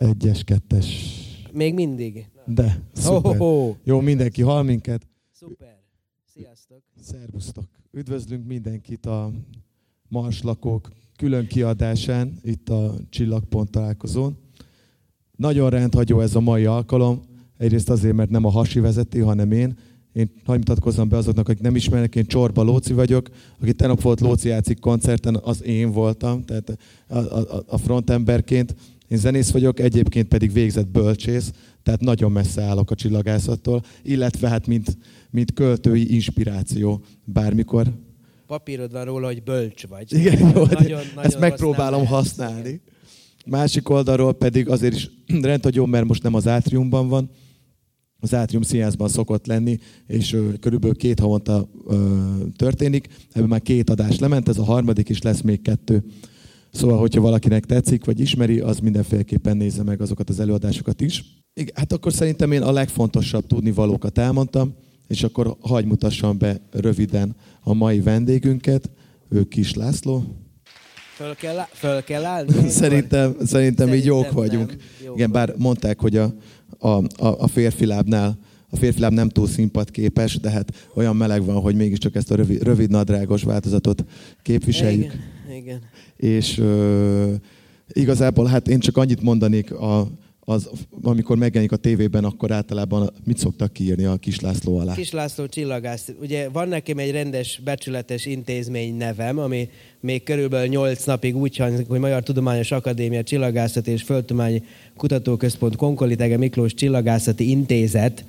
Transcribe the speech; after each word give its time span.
Egyes, 0.00 0.44
kettes. 0.44 0.86
Még 1.52 1.74
mindig. 1.74 2.30
De, 2.46 2.82
szuper. 2.92 3.40
Oh. 3.40 3.76
Jó, 3.84 4.00
mindenki 4.00 4.42
hall 4.42 4.62
minket. 4.62 5.06
Szuper. 5.32 5.78
Sziasztok. 6.34 6.82
Szervusztok. 7.00 7.64
Üdvözlünk 7.92 8.46
mindenkit 8.46 9.06
a 9.06 9.30
Mars 10.08 10.42
lakók 10.42 10.90
külön 11.16 11.46
kiadásán, 11.46 12.38
itt 12.42 12.68
a 12.68 12.94
Csillagpont 13.10 13.70
találkozón. 13.70 14.36
Nagyon 15.36 15.70
rendhagyó 15.70 16.20
ez 16.20 16.34
a 16.34 16.40
mai 16.40 16.64
alkalom. 16.64 17.20
Egyrészt 17.56 17.90
azért, 17.90 18.14
mert 18.14 18.30
nem 18.30 18.44
a 18.44 18.50
hasi 18.50 18.80
vezeti, 18.80 19.18
hanem 19.18 19.52
én. 19.52 19.78
Én 20.12 20.30
hagyj 20.44 20.58
mutatkozzam 20.58 21.08
be 21.08 21.16
azoknak, 21.16 21.48
akik 21.48 21.62
nem 21.62 21.76
ismernek, 21.76 22.16
én 22.16 22.26
Csorba 22.26 22.62
Lóci 22.62 22.92
vagyok, 22.92 23.28
aki 23.60 23.72
tegnap 23.72 24.00
volt 24.00 24.20
Lóci 24.20 24.48
játszik 24.48 24.78
koncerten, 24.78 25.36
az 25.42 25.62
én 25.62 25.90
voltam, 25.90 26.44
tehát 26.44 26.78
a, 27.08 27.18
a, 27.18 27.62
a 27.66 27.78
frontemberként. 27.78 28.74
Én 29.10 29.18
zenész 29.18 29.50
vagyok, 29.50 29.80
egyébként 29.80 30.28
pedig 30.28 30.52
végzett 30.52 30.88
bölcsész, 30.88 31.52
tehát 31.82 32.00
nagyon 32.00 32.32
messze 32.32 32.62
állok 32.62 32.90
a 32.90 32.94
csillagászattól, 32.94 33.82
illetve 34.02 34.48
hát 34.48 34.66
mint, 34.66 34.98
mint 35.30 35.52
költői 35.52 36.14
inspiráció 36.14 37.04
bármikor. 37.24 37.86
Papírod 38.46 38.92
van 38.92 39.04
róla, 39.04 39.26
hogy 39.26 39.42
bölcs 39.42 39.86
vagy. 39.86 40.12
Igen, 40.12 40.38
jó, 40.38 40.46
nagyon, 40.46 40.68
nagyon, 40.68 41.00
ezt 41.22 41.38
megpróbálom 41.38 42.06
használni. 42.06 42.80
Másik 43.46 43.88
oldalról 43.88 44.32
pedig 44.32 44.68
azért 44.68 44.94
is 44.94 45.10
rendhagyó, 45.42 45.86
mert 45.86 46.06
most 46.06 46.22
nem 46.22 46.34
az 46.34 46.46
átriumban 46.46 47.08
van, 47.08 47.30
az 48.20 48.34
átrium 48.34 48.62
színházban 48.62 49.08
szokott 49.08 49.46
lenni, 49.46 49.78
és 50.06 50.36
körülbelül 50.60 50.96
két 50.96 51.20
havonta 51.20 51.68
ö, 51.86 52.24
történik. 52.56 53.08
Ebben 53.32 53.48
már 53.48 53.62
két 53.62 53.90
adás 53.90 54.18
lement, 54.18 54.48
ez 54.48 54.58
a 54.58 54.64
harmadik, 54.64 55.08
és 55.08 55.22
lesz 55.22 55.40
még 55.40 55.62
kettő. 55.62 56.04
Szóval, 56.72 56.98
hogyha 56.98 57.20
valakinek 57.20 57.64
tetszik, 57.64 58.04
vagy 58.04 58.20
ismeri, 58.20 58.60
az 58.60 58.78
mindenféleképpen 58.78 59.56
nézze 59.56 59.82
meg 59.82 60.00
azokat 60.00 60.28
az 60.28 60.40
előadásokat 60.40 61.00
is. 61.00 61.24
Igen, 61.54 61.74
hát 61.74 61.92
akkor 61.92 62.12
szerintem 62.12 62.52
én 62.52 62.62
a 62.62 62.72
legfontosabb 62.72 63.46
tudnivalókat 63.46 64.18
elmondtam, 64.18 64.74
és 65.06 65.22
akkor 65.22 65.56
hagy 65.60 65.84
mutassam 65.84 66.38
be 66.38 66.60
röviden 66.70 67.36
a 67.60 67.74
mai 67.74 68.00
vendégünket, 68.00 68.90
ő 69.28 69.44
Kis 69.44 69.74
László. 69.74 70.24
Föl 71.16 71.34
kell, 71.34 71.56
föl 71.72 72.02
kell 72.02 72.24
állni? 72.24 72.68
Szerintem, 72.80 73.36
szerintem 73.44 73.94
így 73.94 74.04
jók 74.04 74.24
Szerintem 74.24 74.44
vagyunk. 74.44 74.76
Jók 75.04 75.16
Igen, 75.16 75.30
bár 75.30 75.54
mondták, 75.56 76.00
hogy 76.00 76.16
a, 76.16 76.34
a, 76.78 76.88
a, 76.88 77.04
a 77.16 77.46
férfilábnál 77.46 78.38
a 78.72 78.76
férfiláb 78.76 79.12
nem 79.12 79.28
túl 79.28 79.46
színpadképes, 79.46 80.40
de 80.40 80.50
hát 80.50 80.88
olyan 80.94 81.16
meleg 81.16 81.44
van, 81.44 81.60
hogy 81.60 81.74
mégiscsak 81.74 82.14
ezt 82.14 82.30
a 82.30 82.34
rövid, 82.34 82.62
rövid 82.62 82.90
nadrágos 82.90 83.42
változatot 83.42 84.04
képviseljük. 84.42 85.04
Igen, 85.04 85.20
igen. 85.50 85.80
És 86.16 86.58
ö, 86.58 87.34
igazából 87.92 88.46
hát 88.46 88.68
én 88.68 88.80
csak 88.80 88.96
annyit 88.96 89.22
mondanék, 89.22 89.72
a, 89.72 90.08
az, 90.40 90.70
amikor 91.02 91.36
megjelenik 91.36 91.72
a 91.72 91.76
tévében, 91.76 92.24
akkor 92.24 92.50
általában 92.50 93.10
mit 93.24 93.38
szoktak 93.38 93.72
kiírni 93.72 94.04
a 94.04 94.16
Kis 94.16 94.40
László 94.40 94.78
alá? 94.78 94.94
Kis 94.94 95.10
László 95.10 95.46
csillagász. 95.46 96.08
Ugye 96.20 96.48
van 96.48 96.68
nekem 96.68 96.98
egy 96.98 97.10
rendes, 97.10 97.60
becsületes 97.64 98.26
intézmény 98.26 98.96
nevem, 98.96 99.38
ami 99.38 99.68
még 100.00 100.22
körülbelül 100.22 100.68
8 100.68 101.04
napig 101.04 101.36
úgy 101.36 101.56
hangzik, 101.56 101.88
hogy 101.88 101.98
Magyar 101.98 102.22
Tudományos 102.22 102.70
Akadémia 102.70 103.22
Csillagászati 103.22 103.90
és 103.90 104.02
Földtudományi 104.02 104.62
Kutatóközpont 104.96 105.76
Konkolitege 105.76 106.36
Miklós 106.36 106.74
Csillagászati 106.74 107.50
Intézet, 107.50 108.24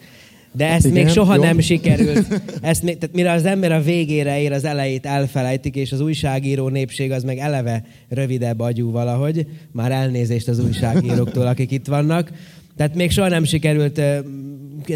de 0.54 0.68
ezt 0.68 0.86
Igen, 0.86 1.04
még 1.04 1.14
soha 1.14 1.36
jó. 1.36 1.42
nem 1.42 1.60
sikerült. 1.60 2.42
Ezt 2.62 2.84
még, 2.84 2.98
tehát 2.98 3.16
mire 3.16 3.32
az 3.32 3.46
ember 3.46 3.72
a 3.72 3.82
végére 3.82 4.42
ér, 4.42 4.52
az 4.52 4.64
elejét 4.64 5.06
elfelejtik, 5.06 5.76
és 5.76 5.92
az 5.92 6.00
újságíró 6.00 6.68
népség 6.68 7.12
az 7.12 7.24
meg 7.24 7.38
eleve 7.38 7.84
rövidebb 8.10 8.60
agyú 8.60 8.92
valahogy. 8.92 9.46
Már 9.72 9.92
elnézést 9.92 10.48
az 10.48 10.60
újságíróktól, 10.60 11.48
akik 11.48 11.72
itt 11.72 11.88
vannak. 11.88 12.32
Tehát 12.76 12.96
még 12.96 13.12
soha 13.12 13.28
nem 13.28 13.44
sikerült 13.44 13.98
ö, 13.98 14.20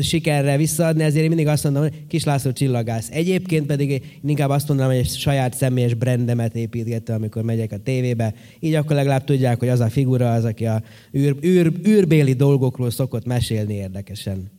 sikerre 0.01 0.57
visszaadni, 0.57 1.03
ezért 1.03 1.23
én 1.23 1.27
mindig 1.27 1.47
azt 1.47 1.63
mondom, 1.63 1.81
hogy 1.81 1.93
Kis 2.07 2.23
László 2.23 2.51
csillagász. 2.51 3.09
Egyébként 3.11 3.65
pedig 3.65 3.89
én 3.89 4.01
inkább 4.25 4.49
azt 4.49 4.67
mondanám, 4.67 4.91
hogy 4.91 5.01
egy 5.01 5.09
saját 5.09 5.53
személyes 5.53 5.93
brandemet 5.93 6.55
építgettem, 6.55 7.15
amikor 7.15 7.43
megyek 7.43 7.71
a 7.71 7.77
tévébe. 7.77 8.33
Így 8.59 8.73
akkor 8.73 8.95
legalább 8.95 9.23
tudják, 9.23 9.59
hogy 9.59 9.69
az 9.69 9.79
a 9.79 9.89
figura 9.89 10.33
az, 10.33 10.43
aki 10.43 10.65
a 10.65 10.81
űr, 11.17 11.35
űr, 11.45 11.71
űrbéli 11.87 12.33
dolgokról 12.33 12.91
szokott 12.91 13.25
mesélni 13.25 13.73
érdekesen. 13.73 14.51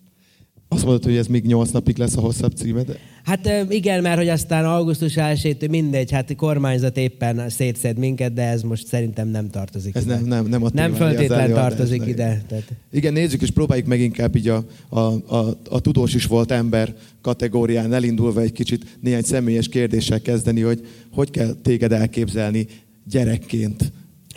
Azt 0.68 0.84
mondod, 0.84 1.04
hogy 1.04 1.16
ez 1.16 1.26
még 1.26 1.44
nyolc 1.44 1.70
napig 1.70 1.96
lesz 1.98 2.16
a 2.16 2.20
hosszabb 2.20 2.52
címed? 2.52 2.98
Hát 3.24 3.50
igen, 3.68 4.02
mert 4.02 4.16
hogy 4.16 4.28
aztán 4.28 4.64
augusztus 4.64 5.16
1 5.16 5.66
mindegy, 5.70 6.10
hát 6.10 6.34
kormányzat 6.36 6.96
éppen 6.96 7.48
szétszed 7.48 7.98
minket, 7.98 8.32
de 8.32 8.42
ez 8.42 8.62
most 8.62 8.86
szerintem 8.86 9.28
nem 9.28 9.50
tartozik 9.50 9.94
Ez 9.94 10.04
ide. 10.04 10.14
nem, 10.14 10.24
nem, 10.24 10.46
nem 10.46 10.64
a 10.64 10.68
nem 10.72 10.92
föltétlen 10.92 11.52
tartozik 11.52 12.06
ide. 12.06 12.42
Tehát. 12.48 12.72
Igen, 12.92 13.12
nézzük, 13.12 13.42
és 13.42 13.50
próbáljuk 13.50 13.86
meg 13.86 14.00
inkább 14.00 14.36
így 14.36 14.48
a, 14.48 14.64
a, 14.88 14.98
a, 15.36 15.58
a 15.70 15.80
tudós 15.80 16.14
is 16.14 16.26
volt 16.26 16.50
ember 16.50 16.94
kategórián 17.20 17.92
elindulva 17.92 18.40
egy 18.40 18.52
kicsit 18.52 18.98
néhány 19.00 19.22
személyes 19.22 19.68
kérdéssel 19.68 20.20
kezdeni, 20.20 20.60
hogy 20.60 20.86
hogy 21.12 21.30
kell 21.30 21.54
téged 21.62 21.92
elképzelni 21.92 22.66
gyerekként. 23.10 23.92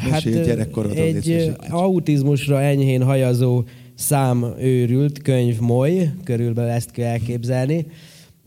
Mesélj. 0.09 0.35
Hát, 0.47 0.67
egy 0.75 0.95
légy 0.95 1.21
szíves 1.21 1.45
ö, 1.45 1.51
autizmusra 1.69 2.61
enyhén 2.61 3.03
hajazó 3.03 3.63
számőrült 3.99 5.21
könyv 5.21 5.59
moly, 5.59 6.11
körülbelül 6.23 6.71
ezt 6.71 6.91
kell 6.91 7.07
elképzelni, 7.07 7.85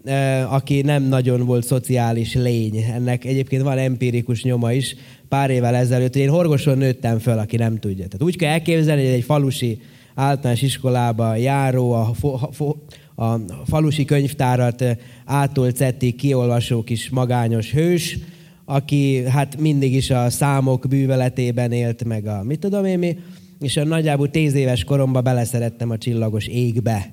ö, 0.04 0.12
aki 0.48 0.80
nem 0.80 1.02
nagyon 1.02 1.46
volt 1.46 1.64
szociális 1.64 2.34
lény. 2.34 2.76
Ennek 2.94 3.24
egyébként 3.24 3.62
van 3.62 3.78
empirikus 3.78 4.42
nyoma 4.42 4.72
is. 4.72 4.96
Pár 5.28 5.50
évvel 5.50 5.74
ezelőtt, 5.74 6.16
én 6.16 6.28
horgoson 6.28 6.78
nőttem 6.78 7.18
föl, 7.18 7.38
aki 7.38 7.56
nem 7.56 7.78
tudja. 7.78 8.04
Tehát 8.04 8.22
úgy 8.22 8.36
kell 8.36 8.50
elképzelni, 8.50 9.04
hogy 9.04 9.12
egy 9.12 9.24
falusi 9.24 9.80
általános 10.14 10.62
iskolába 10.62 11.36
járó, 11.36 11.92
a, 11.92 12.10
fo, 12.14 12.38
fo, 12.50 12.74
a 13.14 13.38
falusi 13.66 14.04
könyvtárat 14.04 14.84
ától 15.24 15.70
cettig 15.70 16.16
kiolvasó 16.16 16.82
kis 16.82 17.10
magányos 17.10 17.72
hős, 17.72 18.18
aki 18.64 19.22
hát 19.26 19.60
mindig 19.60 19.94
is 19.94 20.10
a 20.10 20.30
számok 20.30 20.88
bűveletében 20.88 21.72
élt, 21.72 22.04
meg 22.04 22.26
a 22.26 22.42
mit 22.42 22.58
tudom 22.60 22.84
én 22.84 22.98
mi, 22.98 23.16
és 23.62 23.76
a 23.76 23.84
nagyjából 23.84 24.30
tíz 24.30 24.54
éves 24.54 24.84
koromban 24.84 25.24
beleszerettem 25.24 25.90
a 25.90 25.98
csillagos 25.98 26.46
égbe. 26.46 27.12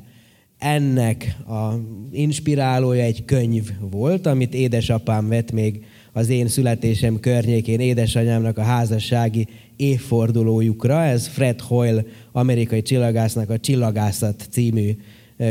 Ennek 0.58 1.36
a 1.48 1.74
inspirálója 2.12 3.04
egy 3.04 3.26
könyv 3.26 3.72
volt, 3.92 4.26
amit 4.26 4.54
édesapám 4.54 5.28
vett 5.28 5.52
még 5.52 5.84
az 6.14 6.30
én 6.30 6.48
születésem 6.48 7.20
környékén 7.20 7.80
édesanyámnak 7.80 8.58
a 8.58 8.64
házassági 8.64 9.48
évfordulójukra. 9.76 11.04
Ez 11.04 11.28
Fred 11.28 11.60
Hoyle, 11.60 12.04
amerikai 12.32 12.81
csillagásznak 12.81 13.50
a 13.50 13.60
Csillagászat 13.60 14.48
című 14.50 14.96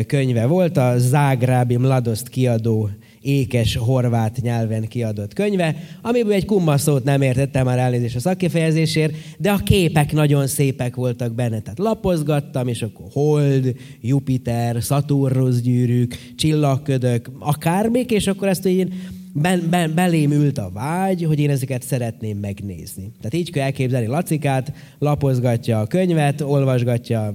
könyve 0.06 0.46
volt. 0.46 0.76
A 0.76 0.94
Zágrábi 0.98 1.76
Mladost 1.76 2.28
kiadó 2.28 2.90
ékes 3.28 3.76
horvát 3.76 4.38
nyelven 4.40 4.88
kiadott 4.88 5.32
könyve, 5.32 5.76
amiből 6.02 6.32
egy 6.32 6.44
kumma 6.44 6.78
szót 6.78 7.04
nem 7.04 7.22
értettem 7.22 7.64
már 7.64 7.78
elnézést 7.78 8.16
a 8.16 8.20
szakkifejezésért, 8.20 9.14
de 9.38 9.50
a 9.50 9.56
képek 9.56 10.12
nagyon 10.12 10.46
szépek 10.46 10.96
voltak 10.96 11.34
benne. 11.34 11.60
Tehát 11.60 11.78
lapozgattam, 11.78 12.68
és 12.68 12.82
akkor 12.82 13.06
Hold, 13.12 13.74
Jupiter, 14.00 14.82
Saturnus 14.82 15.60
gyűrűk, 15.60 16.32
csillagködök, 16.36 17.30
akármik, 17.38 18.10
és 18.10 18.26
akkor 18.26 18.48
ezt 18.48 18.66
így 18.66 18.92
ben, 19.32 19.66
ben, 19.70 19.94
belém 19.94 20.30
ült 20.30 20.58
a 20.58 20.70
vágy, 20.72 21.24
hogy 21.24 21.40
én 21.40 21.50
ezeket 21.50 21.82
szeretném 21.82 22.38
megnézni. 22.38 23.12
Tehát 23.16 23.34
így 23.34 23.50
kell 23.50 23.64
elképzelni 23.64 24.06
Lacikát, 24.06 24.72
lapozgatja 24.98 25.80
a 25.80 25.86
könyvet, 25.86 26.40
olvasgatja 26.40 27.32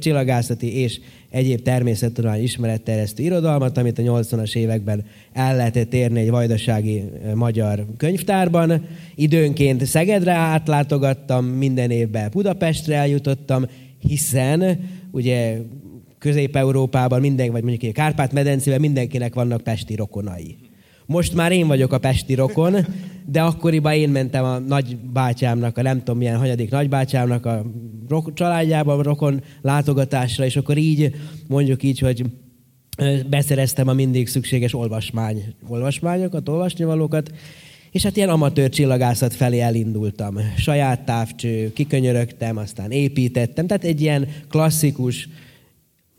csillagászati 0.00 0.80
és 0.80 1.00
egyéb 1.30 1.62
természettudomány 1.62 2.42
ismeretterjesztő 2.42 3.22
irodalmat, 3.22 3.78
amit 3.78 3.98
a 3.98 4.02
80-as 4.02 4.56
években 4.56 5.04
el 5.32 5.56
lehetett 5.56 5.94
érni 5.94 6.20
egy 6.20 6.30
vajdasági 6.30 6.98
eh, 6.98 7.34
magyar 7.34 7.86
könyvtárban. 7.96 8.86
Időnként 9.14 9.84
Szegedre 9.84 10.32
átlátogattam, 10.32 11.44
minden 11.44 11.90
évben 11.90 12.30
Budapestre 12.32 12.96
eljutottam, 12.96 13.66
hiszen 13.98 14.88
ugye 15.10 15.56
Közép-Európában 16.18 17.20
minden, 17.20 17.52
vagy 17.52 17.62
mondjuk 17.62 17.92
Kárpát-medencében 17.92 18.80
mindenkinek 18.80 19.34
vannak 19.34 19.60
pesti 19.60 19.94
rokonai. 19.94 20.56
Most 21.06 21.34
már 21.34 21.52
én 21.52 21.66
vagyok 21.66 21.92
a 21.92 21.98
pesti 21.98 22.34
rokon, 22.34 22.76
de 23.30 23.42
akkoriban 23.42 23.92
én 23.92 24.08
mentem 24.08 24.44
a 24.44 24.58
nagybátyámnak, 24.58 25.78
a 25.78 25.82
nem 25.82 25.98
tudom 25.98 26.18
milyen 26.18 26.38
hanyadik 26.38 26.70
nagybátyámnak 26.70 27.46
a 27.46 27.64
ro- 28.08 28.34
családjába 28.34 29.02
rokon 29.02 29.42
látogatásra, 29.62 30.44
és 30.44 30.56
akkor 30.56 30.76
így, 30.76 31.14
mondjuk 31.48 31.82
így, 31.82 31.98
hogy 31.98 32.24
beszereztem 33.28 33.88
a 33.88 33.92
mindig 33.92 34.28
szükséges 34.28 34.74
olvasmány, 34.74 35.54
olvasmányokat, 35.68 36.48
olvasnivalókat, 36.48 37.30
és 37.90 38.02
hát 38.02 38.16
ilyen 38.16 38.28
amatőr 38.28 38.68
csillagászat 38.68 39.34
felé 39.34 39.60
elindultam. 39.60 40.36
Saját 40.56 41.00
távcső, 41.04 41.72
kikönyörögtem, 41.72 42.56
aztán 42.56 42.90
építettem, 42.90 43.66
tehát 43.66 43.84
egy 43.84 44.00
ilyen 44.00 44.28
klasszikus 44.48 45.28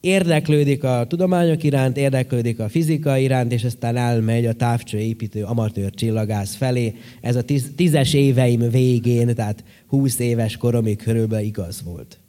érdeklődik 0.01 0.83
a 0.83 1.05
tudományok 1.07 1.63
iránt, 1.63 1.97
érdeklődik 1.97 2.59
a 2.59 2.69
fizika 2.69 3.17
iránt, 3.17 3.51
és 3.51 3.63
aztán 3.63 3.95
elmegy 3.97 4.45
a 4.45 4.53
távcsőépítő 4.53 5.43
amatőr 5.43 5.89
csillagász 5.89 6.55
felé. 6.55 6.95
Ez 7.21 7.35
a 7.35 7.41
tíz, 7.41 7.71
tízes 7.75 8.13
éveim 8.13 8.69
végén, 8.69 9.35
tehát 9.35 9.63
20 9.87 10.19
éves 10.19 10.57
koromig 10.57 10.97
körülbelül 10.97 11.45
igaz 11.45 11.81
volt. 11.83 12.19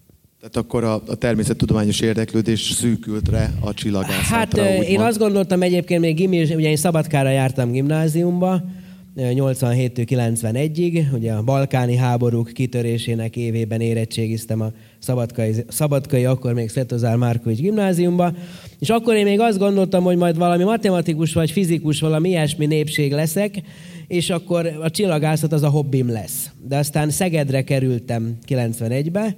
Tehát 0.41 0.57
akkor 0.57 0.85
a, 0.85 1.03
a 1.07 1.15
természettudományos 1.15 2.01
érdeklődés 2.01 2.61
szűkült 2.61 3.29
rá 3.29 3.51
a 3.61 3.75
csillagászatra. 3.75 4.63
Hát 4.63 4.83
én 4.83 5.01
azt 5.01 5.19
gondoltam 5.19 5.63
egyébként 5.63 6.01
még 6.01 6.17
gimi, 6.17 6.43
ugye 6.43 6.69
én 6.69 6.77
Szabadkára 6.77 7.31
jártam 7.31 7.71
gimnáziumba, 7.71 8.65
87 9.15 9.99
91-ig, 10.07 11.13
ugye 11.13 11.33
a 11.33 11.43
balkáni 11.43 11.97
háborúk 11.97 12.51
kitörésének 12.53 13.37
évében 13.37 13.81
érettségiztem 13.81 14.61
a 14.61 14.73
Szabadkai, 14.99 15.53
Szabadkai 15.69 16.25
akkor 16.25 16.53
még 16.53 16.71
Svetozár 16.71 17.17
Márkovics 17.17 17.59
gimnáziumba, 17.59 18.33
és 18.79 18.89
akkor 18.89 19.15
én 19.15 19.25
még 19.25 19.41
azt 19.41 19.59
gondoltam, 19.59 20.05
hogy 20.05 20.17
majd 20.17 20.37
valami 20.37 20.65
matematikus 20.65 21.33
vagy 21.33 21.51
fizikus, 21.51 22.01
valami 22.01 22.29
ilyesmi 22.29 22.67
népség 22.67 23.13
leszek, 23.13 23.63
és 24.07 24.31
akkor 24.31 24.67
a 24.83 24.91
csillagászat 24.91 25.53
az 25.53 25.63
a 25.63 25.69
hobbim 25.69 26.11
lesz. 26.11 26.51
De 26.69 26.77
aztán 26.77 27.11
Szegedre 27.11 27.63
kerültem 27.63 28.39
91-be, 28.49 29.37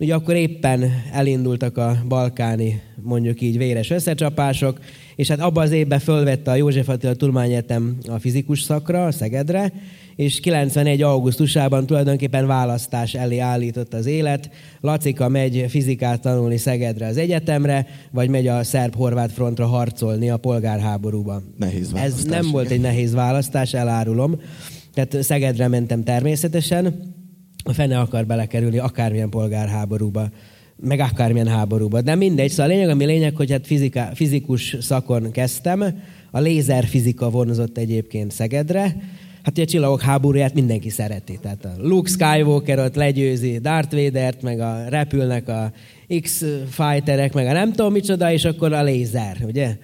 ugye 0.00 0.14
akkor 0.14 0.34
éppen 0.34 0.90
elindultak 1.12 1.76
a 1.76 1.96
balkáni, 2.08 2.82
mondjuk 3.02 3.40
így 3.40 3.58
véres 3.58 3.90
összecsapások, 3.90 4.78
és 5.16 5.28
hát 5.28 5.40
abban 5.40 5.64
az 5.64 5.70
évben 5.70 5.98
fölvette 5.98 6.50
a 6.50 6.54
József 6.54 6.88
Attila 6.88 7.14
Tudományegyetem 7.14 7.96
a 8.08 8.18
fizikus 8.18 8.62
szakra, 8.62 9.06
a 9.06 9.12
Szegedre, 9.12 9.72
és 10.16 10.40
91. 10.40 11.02
augusztusában 11.02 11.86
tulajdonképpen 11.86 12.46
választás 12.46 13.14
elé 13.14 13.38
állított 13.38 13.94
az 13.94 14.06
élet. 14.06 14.50
Lacika 14.80 15.28
megy 15.28 15.64
fizikát 15.68 16.20
tanulni 16.20 16.56
Szegedre 16.56 17.06
az 17.06 17.16
egyetemre, 17.16 17.86
vagy 18.10 18.28
megy 18.28 18.46
a 18.46 18.64
szerb-horvát 18.64 19.32
frontra 19.32 19.66
harcolni 19.66 20.30
a 20.30 20.36
polgárháborúban. 20.36 21.54
Nehéz 21.58 21.90
Ez 21.94 22.24
nem 22.24 22.50
volt 22.50 22.70
egy 22.70 22.80
nehéz 22.80 23.12
választás, 23.12 23.74
elárulom. 23.74 24.40
Tehát 24.94 25.22
Szegedre 25.22 25.68
mentem 25.68 26.04
természetesen, 26.04 27.14
a 27.64 27.72
fene 27.72 27.98
akar 27.98 28.26
belekerülni 28.26 28.78
akármilyen 28.78 29.30
polgárháborúba, 29.30 30.28
meg 30.84 31.00
akármilyen 31.00 31.48
háborúba. 31.48 32.00
De 32.00 32.14
mindegy, 32.14 32.50
szóval 32.50 32.64
a 32.64 32.74
lényeg, 32.74 32.88
ami 32.88 33.04
lényeg, 33.04 33.36
hogy 33.36 33.50
hát 33.50 33.66
fizika, 33.66 34.08
fizikus 34.14 34.76
szakon 34.80 35.30
kezdtem, 35.30 35.84
a 36.30 36.40
lézerfizika 36.40 37.30
vonzott 37.30 37.78
egyébként 37.78 38.30
Szegedre, 38.30 38.96
Hát 39.42 39.52
ugye 39.52 39.62
a 39.62 39.66
csillagok 39.66 40.00
háborúját 40.00 40.54
mindenki 40.54 40.88
szereti. 40.88 41.38
Tehát 41.42 41.64
a 41.64 41.72
Luke 41.78 42.10
Skywalker 42.10 42.78
ott 42.78 42.94
legyőzi 42.94 43.58
Darth 43.58 43.94
Vader-t, 43.94 44.42
meg 44.42 44.60
a 44.60 44.84
repülnek 44.88 45.48
a 45.48 45.72
X-fighterek, 46.20 47.32
meg 47.32 47.46
a 47.46 47.52
nem 47.52 47.72
tudom 47.72 47.92
micsoda, 47.92 48.32
és 48.32 48.44
akkor 48.44 48.72
a 48.72 48.82
lézer, 48.82 49.36
ugye? 49.46 49.76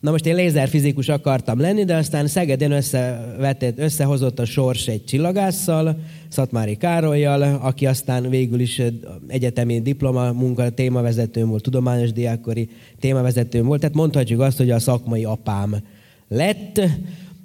Na 0.00 0.10
most 0.10 0.26
én 0.26 0.34
lézerfizikus 0.34 1.08
akartam 1.08 1.60
lenni, 1.60 1.84
de 1.84 1.96
aztán 1.96 2.26
Szegeden 2.26 2.72
összevetett, 2.72 3.78
összehozott 3.78 4.38
a 4.38 4.44
sors 4.44 4.86
egy 4.86 5.04
csillagásszal, 5.04 5.98
Szatmári 6.28 6.76
Károlyjal, 6.76 7.42
aki 7.42 7.86
aztán 7.86 8.30
végül 8.30 8.60
is 8.60 8.82
egyetemi 9.26 9.80
diploma 9.80 10.32
munka 10.32 10.70
témavezetőm 10.70 11.48
volt, 11.48 11.62
tudományos 11.62 12.12
diákkori 12.12 12.68
témavezetőm 13.00 13.66
volt, 13.66 13.80
tehát 13.80 13.94
mondhatjuk 13.96 14.40
azt, 14.40 14.56
hogy 14.56 14.70
a 14.70 14.78
szakmai 14.78 15.24
apám 15.24 15.76
lett, 16.28 16.74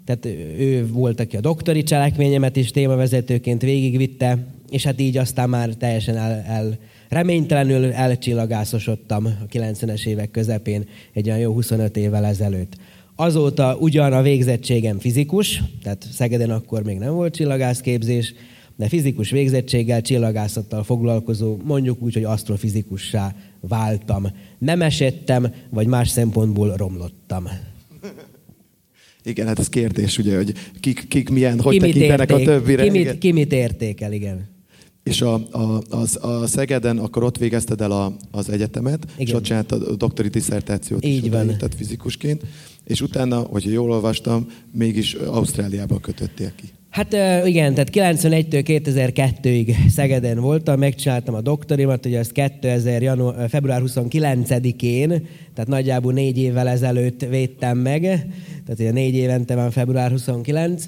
tehát 0.05 0.25
ő 0.59 0.87
volt, 0.91 1.19
aki 1.19 1.37
a 1.37 1.41
doktori 1.41 1.83
cselekményemet 1.83 2.55
is 2.55 2.71
témavezetőként 2.71 3.61
végigvitte, 3.61 4.47
és 4.69 4.83
hát 4.83 4.99
így 4.99 5.17
aztán 5.17 5.49
már 5.49 5.69
teljesen 5.69 6.17
el, 6.17 6.43
el 6.47 6.77
reménytelenül 7.13 7.91
elcsillagászosodtam 7.91 9.25
a 9.25 9.45
90-es 9.51 10.05
évek 10.05 10.31
közepén, 10.31 10.85
egy 11.13 11.27
olyan 11.27 11.39
jó 11.39 11.53
25 11.53 11.97
évvel 11.97 12.25
ezelőtt. 12.25 12.75
Azóta 13.15 13.77
ugyan 13.79 14.13
a 14.13 14.21
végzettségem 14.21 14.99
fizikus, 14.99 15.61
tehát 15.83 16.07
Szegeden 16.11 16.49
akkor 16.49 16.83
még 16.83 16.97
nem 16.97 17.13
volt 17.13 17.35
csillagászképzés, 17.35 18.33
de 18.75 18.87
fizikus 18.87 19.29
végzettséggel, 19.29 20.01
csillagászattal 20.01 20.83
foglalkozó, 20.83 21.57
mondjuk 21.63 22.01
úgy, 22.01 22.13
hogy 22.13 22.23
asztrofizikussá 22.23 23.35
váltam. 23.59 24.27
Nem 24.57 24.81
esettem, 24.81 25.53
vagy 25.69 25.87
más 25.87 26.09
szempontból 26.09 26.75
romlottam. 26.75 27.47
Igen, 29.23 29.47
hát 29.47 29.59
ez 29.59 29.69
kérdés, 29.69 30.17
ugye, 30.17 30.35
hogy 30.35 30.53
kik, 30.79 31.07
kik 31.07 31.29
milyen, 31.29 31.59
hogy 31.59 31.73
ki 31.73 31.79
tekintenek 31.79 32.29
érték, 32.29 32.47
a 32.47 32.51
többire. 32.51 32.83
Ki 32.83 32.89
mit, 32.89 33.17
ki 33.17 33.31
mit 33.31 33.53
értékel, 33.53 34.13
igen. 34.13 34.52
És 35.03 35.21
a, 35.21 35.33
a, 35.51 35.81
a, 35.89 36.25
a 36.27 36.47
Szegeden 36.47 36.97
akkor 36.97 37.23
ott 37.23 37.37
végezted 37.37 37.81
el 37.81 37.91
a, 37.91 38.15
az 38.31 38.49
egyetemet, 38.49 39.03
Igen. 39.03 39.27
és 39.27 39.33
ott 39.33 39.43
csináltad 39.43 39.81
a 39.81 39.95
doktori 39.95 40.27
diszertációt 40.27 41.05
Így 41.05 41.25
is 41.25 41.31
van. 41.31 41.45
tehát 41.45 41.75
fizikusként, 41.75 42.41
és 42.83 43.01
utána, 43.01 43.39
hogyha 43.39 43.69
jól 43.69 43.91
olvastam, 43.91 44.47
mégis 44.71 45.13
Ausztráliában 45.13 45.99
kötöttél 46.01 46.51
ki. 46.55 46.65
Hát 46.89 47.13
igen, 47.47 47.73
tehát 47.73 48.19
91-től 48.21 48.63
2002-ig 48.67 49.75
Szegeden 49.89 50.39
voltam, 50.39 50.79
megcsináltam 50.79 51.35
a 51.35 51.41
doktorimat, 51.41 52.05
ugye 52.05 52.19
ezt 52.19 52.31
2000. 52.31 53.01
Janu- 53.01 53.49
február 53.49 53.81
29-én, 53.85 55.09
tehát 55.53 55.69
nagyjából 55.69 56.13
négy 56.13 56.37
évvel 56.37 56.67
ezelőtt 56.67 57.25
védtem 57.25 57.77
meg, 57.77 58.01
tehát 58.65 58.79
ugye 58.79 58.91
négy 58.91 59.13
évente 59.13 59.55
van 59.55 59.71
február 59.71 60.11
29, 60.11 60.85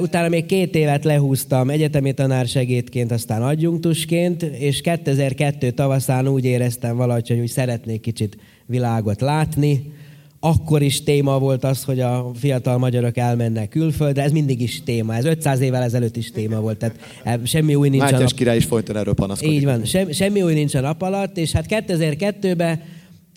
Utána 0.00 0.28
még 0.28 0.46
két 0.46 0.74
évet 0.74 1.04
lehúztam 1.04 1.70
egyetemi 1.70 2.12
tanársegédként, 2.12 3.12
aztán 3.12 3.42
adjunktusként, 3.42 4.42
és 4.42 4.80
2002 4.80 5.70
tavaszán 5.70 6.28
úgy 6.28 6.44
éreztem 6.44 6.96
valahogy, 6.96 7.28
hogy 7.28 7.38
úgy 7.38 7.48
szeretnék 7.48 8.00
kicsit 8.00 8.36
világot 8.66 9.20
látni. 9.20 9.92
Akkor 10.40 10.82
is 10.82 11.02
téma 11.02 11.38
volt 11.38 11.64
az, 11.64 11.84
hogy 11.84 12.00
a 12.00 12.30
fiatal 12.34 12.78
magyarok 12.78 13.16
elmennek 13.16 13.68
külföldre, 13.68 14.22
ez 14.22 14.32
mindig 14.32 14.60
is 14.60 14.82
téma, 14.82 15.14
ez 15.14 15.24
500 15.24 15.60
évvel 15.60 15.82
ezelőtt 15.82 16.16
is 16.16 16.30
téma 16.30 16.60
volt, 16.60 16.78
tehát 16.78 16.96
e, 17.24 17.40
semmi 17.44 17.74
új 17.74 17.88
nincs 17.88 18.02
Mátyás 18.02 18.18
a 18.18 18.22
nap... 18.22 18.32
király 18.32 18.56
is 18.56 18.64
folyton 18.64 18.96
erről 18.96 19.14
panaszkodik. 19.14 19.54
Így 19.54 19.64
van, 19.64 19.84
sem, 19.84 20.12
semmi 20.12 20.42
új 20.42 20.54
nincs 20.54 20.74
a 20.74 20.80
nap 20.80 21.02
alatt, 21.02 21.36
és 21.36 21.52
hát 21.52 21.66
2002-ben 21.68 22.80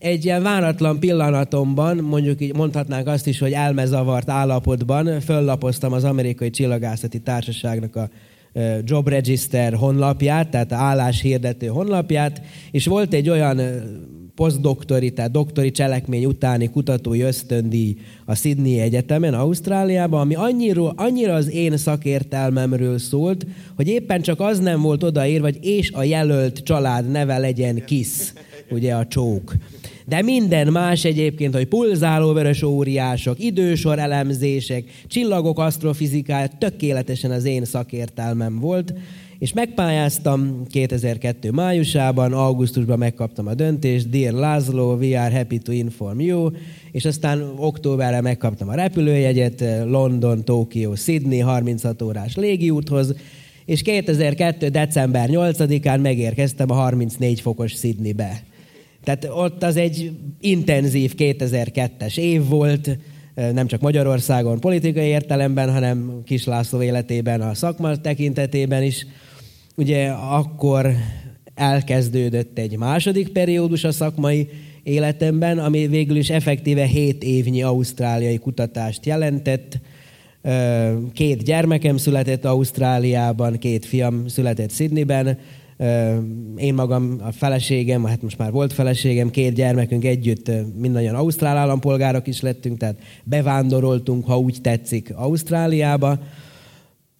egy 0.01 0.25
ilyen 0.25 0.43
váratlan 0.43 0.99
pillanatomban, 0.99 1.97
mondjuk 1.97 2.41
így 2.41 2.55
mondhatnánk 2.55 3.07
azt 3.07 3.27
is, 3.27 3.39
hogy 3.39 3.51
elmezavart 3.51 4.29
állapotban 4.29 5.19
föllapoztam 5.19 5.93
az 5.93 6.03
amerikai 6.03 6.49
csillagászati 6.49 7.19
társaságnak 7.19 7.95
a 7.95 8.09
Job 8.83 9.07
Register 9.07 9.73
honlapját, 9.73 10.49
tehát 10.49 10.71
a 10.71 10.75
álláshirdető 10.75 11.67
honlapját, 11.67 12.41
és 12.71 12.85
volt 12.85 13.13
egy 13.13 13.29
olyan 13.29 13.61
posztdoktori, 14.35 15.11
tehát 15.11 15.31
doktori 15.31 15.71
cselekmény 15.71 16.25
utáni 16.25 16.69
kutatói 16.69 17.21
ösztöndíj 17.21 17.95
a 18.25 18.35
Sydney 18.35 18.79
Egyetemen, 18.79 19.33
Ausztráliában, 19.33 20.21
ami 20.21 20.35
annyira, 20.35 20.89
annyira 20.89 21.33
az 21.33 21.51
én 21.51 21.77
szakértelmemről 21.77 22.97
szólt, 22.97 23.45
hogy 23.75 23.87
éppen 23.87 24.21
csak 24.21 24.39
az 24.39 24.59
nem 24.59 24.81
volt 24.81 25.03
odaírva, 25.03 25.45
hogy 25.45 25.59
és 25.61 25.91
a 25.91 26.03
jelölt 26.03 26.59
család 26.59 27.11
neve 27.11 27.37
legyen 27.37 27.85
KISZ, 27.85 28.33
ugye 28.71 28.93
a 28.93 29.07
csók. 29.07 29.55
De 30.05 30.21
minden 30.21 30.67
más 30.67 31.03
egyébként, 31.03 31.55
hogy 31.55 31.65
pulzálóvörös 31.67 32.63
óriások, 32.63 33.39
idősor 33.39 33.99
elemzések, 33.99 34.83
csillagok 35.07 35.59
asztrofizikája, 35.59 36.47
tökéletesen 36.57 37.31
az 37.31 37.45
én 37.45 37.65
szakértelmem 37.65 38.59
volt, 38.59 38.93
és 39.39 39.53
megpályáztam 39.53 40.67
2002 40.69 41.51
májusában, 41.51 42.33
augusztusban 42.33 42.97
megkaptam 42.97 43.47
a 43.47 43.53
döntést, 43.53 44.09
Dear 44.09 44.33
László, 44.33 44.95
we 44.95 45.21
are 45.21 45.35
happy 45.35 45.57
to 45.57 45.71
inform 45.71 46.19
you, 46.19 46.49
és 46.91 47.05
aztán 47.05 47.53
októberre 47.57 48.21
megkaptam 48.21 48.69
a 48.69 48.75
repülőjegyet, 48.75 49.63
London, 49.85 50.43
Tokió, 50.43 50.95
Sydney, 50.95 51.39
36 51.39 52.01
órás 52.01 52.35
légiúthoz, 52.35 53.15
és 53.65 53.81
2002. 53.81 54.69
december 54.69 55.29
8-án 55.31 56.01
megérkeztem 56.01 56.71
a 56.71 56.73
34 56.73 57.41
fokos 57.41 57.71
Sydneybe. 57.71 58.43
Tehát 59.03 59.27
ott 59.31 59.63
az 59.63 59.75
egy 59.75 60.11
intenzív 60.39 61.13
2002-es 61.17 62.17
év 62.17 62.47
volt, 62.47 62.97
nem 63.53 63.67
csak 63.67 63.81
Magyarországon 63.81 64.59
politikai 64.59 65.07
értelemben, 65.07 65.71
hanem 65.71 66.21
Kis 66.25 66.45
László 66.45 66.81
életében, 66.81 67.41
a 67.41 67.53
szakma 67.53 67.95
tekintetében 67.95 68.83
is. 68.83 69.05
Ugye 69.75 70.07
akkor 70.09 70.91
elkezdődött 71.55 72.57
egy 72.57 72.77
második 72.77 73.27
periódus 73.27 73.83
a 73.83 73.91
szakmai 73.91 74.49
életemben, 74.83 75.59
ami 75.59 75.87
végül 75.87 76.15
is 76.15 76.29
effektíve 76.29 76.85
7 76.85 77.23
évnyi 77.23 77.63
ausztráliai 77.63 78.37
kutatást 78.37 79.05
jelentett. 79.05 79.79
Két 81.13 81.43
gyermekem 81.43 81.97
született 81.97 82.45
Ausztráliában, 82.45 83.57
két 83.57 83.85
fiam 83.85 84.27
született 84.27 84.71
Sydneyben, 84.71 85.37
én 86.57 86.73
magam, 86.73 87.15
a 87.23 87.31
feleségem, 87.31 88.05
hát 88.05 88.21
most 88.21 88.37
már 88.37 88.51
volt 88.51 88.73
feleségem, 88.73 89.29
két 89.29 89.53
gyermekünk 89.53 90.05
együtt 90.05 90.51
mindannyian 90.75 91.15
ausztrál 91.15 91.57
állampolgárok 91.57 92.27
is 92.27 92.41
lettünk, 92.41 92.77
tehát 92.77 92.99
bevándoroltunk, 93.23 94.25
ha 94.25 94.39
úgy 94.39 94.57
tetszik, 94.61 95.11
Ausztráliába. 95.15 96.19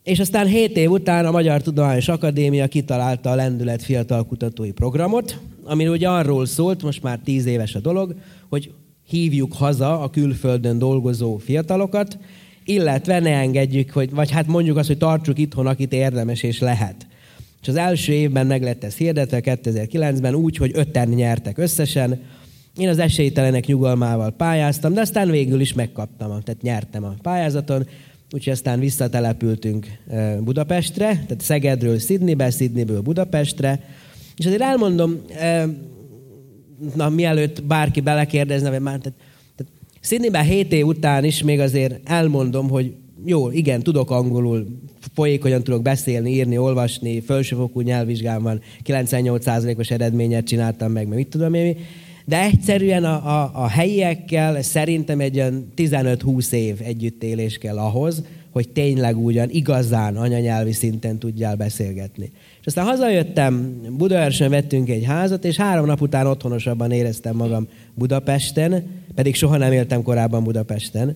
És 0.03 0.19
aztán 0.19 0.47
7 0.47 0.77
év 0.77 0.91
után 0.91 1.25
a 1.25 1.31
Magyar 1.31 1.61
Tudományos 1.61 2.07
Akadémia 2.07 2.67
kitalálta 2.67 3.29
a 3.29 3.35
Lendület 3.35 3.83
Fiatal 3.83 4.25
Kutatói 4.25 4.71
Programot, 4.71 5.39
ami 5.63 5.87
ugye 5.87 6.09
arról 6.09 6.45
szólt, 6.45 6.83
most 6.83 7.03
már 7.03 7.19
10 7.23 7.45
éves 7.45 7.75
a 7.75 7.79
dolog, 7.79 8.15
hogy 8.49 8.71
hívjuk 9.07 9.53
haza 9.53 10.01
a 10.01 10.09
külföldön 10.09 10.77
dolgozó 10.77 11.37
fiatalokat, 11.37 12.17
illetve 12.63 13.19
ne 13.19 13.31
engedjük, 13.31 13.91
hogy, 13.91 14.11
vagy 14.11 14.31
hát 14.31 14.47
mondjuk 14.47 14.77
azt, 14.77 14.87
hogy 14.87 14.97
tartsuk 14.97 15.39
itthon, 15.39 15.67
akit 15.67 15.93
érdemes 15.93 16.43
és 16.43 16.59
lehet. 16.59 17.07
És 17.61 17.67
az 17.67 17.75
első 17.75 18.13
évben 18.13 18.47
meg 18.47 18.63
lett 18.63 18.83
ez 18.83 18.95
hirdetve 18.95 19.41
2009-ben 19.43 20.35
úgy, 20.35 20.57
hogy 20.57 20.71
öten 20.73 21.07
nyertek 21.07 21.57
összesen. 21.57 22.19
Én 22.77 22.89
az 22.89 22.99
esélytelenek 22.99 23.65
nyugalmával 23.65 24.31
pályáztam, 24.31 24.93
de 24.93 25.01
aztán 25.01 25.29
végül 25.29 25.59
is 25.59 25.73
megkaptam, 25.73 26.27
tehát 26.27 26.61
nyertem 26.61 27.03
a 27.03 27.15
pályázaton. 27.21 27.87
Úgyhogy 28.33 28.53
aztán 28.53 28.79
visszatelepültünk 28.79 29.87
Budapestre, 30.39 31.07
tehát 31.07 31.41
Szegedről 31.41 31.99
Sydneybe, 31.99 32.49
Sydneyből 32.49 33.01
Budapestre. 33.01 33.83
És 34.35 34.45
azért 34.45 34.61
elmondom, 34.61 35.21
na 36.95 37.09
mielőtt 37.09 37.63
bárki 37.63 38.01
belekérdezne, 38.01 38.69
vagy 38.69 38.81
már, 38.81 38.97
tehát, 38.97 39.17
tehát 39.55 39.71
Sydneyben 40.01 40.43
7 40.43 40.73
év 40.73 40.85
után 40.85 41.23
is 41.23 41.43
még 41.43 41.59
azért 41.59 42.09
elmondom, 42.09 42.69
hogy 42.69 42.93
jó, 43.25 43.51
igen, 43.51 43.81
tudok 43.81 44.11
angolul, 44.11 44.67
folyékonyan 45.13 45.63
tudok 45.63 45.81
beszélni, 45.81 46.31
írni, 46.31 46.57
olvasni, 46.57 47.21
felsőfokú 47.21 47.81
nyelvvizsgám 47.81 48.43
van, 48.43 48.61
98%-os 48.85 49.91
eredményet 49.91 50.45
csináltam 50.45 50.91
meg, 50.91 51.03
mert 51.05 51.17
mit 51.17 51.27
tudom 51.27 51.53
én, 51.53 51.77
de 52.25 52.41
egyszerűen 52.41 53.03
a, 53.03 53.41
a, 53.41 53.51
a 53.53 53.67
helyiekkel 53.67 54.61
szerintem 54.61 55.19
egy 55.19 55.37
olyan 55.37 55.71
15-20 55.75 56.51
év 56.51 56.75
együttélés 56.83 57.57
kell 57.57 57.77
ahhoz, 57.77 58.23
hogy 58.51 58.69
tényleg 58.69 59.17
ugyan 59.17 59.49
igazán 59.49 60.15
anyanyelvi 60.15 60.71
szinten 60.71 61.17
tudjál 61.17 61.55
beszélgetni. 61.55 62.31
És 62.59 62.65
aztán 62.65 62.85
hazajöttem, 62.85 63.81
Budaörsön 63.97 64.49
vettünk 64.49 64.89
egy 64.89 65.03
házat, 65.03 65.45
és 65.45 65.55
három 65.55 65.85
nap 65.85 66.01
után 66.01 66.27
otthonosabban 66.27 66.91
éreztem 66.91 67.35
magam 67.35 67.67
Budapesten, 67.93 68.83
pedig 69.15 69.35
soha 69.35 69.57
nem 69.57 69.71
éltem 69.71 70.01
korábban 70.03 70.43
Budapesten, 70.43 71.15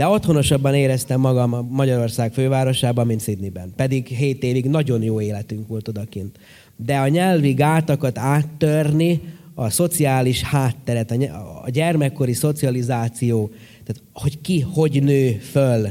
de 0.00 0.06
otthonosabban 0.06 0.74
éreztem 0.74 1.20
magam 1.20 1.52
a 1.52 1.62
Magyarország 1.62 2.32
fővárosában, 2.32 3.06
mint 3.06 3.22
Sydneyben. 3.22 3.72
Pedig 3.76 4.06
hét 4.06 4.42
évig 4.42 4.64
nagyon 4.64 5.02
jó 5.02 5.20
életünk 5.20 5.68
volt 5.68 5.88
odakint. 5.88 6.38
De 6.76 6.96
a 6.96 7.08
nyelvi 7.08 7.52
gátakat 7.52 8.18
áttörni, 8.18 9.20
a 9.54 9.70
szociális 9.70 10.42
hátteret, 10.42 11.10
a 11.64 11.70
gyermekkori 11.70 12.32
szocializáció, 12.32 13.50
tehát 13.84 14.02
hogy 14.12 14.40
ki 14.40 14.60
hogy 14.60 15.02
nő 15.02 15.30
föl, 15.32 15.88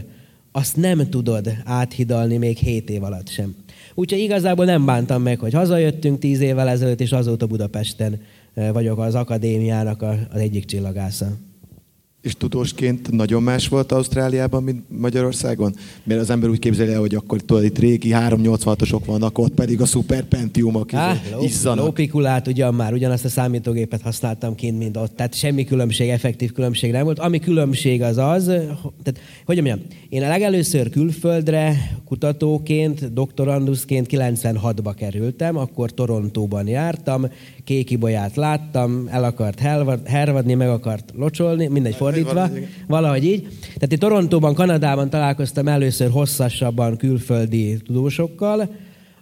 azt 0.52 0.76
nem 0.76 1.10
tudod 1.10 1.54
áthidalni 1.66 2.38
még 2.38 2.58
hét 2.58 2.90
év 2.90 3.04
alatt 3.04 3.30
sem. 3.30 3.56
Úgyhogy 3.96 4.20
igazából 4.20 4.66
nem 4.66 4.86
bántam 4.86 5.22
meg, 5.22 5.40
hogy 5.40 5.54
hazajöttünk 5.54 6.20
tíz 6.20 6.40
évvel 6.40 6.70
ezelőtt, 6.70 7.02
és 7.02 7.12
azóta 7.12 7.48
Budapesten 7.48 8.22
eh, 8.54 8.72
vagyok 8.72 9.00
az 9.00 9.16
akadémiának 9.16 10.02
az 10.02 10.40
egyik 10.40 10.66
csillagásza. 10.66 11.49
És 12.30 12.36
tudósként 12.38 13.12
nagyon 13.12 13.44
más 13.44 13.68
volt 13.68 13.92
Ausztráliában, 13.92 14.64
mint 14.64 14.84
Magyarországon? 15.00 15.76
Mert 16.04 16.20
az 16.22 16.30
ember 16.30 16.50
úgy 16.50 16.60
képzeli 16.60 16.92
el, 16.92 17.00
hogy 17.00 17.16
akkor 17.16 17.42
tudod, 17.42 17.64
itt 17.64 17.80
régi 17.80 18.10
386-osok 18.14 19.02
vannak, 19.06 19.38
ott 19.38 19.54
pedig 19.54 19.82
a 19.82 19.86
szuper 19.86 20.24
Pentiumok 20.24 20.90
ah, 20.94 21.16
izzanak. 21.42 21.86
Lópikulát 21.86 22.48
ugyan 22.48 22.74
már, 22.74 22.94
ugyanazt 22.94 23.26
a 23.26 23.30
számítógépet 23.30 24.02
használtam 24.02 24.56
kint, 24.56 24.78
mint 24.78 24.98
ott. 24.98 25.16
Tehát 25.16 25.34
semmi 25.34 25.64
különbség, 25.64 26.10
effektív 26.10 26.52
különbség 26.52 26.92
nem 26.92 27.04
volt. 27.04 27.20
Ami 27.20 27.40
különbség 27.40 28.02
az 28.02 28.18
az, 28.18 28.46
tehát, 28.46 29.20
hogy 29.46 29.56
mondjam, 29.56 29.80
én 30.10 30.24
a 30.24 30.28
legelőször 30.28 30.90
külföldre 30.90 31.92
kutatóként, 32.06 33.14
doktoranduszként 33.14 34.08
96-ba 34.12 34.94
kerültem, 34.98 35.58
akkor 35.58 35.92
Torontóban 35.92 36.68
jártam, 36.68 37.28
kékibolyát 37.70 38.36
láttam, 38.36 39.08
el 39.12 39.24
akart 39.24 39.60
hervadni, 40.06 40.54
meg 40.54 40.70
akart 40.70 41.14
locsolni, 41.16 41.68
mindegy 41.68 41.96
fordítva, 41.96 42.50
valahogy 42.88 43.26
így. 43.26 43.48
Tehát 43.62 43.92
itt 43.92 44.00
Torontóban, 44.00 44.54
Kanadában 44.54 45.10
találkoztam 45.10 45.68
először 45.68 46.10
hosszasabban 46.10 46.98
külföldi 46.98 47.78
tudósokkal, 47.86 48.70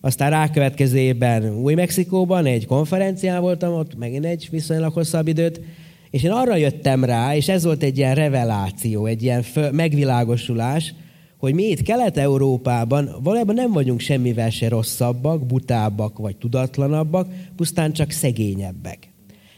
aztán 0.02 0.30
rákövetkező 0.30 0.98
évben 0.98 1.56
Új-Mexikóban 1.56 2.46
egy 2.46 2.66
konferencián 2.66 3.42
voltam, 3.42 3.74
ott 3.74 3.98
megint 3.98 4.26
egy 4.26 4.48
viszonylag 4.52 4.94
hosszabb 4.94 5.28
időt, 5.28 5.62
és 6.10 6.24
én 6.24 6.32
arra 6.32 6.56
jöttem 6.56 7.04
rá, 7.04 7.36
és 7.36 7.50
ez 7.50 7.64
volt 7.64 7.84
egy 7.84 7.98
ilyen 7.98 8.16
reveláció, 8.16 9.06
egy 9.06 9.24
ilyen 9.24 9.44
megvilágosulás, 9.72 10.94
hogy 11.38 11.54
mi 11.54 11.64
itt 11.64 11.82
Kelet-Európában 11.82 13.10
valójában 13.24 13.56
nem 13.56 13.72
vagyunk 13.72 14.00
semmivel 14.00 14.50
se 14.50 14.70
rosszabbak, 14.70 15.46
butábbak 15.46 16.18
vagy 16.18 16.36
tudatlanabbak, 16.36 17.28
pusztán 17.56 17.92
csak 17.92 18.12
szegényebbek. 18.12 19.12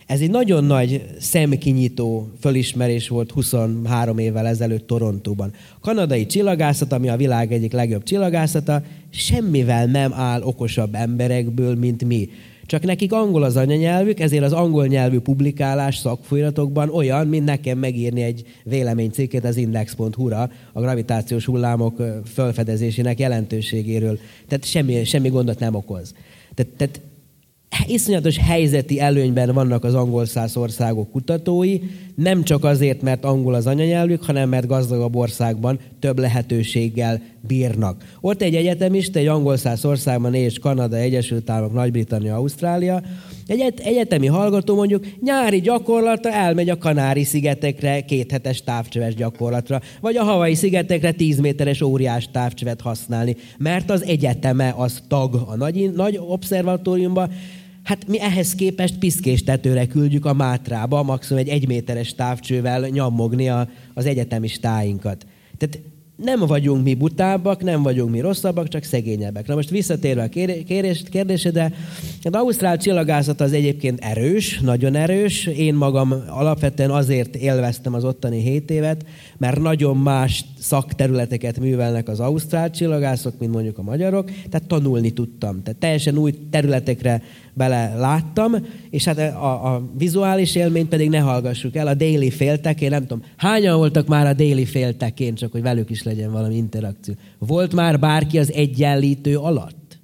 Ez 0.06 0.22
egy 0.22 0.30
nagyon 0.30 0.64
nagy 0.64 1.06
szemkinyitó 1.20 2.30
fölismerés 2.40 3.08
volt 3.08 3.32
23 3.32 4.18
évvel 4.18 4.48
ezelőtt 4.48 4.88
Torontóban. 4.88 5.54
A 5.76 5.80
kanadai 5.80 6.26
csillagászat, 6.26 6.92
ami 6.92 7.10
a 7.10 7.18
világ 7.18 7.52
egyik 7.52 7.72
legjobb 7.72 8.04
csillagászata, 8.04 8.84
semmivel 9.10 9.86
nem 9.86 10.14
áll 10.14 10.42
okosabb 10.42 10.96
emberekből, 10.96 11.76
mint 11.76 12.04
mi. 12.04 12.30
Csak 12.70 12.84
nekik 12.84 13.14
angol 13.14 13.44
az 13.44 13.56
anyanyelvük, 13.56 14.20
ezért 14.20 14.44
az 14.44 14.54
angol 14.54 14.88
nyelvű 14.88 15.20
publikálás 15.20 15.98
szakfolyamatokban 15.98 16.90
olyan, 16.90 17.28
mint 17.28 17.46
nekem 17.46 17.78
megírni 17.78 18.22
egy 18.22 18.44
véleménycikket 18.64 19.44
az 19.44 19.58
index.hu-ra 19.58 20.50
a 20.74 20.82
gravitációs 20.82 21.46
hullámok 21.46 22.04
felfedezésének 22.26 23.20
jelentőségéről. 23.20 24.20
Tehát 24.48 24.66
semmi, 24.66 25.04
semmi 25.04 25.30
gondot 25.30 25.60
nem 25.60 25.76
okoz. 25.76 26.14
Tehát, 26.54 26.72
tehát 26.78 27.02
iszonyatos 27.90 28.38
helyzeti 28.38 29.00
előnyben 29.00 29.54
vannak 29.54 29.84
az 29.84 29.94
angol 29.94 30.26
száz 30.26 30.58
országok 30.58 31.12
kutatói, 31.12 31.80
nem 32.16 32.44
csak 32.44 32.64
azért, 32.64 33.02
mert 33.02 33.26
angol 33.26 33.54
az 33.54 33.68
anyanyelvük, 33.68 34.24
hanem 34.24 34.50
mert 34.50 34.68
gazdagabb 34.68 35.16
országban 35.16 35.80
több 36.00 36.20
lehetőséggel 36.20 37.22
bírnak. 37.48 38.04
Ott 38.22 38.42
egy 38.42 38.56
egyetemista, 38.56 39.20
egy 39.20 39.28
angol 39.28 39.58
száz 39.58 39.86
országban 39.86 40.34
és 40.34 40.60
Kanada, 40.60 40.96
Egyesült 40.96 41.50
Államok, 41.50 41.74
Nagy-Britannia, 41.74 42.36
Ausztrália, 42.36 43.02
egy 43.48 43.74
egyetemi 43.84 44.28
hallgató 44.28 44.76
mondjuk 44.76 45.06
nyári 45.22 45.60
gyakorlatra 45.60 46.32
elmegy 46.32 46.70
a 46.70 46.78
Kanári-szigetekre 46.78 48.02
kéthetes 48.02 48.64
távcsöves 48.64 49.16
gyakorlatra, 49.16 49.82
vagy 50.02 50.16
a 50.16 50.24
Havai 50.24 50.56
szigetekre 50.56 51.12
10 51.12 51.40
méteres 51.40 51.82
óriás 51.82 52.30
távcsövet 52.32 52.82
használni, 52.82 53.36
mert 53.58 53.92
az 53.92 54.04
egyeteme 54.04 54.74
az 54.78 55.04
tag 55.08 55.36
a 55.48 55.56
nagy, 55.56 55.92
nagy 55.96 56.20
obszervatóriumba, 56.28 57.30
Hát 57.90 58.08
mi 58.08 58.20
ehhez 58.20 58.56
képest 58.56 58.98
piszkéstetőre 58.98 59.88
küldjük 59.88 60.26
a 60.26 60.34
Mátrába, 60.34 61.04
maximum 61.04 61.42
egy 61.42 61.50
egyméteres 61.50 62.14
távcsővel 62.14 62.88
nyomogni 62.88 63.50
a, 63.50 63.70
az 63.94 64.06
egyetemistáinkat. 64.06 65.26
Tehát 65.58 65.80
nem 66.24 66.40
vagyunk 66.40 66.84
mi 66.84 66.94
butábbak, 66.94 67.64
nem 67.64 67.84
vagyunk 67.84 68.12
mi 68.12 68.20
rosszabbak, 68.20 68.68
csak 68.68 68.84
szegényebbek. 68.84 69.48
Na 69.48 69.56
most 69.56 69.70
visszatérve 69.70 70.24
a 70.24 70.30
kérdésedre, 71.10 71.74
az 72.24 72.34
Ausztrál 72.34 72.78
csillagászat 72.78 73.42
az 73.42 73.54
egyébként 73.54 74.00
erős, 74.00 74.60
nagyon 74.60 74.96
erős. 74.96 75.46
Én 75.46 75.74
magam 75.74 76.14
alapvetően 76.28 76.92
azért 76.92 77.36
élveztem 77.36 77.94
az 77.94 78.04
ottani 78.04 78.42
hét 78.42 78.72
évet, 78.72 79.06
mert 79.38 79.60
nagyon 79.60 79.98
más 79.98 80.46
szakterületeket 80.60 81.60
művelnek 81.60 82.08
az 82.08 82.20
ausztrál 82.20 82.72
csillagászok, 82.72 83.34
mint 83.40 83.52
mondjuk 83.52 83.78
a 83.78 83.84
magyarok, 83.84 84.32
tehát 84.50 84.68
tanulni 84.68 85.12
tudtam. 85.12 85.64
Tehát 85.64 85.80
teljesen 85.80 86.18
új 86.18 86.34
területekre 86.50 87.22
bele 87.54 87.96
láttam, 87.96 88.56
és 88.90 89.06
hát 89.06 89.18
a, 89.18 89.74
a 89.74 89.90
vizuális 89.98 90.56
élményt 90.56 90.90
pedig 90.90 91.10
ne 91.10 91.20
hallgassuk 91.20 91.76
el. 91.76 91.88
A 91.88 91.94
déli 91.94 92.30
féltekén, 92.30 92.90
nem 92.90 93.02
tudom, 93.02 93.24
hányan 93.36 93.78
voltak 93.78 94.08
már 94.08 94.26
a 94.28 94.34
déli 94.34 94.66
féltekén, 94.66 95.36
csak 95.36 95.52
hogy 95.52 95.62
velük 95.62 95.90
is 95.90 96.04
legyen 96.04 96.32
valami 96.32 96.56
interakció. 96.56 97.14
Volt 97.38 97.74
már 97.74 98.00
bárki 98.00 98.40
az 98.40 98.54
egyenlítő 98.54 99.38
alatt? 99.38 100.00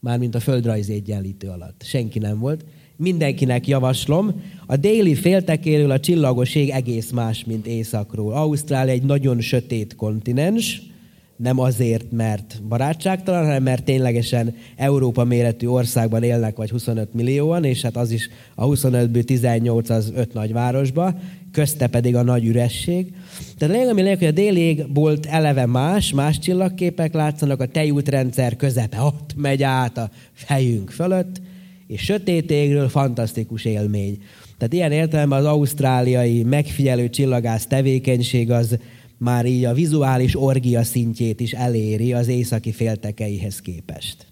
Mármint 0.00 0.34
a 0.34 0.40
földrajzi 0.40 0.92
egyenlítő 0.92 1.48
alatt. 1.48 1.82
Senki 1.84 2.18
nem 2.18 2.38
volt. 2.38 2.64
Mindenkinek 2.96 3.66
javaslom, 3.66 4.42
a 4.66 4.76
déli 4.76 5.14
féltekéről 5.14 5.90
a 5.90 6.00
csillagos 6.00 6.54
ég 6.54 6.70
egész 6.70 7.10
más, 7.10 7.44
mint 7.44 7.66
északról. 7.66 8.32
Ausztrália 8.32 8.92
egy 8.92 9.02
nagyon 9.02 9.40
sötét 9.40 9.94
kontinens, 9.94 10.82
nem 11.36 11.58
azért, 11.58 12.12
mert 12.12 12.62
barátságtalan, 12.68 13.44
hanem 13.44 13.62
mert 13.62 13.84
ténylegesen 13.84 14.54
Európa 14.76 15.24
méretű 15.24 15.66
országban 15.66 16.22
élnek 16.22 16.56
vagy 16.56 16.70
25 16.70 17.14
millióan, 17.14 17.64
és 17.64 17.82
hát 17.82 17.96
az 17.96 18.10
is 18.10 18.28
a 18.54 18.66
25-ből 18.66 19.24
18 19.24 19.90
az 19.90 20.12
öt 20.14 20.32
nagyvárosba, 20.32 21.14
közte 21.52 21.86
pedig 21.86 22.16
a 22.16 22.22
nagy 22.22 22.44
üresség. 22.44 23.12
Tehát 23.58 23.74
lényeg, 23.74 23.90
ami 23.90 24.02
lényeg, 24.02 24.18
hogy 24.18 24.26
a 24.26 24.30
déli 24.30 24.60
égbolt 24.60 25.26
eleve 25.26 25.66
más, 25.66 26.12
más 26.12 26.38
csillagképek 26.38 27.14
látszanak, 27.14 27.60
a 27.60 27.66
tejútrendszer 27.66 28.56
közepe 28.56 29.00
ott 29.00 29.34
megy 29.36 29.62
át 29.62 29.98
a 29.98 30.10
fejünk 30.32 30.90
fölött, 30.90 31.40
és 31.86 32.02
sötét 32.02 32.50
égről 32.50 32.88
fantasztikus 32.88 33.64
élmény. 33.64 34.18
Tehát 34.58 34.72
ilyen 34.72 34.92
értelemben 34.92 35.38
az 35.38 35.44
ausztráliai 35.44 36.42
megfigyelő 36.42 37.10
csillagász 37.10 37.66
tevékenység 37.66 38.50
az 38.50 38.78
már 39.18 39.46
így 39.46 39.64
a 39.64 39.74
vizuális 39.74 40.40
orgia 40.40 40.84
szintjét 40.84 41.40
is 41.40 41.52
eléri 41.52 42.12
az 42.12 42.28
északi 42.28 42.72
féltekeihez 42.72 43.60
képest. 43.60 44.26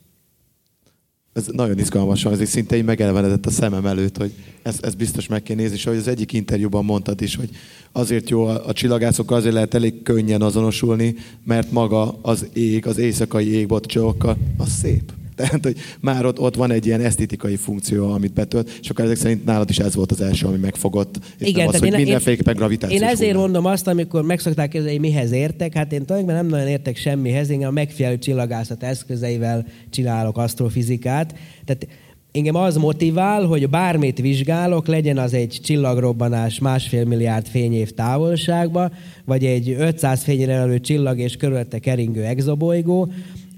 Ez 1.33 1.47
nagyon 1.53 1.79
izgalmas, 1.79 2.25
ez 2.25 2.49
szinte 2.49 2.77
így 2.77 2.85
megelvenedett 2.85 3.47
a 3.47 3.51
szemem 3.51 3.87
előtt, 3.87 4.17
hogy 4.17 4.33
ezt, 4.63 4.85
ezt 4.85 4.97
biztos 4.97 5.27
meg 5.27 5.43
kell 5.43 5.57
nézni, 5.57 5.77
és 5.77 5.87
ahogy 5.87 5.99
az 5.99 6.09
egyik 6.09 6.33
interjúban 6.33 6.85
mondtad 6.85 7.21
is, 7.21 7.37
hogy 7.37 7.51
azért 7.93 8.31
jó 8.31 8.45
a, 8.45 8.67
a 8.67 8.73
csillagászokkal, 8.73 9.37
azért 9.37 9.55
lehet 9.55 9.75
elég 9.75 10.03
könnyen 10.03 10.43
azonosulni, 10.43 11.15
mert 11.45 11.71
maga 11.71 12.19
az 12.23 12.47
ég, 12.53 12.87
az 12.87 12.99
éjszakai 12.99 13.55
égbolt 13.55 13.87
csillagokkal, 13.87 14.37
az 14.57 14.69
szép. 14.69 15.13
Tehát, 15.35 15.63
hogy 15.65 15.77
már 16.01 16.27
ott, 16.27 16.41
ott 16.41 16.55
van 16.55 16.71
egy 16.71 16.87
ilyen 16.87 17.01
esztétikai 17.01 17.57
funkció, 17.57 18.13
amit 18.13 18.33
betölt, 18.33 18.71
és 18.83 18.91
akkor 18.91 19.05
ezek 19.05 19.17
szerint 19.17 19.45
nálad 19.45 19.71
is 19.71 19.79
ez 19.79 19.95
volt 19.95 20.11
az 20.13 20.21
első, 20.21 20.47
ami 20.47 20.57
megfogott. 20.57 21.19
És 21.39 21.49
Igen, 21.49 21.65
nem 21.65 21.75
az, 21.75 21.79
hogy 21.81 21.89
én- 21.93 21.97
mindenféleképpen 21.97 22.55
gravitációs 22.57 23.01
Én 23.01 23.07
ezért 23.07 23.31
hullám. 23.31 23.41
mondom 23.41 23.65
azt, 23.73 23.87
amikor 23.87 24.23
meg 24.23 24.41
szokták 24.41 24.69
kérdezni, 24.69 24.97
hogy 24.99 25.07
mihez 25.11 25.31
értek, 25.33 25.75
hát 25.75 25.93
én 25.93 26.05
tulajdonképpen 26.05 26.43
nem 26.45 26.53
nagyon 26.55 26.69
értek 26.73 26.97
semmihez, 26.97 27.51
én 27.51 27.67
a 27.67 27.71
megfigyelő 27.71 28.19
csillagászat 28.19 28.83
eszközeivel 28.83 29.67
csinálok 29.91 30.39
asztrofizikát. 30.39 31.35
Tehát 31.65 31.87
engem 32.33 32.55
az 32.55 32.77
motivál, 32.77 33.45
hogy 33.45 33.69
bármit 33.71 34.21
vizsgálok, 34.21 34.87
legyen 34.87 35.19
az 35.19 35.35
egy 35.35 35.61
csillagrobbanás 35.63 36.59
másfél 36.59 37.05
milliárd 37.05 37.47
fényév 37.47 37.91
távolságba, 37.91 38.91
vagy 39.25 39.45
egy 39.45 39.71
500 39.79 40.23
fényre 40.23 40.53
elő 40.53 40.81
csillag 40.81 41.19
és 41.19 41.37
körülötte 41.37 41.79
keringő 41.79 42.23
exobolygó, 42.25 43.13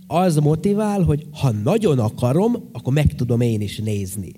az 0.07 0.37
motivál, 0.37 1.03
hogy 1.03 1.27
ha 1.33 1.51
nagyon 1.51 1.99
akarom, 1.99 2.69
akkor 2.73 2.93
meg 2.93 3.15
tudom 3.15 3.41
én 3.41 3.61
is 3.61 3.79
nézni. 3.79 4.33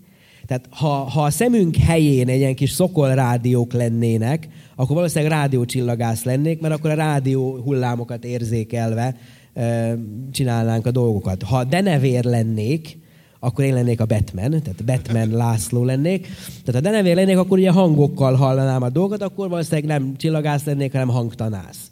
Tehát 0.47 0.67
ha, 0.71 0.89
ha 0.89 1.23
a 1.23 1.31
szemünk 1.31 1.77
helyén 1.77 2.29
egy 2.29 2.39
ilyen 2.39 2.55
kis 2.55 2.71
szokol 2.71 3.15
rádiók 3.15 3.73
lennének, 3.73 4.49
akkor 4.77 4.97
valószínűleg 4.97 5.33
rádiócsillagász 5.33 6.25
lennék, 6.25 6.61
mert 6.61 6.75
akkor 6.75 6.91
a 6.91 6.95
rádió 6.95 7.61
hullámokat 7.65 8.25
érzékelve 8.25 9.17
ö, 9.55 9.93
csinálnánk 10.31 10.87
a 10.87 10.91
dolgokat. 10.91 11.43
Ha 11.43 11.65
denevér 11.65 12.25
lennék, 12.25 12.99
akkor 13.41 13.65
én 13.65 13.75
lennék 13.75 14.01
a 14.01 14.07
Batman, 14.07 14.51
tehát 14.51 14.85
Batman 14.85 15.31
László 15.31 15.85
lennék. 15.85 16.29
Tehát 16.65 16.85
ha 16.85 16.91
denevér 16.91 17.15
lennék, 17.15 17.39
akkor 17.39 17.59
ugye 17.59 17.71
hangokkal 17.71 18.35
hallanám 18.35 18.83
a 18.83 18.89
dolgot, 18.89 19.23
akkor 19.23 19.49
valószínűleg 19.49 19.99
nem 19.99 20.17
csillagász 20.17 20.65
lennék, 20.65 20.93
hanem 20.93 21.09
hangtanász. 21.09 21.88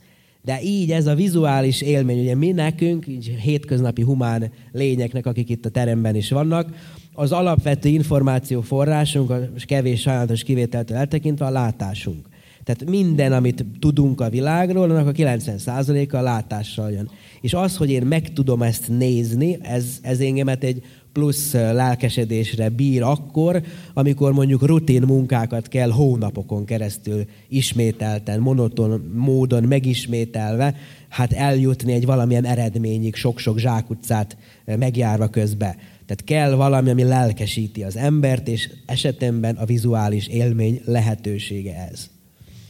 De 0.46 0.62
így 0.62 0.92
ez 0.92 1.06
a 1.06 1.14
vizuális 1.14 1.80
élmény, 1.80 2.20
ugye 2.20 2.34
mi 2.34 2.52
nekünk, 2.52 3.06
így 3.06 3.36
hétköznapi 3.40 4.02
humán 4.02 4.50
lényeknek, 4.72 5.26
akik 5.26 5.48
itt 5.48 5.64
a 5.64 5.68
teremben 5.68 6.14
is 6.14 6.30
vannak, 6.30 6.74
az 7.12 7.32
alapvető 7.32 7.88
információ 7.88 8.60
forrásunk, 8.60 9.30
a 9.30 9.40
kevés 9.56 10.00
sajnálatos 10.00 10.42
kivételtől 10.42 10.96
eltekintve 10.96 11.46
a 11.46 11.50
látásunk. 11.50 12.26
Tehát 12.66 12.84
minden, 12.90 13.32
amit 13.32 13.64
tudunk 13.78 14.20
a 14.20 14.30
világról, 14.30 14.90
annak 14.90 15.06
a 15.06 15.12
90%-a 15.12 16.16
a 16.16 16.20
látással 16.20 16.90
jön. 16.90 17.10
És 17.40 17.54
az, 17.54 17.76
hogy 17.76 17.90
én 17.90 18.06
meg 18.06 18.32
tudom 18.32 18.62
ezt 18.62 18.88
nézni, 18.88 19.58
ez, 19.62 19.98
ez 20.02 20.20
engemet 20.20 20.64
egy 20.64 20.82
plusz 21.12 21.52
lelkesedésre 21.52 22.68
bír 22.68 23.02
akkor, 23.02 23.62
amikor 23.94 24.32
mondjuk 24.32 24.66
rutin 24.66 25.02
munkákat 25.02 25.68
kell 25.68 25.90
hónapokon 25.90 26.64
keresztül 26.64 27.24
ismételten, 27.48 28.40
monoton 28.40 29.12
módon 29.14 29.62
megismételve, 29.62 30.74
hát 31.08 31.32
eljutni 31.32 31.92
egy 31.92 32.06
valamilyen 32.06 32.44
eredményig 32.44 33.14
sok-sok 33.14 33.58
zsákutcát 33.58 34.36
ö, 34.64 34.76
megjárva 34.76 35.28
közbe. 35.28 35.76
Tehát 36.06 36.24
kell 36.24 36.54
valami, 36.54 36.90
ami 36.90 37.04
lelkesíti 37.04 37.82
az 37.82 37.96
embert, 37.96 38.48
és 38.48 38.70
esetemben 38.86 39.56
a 39.56 39.64
vizuális 39.64 40.26
élmény 40.26 40.80
lehetősége 40.84 41.88
ez. 41.90 42.15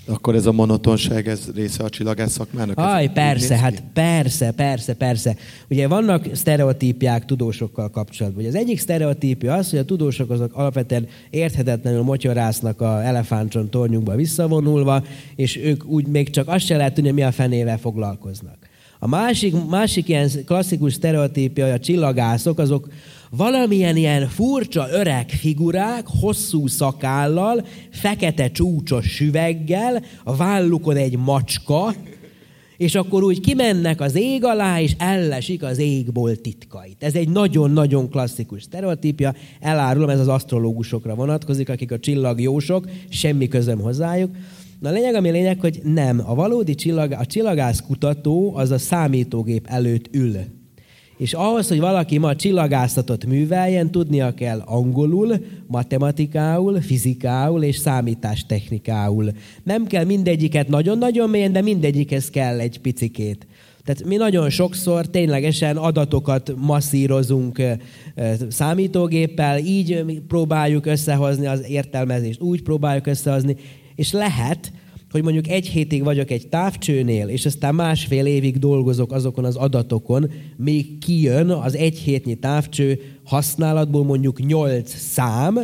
Akkor 0.09 0.35
ez 0.35 0.47
a 0.47 0.53
monotonság, 0.53 1.29
ez 1.29 1.51
része 1.55 1.85
a 1.85 1.89
csillagász 1.89 2.33
szakmának? 2.33 2.79
Aj, 2.79 3.11
persze, 3.13 3.57
hát 3.57 3.83
persze, 3.93 4.51
persze, 4.51 4.95
perse. 4.95 5.37
Ugye 5.71 5.89
vannak 5.89 6.27
sztereotípiák 6.33 7.25
tudósokkal 7.25 7.91
kapcsolatban. 7.91 8.41
Ugye 8.41 8.49
az 8.49 8.63
egyik 8.63 8.79
sztereotípia 8.79 9.55
az, 9.55 9.71
hogy 9.71 9.79
a 9.79 9.85
tudósok 9.85 10.31
azok 10.31 10.55
alapvetően 10.55 11.07
érthetetlenül 11.31 12.03
motyorásznak 12.03 12.81
a 12.81 13.05
elefántcsont 13.05 13.71
tornyunkba 13.71 14.15
visszavonulva, 14.15 15.05
és 15.37 15.57
ők 15.57 15.85
úgy 15.85 16.07
még 16.07 16.31
csak 16.31 16.49
azt 16.49 16.65
se 16.65 16.77
lehet 16.77 16.95
tudni, 16.95 17.11
mi 17.11 17.23
a 17.23 17.33
fenével 17.33 17.79
foglalkoznak. 17.79 18.66
A 18.99 19.09
másik, 19.09 19.55
másik 19.69 20.09
ilyen 20.09 20.31
klasszikus 20.47 20.93
sztereotípia, 20.93 21.73
a 21.73 21.79
csillagászok, 21.79 22.59
azok 22.59 22.89
valamilyen 23.31 23.97
ilyen 23.97 24.29
furcsa 24.29 24.87
öreg 24.91 25.29
figurák, 25.29 26.07
hosszú 26.21 26.67
szakállal, 26.67 27.67
fekete 27.91 28.51
csúcsos 28.51 29.07
süveggel, 29.07 30.03
a 30.25 30.37
vállukon 30.37 30.97
egy 30.97 31.17
macska, 31.19 31.95
és 32.77 32.95
akkor 32.95 33.23
úgy 33.23 33.41
kimennek 33.41 34.01
az 34.01 34.15
ég 34.15 34.45
alá, 34.45 34.81
és 34.81 34.93
ellesik 34.99 35.63
az 35.63 35.79
égból 35.79 36.37
titkait. 36.37 37.03
Ez 37.03 37.15
egy 37.15 37.29
nagyon-nagyon 37.29 38.11
klasszikus 38.11 38.63
sztereotípia. 38.63 39.35
Elárulom, 39.61 40.09
ez 40.09 40.21
az 40.21 40.29
asztrológusokra 40.29 41.15
vonatkozik, 41.15 41.69
akik 41.69 41.93
a 41.93 41.99
csillagjósok, 41.99 42.89
semmi 43.09 43.49
közöm 43.49 43.81
hozzájuk. 43.81 44.31
Na 44.81 44.89
a 44.89 44.93
lényeg, 44.93 45.15
ami 45.15 45.31
lényeg, 45.31 45.61
hogy 45.61 45.81
nem. 45.85 46.23
A 46.25 46.35
valódi 46.35 46.75
csillag, 46.75 47.13
a 47.13 47.27
csillagász 47.27 47.81
kutató 47.81 48.57
az 48.57 48.71
a 48.71 48.79
számítógép 48.79 49.67
előtt 49.67 50.09
ül. 50.15 50.37
És 51.19 51.33
ahhoz, 51.33 51.69
hogy 51.69 51.81
valaki 51.81 52.19
ma 52.19 52.37
csillagászatot 52.37 53.27
műveljen, 53.27 53.91
tudnia 53.91 54.35
kell 54.35 54.63
angolul, 54.65 55.37
matematikául, 55.67 56.81
fizikául 56.81 57.63
és 57.63 57.77
számítástechnikául. 57.77 59.31
Nem 59.63 59.87
kell 59.87 60.05
mindegyiket 60.05 60.69
nagyon-nagyon 60.69 61.31
mélyen, 61.31 61.53
de 61.53 61.61
mindegyikhez 61.61 62.31
kell 62.31 62.61
egy 62.61 62.81
picikét. 62.81 63.47
Tehát 63.85 64.05
mi 64.05 64.17
nagyon 64.17 64.51
sokszor 64.51 65.07
ténylegesen 65.07 65.77
adatokat 65.77 66.53
masszírozunk 66.57 67.63
számítógéppel, 68.49 69.59
így 69.59 70.23
próbáljuk 70.29 70.87
összehozni 70.87 71.47
az 71.47 71.65
értelmezést, 71.69 72.41
úgy 72.41 72.63
próbáljuk 72.63 73.07
összehozni, 73.07 73.57
és 73.97 74.13
lehet, 74.13 74.73
hogy 75.11 75.23
mondjuk 75.23 75.49
egy 75.49 75.69
hétig 75.69 76.05
vagyok 76.05 76.31
egy 76.31 76.49
távcsőnél, 76.49 77.29
és 77.29 77.47
aztán 77.47 77.75
másfél 77.75 78.27
évig 78.27 78.59
dolgozok 78.59 79.13
azokon 79.13 79.45
az 79.45 79.57
adatokon, 79.57 80.31
még 80.57 80.99
kijön 80.99 81.51
az 81.51 81.77
egy 81.77 81.99
hétnyi 81.99 82.35
távcső 82.35 83.01
használatból 83.25 84.05
mondjuk 84.05 84.47
nyolc 84.47 84.95
szám, 84.97 85.61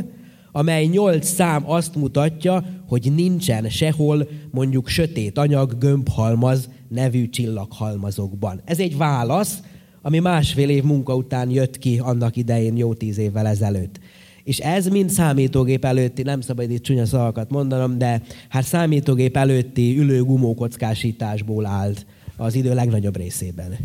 amely 0.53 0.87
nyolc 0.87 1.27
szám 1.27 1.71
azt 1.71 1.95
mutatja, 1.95 2.65
hogy 2.89 3.13
nincsen 3.15 3.69
sehol 3.69 4.29
mondjuk 4.51 4.89
sötét 4.89 5.39
anyag, 5.39 5.79
gömbhalmaz 5.79 6.69
nevű 6.89 7.29
csillaghalmazokban. 7.29 8.61
Ez 8.65 8.79
egy 8.79 8.97
válasz, 8.97 9.63
ami 10.03 10.19
másfél 10.19 10.69
év 10.69 10.83
munka 10.83 11.17
után 11.17 11.51
jött 11.51 11.79
ki 11.79 11.99
annak 11.99 12.37
idején 12.37 12.77
jó 12.77 12.95
tíz 12.95 13.19
évvel 13.19 13.47
ezelőtt. 13.47 14.01
És 14.45 14.59
ez 14.59 14.87
mind 14.87 15.11
számítógép 15.11 15.85
előtti, 15.85 16.23
nem 16.23 16.41
szabad 16.41 16.71
itt 16.71 16.83
csúnya 16.83 17.07
szavakat 17.07 17.51
mondanom, 17.51 17.99
de 17.99 18.23
hát 18.49 18.65
számítógép 18.65 19.37
előtti 19.37 19.99
ülő 19.99 20.23
gumókockásításból 20.23 21.67
állt 21.67 22.07
az 22.37 22.55
idő 22.55 22.75
legnagyobb 22.75 23.17
részében. 23.17 23.77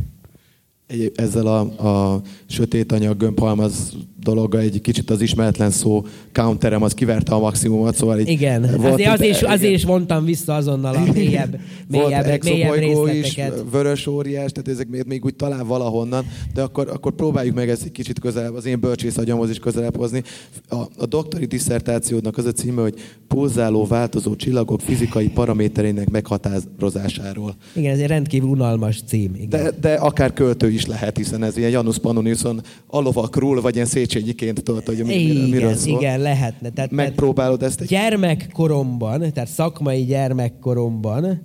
Egy, 0.88 1.12
ezzel 1.15 1.47
a, 1.47 1.60
a 1.60 2.21
sötét 2.45 2.91
anyag 2.91 3.17
gömbhalmaz 3.17 3.93
dologgal 4.28 4.62
egy 4.62 4.82
kicsit 4.82 5.10
az 5.10 5.21
ismeretlen 5.21 5.71
szó 5.71 6.06
counterem 6.34 6.84
az 6.84 6.93
kiverte 6.93 7.36
a 7.36 7.39
maximumot, 7.39 7.95
szóval 7.95 8.19
így 8.19 8.30
Igen, 8.30 8.62
volt 8.62 8.93
azért, 8.93 9.10
azért, 9.10 9.36
is, 9.36 9.41
azért 9.41 9.73
is 9.73 9.84
vontam 9.84 10.26
vissza 10.26 10.56
azonnal 10.56 10.95
a 10.95 11.00
mélyebb, 11.00 11.13
mélyebb, 11.13 11.60
mélyebb 11.88 12.26
exobolygó 12.26 13.08
is, 13.08 13.13
részleteket. 13.13 13.63
vörös 13.71 14.08
óriás, 14.08 14.52
tehát 14.52 14.67
ezek 14.69 14.88
még, 14.88 15.04
még 15.08 15.26
úgy 15.26 15.36
talál 15.36 15.63
valahonnan, 15.63 16.26
de 16.54 16.62
akkor, 16.62 16.89
akkor 16.89 17.15
próbáljuk 17.15 17.56
meg 17.56 17.69
ezt 17.69 17.84
egy 17.84 17.91
kicsit 17.91 18.19
közelebb, 18.19 18.54
az 18.54 18.65
én 18.65 18.80
bölcsész 18.80 19.17
agyamhoz 19.17 19.50
is 19.50 19.60
közelebb 19.60 19.97
hozni. 19.97 20.23
A, 20.69 20.76
a 20.97 21.06
doktori 21.06 21.45
diszertációdnak 21.45 22.38
az 22.38 22.45
a 22.45 22.52
címe, 22.52 22.82
hogy 22.82 22.93
pulzáló 23.28 23.86
változó 23.86 24.36
csillagok 24.36 24.82
fizikai 24.82 25.30
paraméterének 25.30 26.10
meghatározásáról. 26.10 27.56
Igen, 27.73 27.93
ez 27.93 28.00
egy 28.00 28.08
rendkívül 28.08 28.50
unalmas 28.50 29.02
cím. 29.08 29.36
Igen. 29.36 29.50
De, 29.50 29.71
de 29.82 29.93
akár 29.93 30.34
költő 30.34 30.69
is 30.78 30.86
lehet, 30.86 31.18
hiszen 31.18 31.44
ez 31.44 31.58
ilyen 31.58 31.70
Janus 31.70 31.98
Pannonison 31.98 32.62
a 32.88 33.00
lovakról, 33.00 33.62
vagy 33.62 33.76
ilyen 33.76 33.88
Széchenyiként 33.88 34.63
tudod, 34.63 34.86
hogy 34.86 34.98
mi, 34.98 35.04
miről, 35.04 35.48
miről 35.48 35.60
igen, 35.60 35.76
szól. 35.76 36.00
igen, 36.00 36.20
lehetne. 36.20 36.70
Tehát, 36.70 36.92
Megpróbálod 36.92 37.63
ezt 37.63 37.82
egy... 37.82 37.88
gyermekkoromban, 37.88 39.20
tehát 39.34 39.50
szakmai 39.50 40.06
gyermekkoromban, 40.06 41.42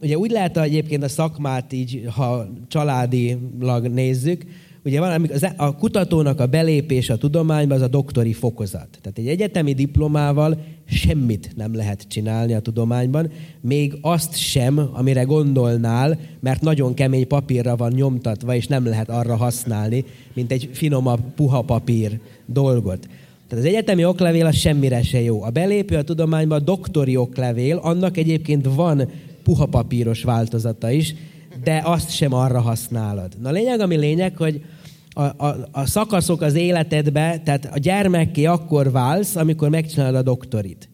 ugye 0.00 0.18
úgy 0.18 0.30
lehet 0.30 0.58
egyébként 0.58 1.02
a 1.02 1.08
szakmát 1.08 1.72
így, 1.72 2.06
ha 2.16 2.46
családilag 2.68 3.86
nézzük, 3.86 4.44
ugye 4.84 5.00
amikor 5.00 5.34
az- 5.34 5.54
a 5.56 5.76
kutatónak 5.76 6.40
a 6.40 6.46
belépés 6.46 7.10
a 7.10 7.16
tudományba 7.18 7.74
az 7.74 7.80
a 7.80 7.88
doktori 7.88 8.32
fokozat. 8.32 8.88
Tehát 9.02 9.18
egy 9.18 9.28
egyetemi 9.28 9.72
diplomával 9.72 10.58
semmit 10.84 11.50
nem 11.56 11.74
lehet 11.74 12.04
csinálni 12.08 12.54
a 12.54 12.60
tudományban, 12.60 13.30
még 13.60 13.98
azt 14.00 14.36
sem, 14.36 14.90
amire 14.92 15.22
gondolnál, 15.22 16.18
mert 16.40 16.60
nagyon 16.62 16.94
kemény 16.94 17.26
papírra 17.26 17.76
van 17.76 17.92
nyomtatva, 17.92 18.54
és 18.54 18.66
nem 18.66 18.86
lehet 18.86 19.08
arra 19.08 19.36
használni, 19.36 20.04
mint 20.32 20.52
egy 20.52 20.68
finomabb, 20.72 21.20
puha 21.34 21.62
papír 21.62 22.20
dolgot. 22.46 23.08
Tehát 23.48 23.64
az 23.64 23.70
egyetemi 23.70 24.04
oklevél 24.04 24.46
az 24.46 24.56
semmire 24.56 25.02
se 25.02 25.20
jó. 25.20 25.42
A 25.42 25.50
belépő 25.50 25.96
a 25.96 26.02
tudományba 26.02 26.54
a 26.54 26.60
doktori 26.60 27.16
oklevél, 27.16 27.76
annak 27.76 28.16
egyébként 28.16 28.74
van 28.74 29.08
puha 29.42 29.66
papíros 29.66 30.22
változata 30.22 30.90
is, 30.90 31.14
de 31.62 31.80
azt 31.84 32.10
sem 32.10 32.32
arra 32.32 32.60
használod. 32.60 33.32
Na 33.40 33.50
lényeg, 33.50 33.80
ami 33.80 33.96
lényeg, 33.96 34.36
hogy 34.36 34.64
a, 35.10 35.22
a, 35.22 35.68
a 35.72 35.86
szakaszok 35.86 36.40
az 36.40 36.54
életedbe, 36.54 37.40
tehát 37.44 37.68
a 37.72 37.78
gyermekké 37.78 38.44
akkor 38.44 38.90
válsz, 38.90 39.36
amikor 39.36 39.68
megcsinálod 39.68 40.14
a 40.14 40.22
doktorit. 40.22 40.88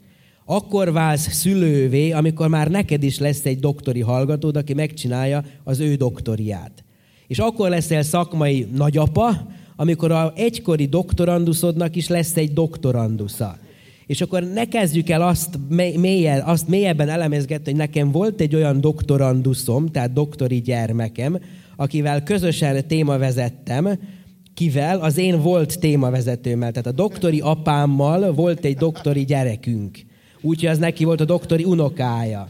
Akkor 0.44 0.92
válsz 0.92 1.33
szülővé, 1.33 2.11
amikor 2.11 2.48
már 2.48 2.68
neked 2.68 3.02
is 3.02 3.18
lesz 3.18 3.44
egy 3.44 3.59
doktori 3.59 4.00
hallgatód, 4.00 4.57
aki 4.57 4.74
megcsinálja 4.74 5.44
az 5.64 5.81
ő 5.81 5.94
doktoriát. 5.94 6.85
És 7.26 7.38
akkor 7.38 7.68
leszel 7.68 8.02
szakmai 8.02 8.68
nagyapa, 8.74 9.46
amikor 9.76 10.11
a 10.11 10.33
egykori 10.37 10.87
doktoranduszodnak 10.87 11.96
is 11.96 12.09
lesz 12.09 12.37
egy 12.37 12.52
doktorandusza. 12.52 13.59
És 14.06 14.20
akkor 14.20 14.42
ne 14.42 14.64
kezdjük 14.64 15.08
el 15.08 15.22
azt, 15.22 15.58
mélyen, 15.96 16.40
azt 16.40 16.68
mélyebben 16.68 17.08
elemezgetni, 17.08 17.70
hogy 17.70 17.80
nekem 17.80 18.10
volt 18.10 18.40
egy 18.40 18.54
olyan 18.54 18.80
doktoranduszom, 18.80 19.86
tehát 19.86 20.12
doktori 20.12 20.60
gyermekem, 20.60 21.40
akivel 21.76 22.22
közösen 22.22 22.86
témavezettem, 22.86 23.98
kivel 24.54 25.00
az 25.00 25.18
én 25.18 25.40
volt 25.42 25.78
témavezetőmmel. 25.78 26.70
Tehát 26.70 26.86
a 26.86 27.02
doktori 27.02 27.40
apámmal 27.40 28.32
volt 28.32 28.64
egy 28.64 28.76
doktori 28.76 29.24
gyerekünk. 29.24 29.98
Úgyhogy 30.40 30.68
az 30.68 30.78
neki 30.78 31.04
volt 31.04 31.20
a 31.20 31.24
doktori 31.24 31.64
unokája. 31.64 32.48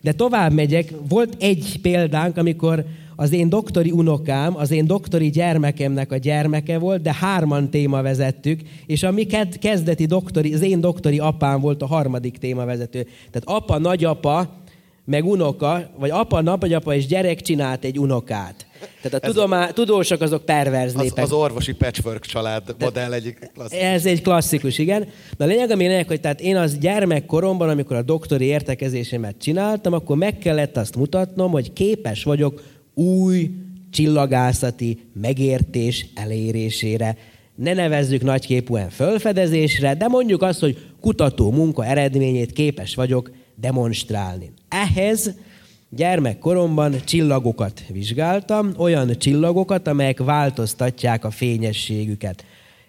De 0.00 0.12
tovább 0.12 0.52
megyek, 0.52 0.92
volt 1.08 1.36
egy 1.38 1.78
példánk, 1.82 2.36
amikor 2.36 2.84
az 3.20 3.32
én 3.32 3.48
doktori 3.48 3.90
unokám, 3.90 4.56
az 4.56 4.70
én 4.70 4.86
doktori 4.86 5.30
gyermekemnek 5.30 6.12
a 6.12 6.16
gyermeke 6.16 6.78
volt, 6.78 7.02
de 7.02 7.14
hárman 7.14 7.70
téma 7.70 8.02
vezettük, 8.02 8.60
és 8.86 9.02
a 9.02 9.10
mi 9.10 9.26
kezdeti 9.60 10.06
doktori, 10.06 10.54
az 10.54 10.60
én 10.60 10.80
doktori 10.80 11.18
apám 11.18 11.60
volt 11.60 11.82
a 11.82 11.86
harmadik 11.86 12.36
témavezető. 12.36 13.02
Tehát 13.02 13.42
apa, 13.44 13.78
nagyapa, 13.78 14.62
meg 15.04 15.24
unoka, 15.24 15.90
vagy 15.98 16.10
apa, 16.10 16.40
nagyapa 16.40 16.94
és 16.94 17.06
gyerek 17.06 17.40
csinált 17.40 17.84
egy 17.84 17.98
unokát. 17.98 18.66
Tehát 19.02 19.24
a 19.24 19.26
tudomá, 19.26 19.70
tudósok 19.70 20.20
azok 20.20 20.44
perverz 20.44 20.94
népek. 20.94 21.24
Az, 21.24 21.32
az 21.32 21.38
orvosi 21.38 21.72
patchwork 21.72 22.26
család 22.26 22.64
De 22.66 22.84
modell 22.84 23.12
egyik 23.12 23.50
klasszikus. 23.54 23.84
Ez 23.84 24.06
egy 24.06 24.22
klasszikus, 24.22 24.78
igen. 24.78 25.08
De 25.36 25.44
a 25.44 25.46
lényeg, 25.46 25.70
ami 25.70 25.86
lényeg, 25.86 26.06
hogy 26.06 26.20
tehát 26.20 26.40
én 26.40 26.56
az 26.56 26.78
gyermekkoromban, 26.78 27.68
amikor 27.68 27.96
a 27.96 28.02
doktori 28.02 28.44
értekezésemet 28.44 29.34
csináltam, 29.40 29.92
akkor 29.92 30.16
meg 30.16 30.38
kellett 30.38 30.76
azt 30.76 30.96
mutatnom, 30.96 31.50
hogy 31.50 31.72
képes 31.72 32.24
vagyok 32.24 32.62
új 32.98 33.50
csillagászati 33.90 34.98
megértés 35.20 36.06
elérésére. 36.14 37.16
Ne 37.54 37.72
nevezzük 37.72 38.22
nagyképűen 38.22 38.90
fölfedezésre, 38.90 39.94
de 39.94 40.08
mondjuk 40.08 40.42
azt, 40.42 40.60
hogy 40.60 40.78
kutató 41.00 41.50
munka 41.50 41.84
eredményét 41.84 42.52
képes 42.52 42.94
vagyok 42.94 43.30
demonstrálni. 43.54 44.52
Ehhez 44.68 45.34
gyermekkoromban 45.90 46.94
csillagokat 47.04 47.82
vizsgáltam, 47.92 48.72
olyan 48.76 49.18
csillagokat, 49.18 49.88
amelyek 49.88 50.18
változtatják 50.18 51.24
a 51.24 51.30
fényességüket. 51.30 52.44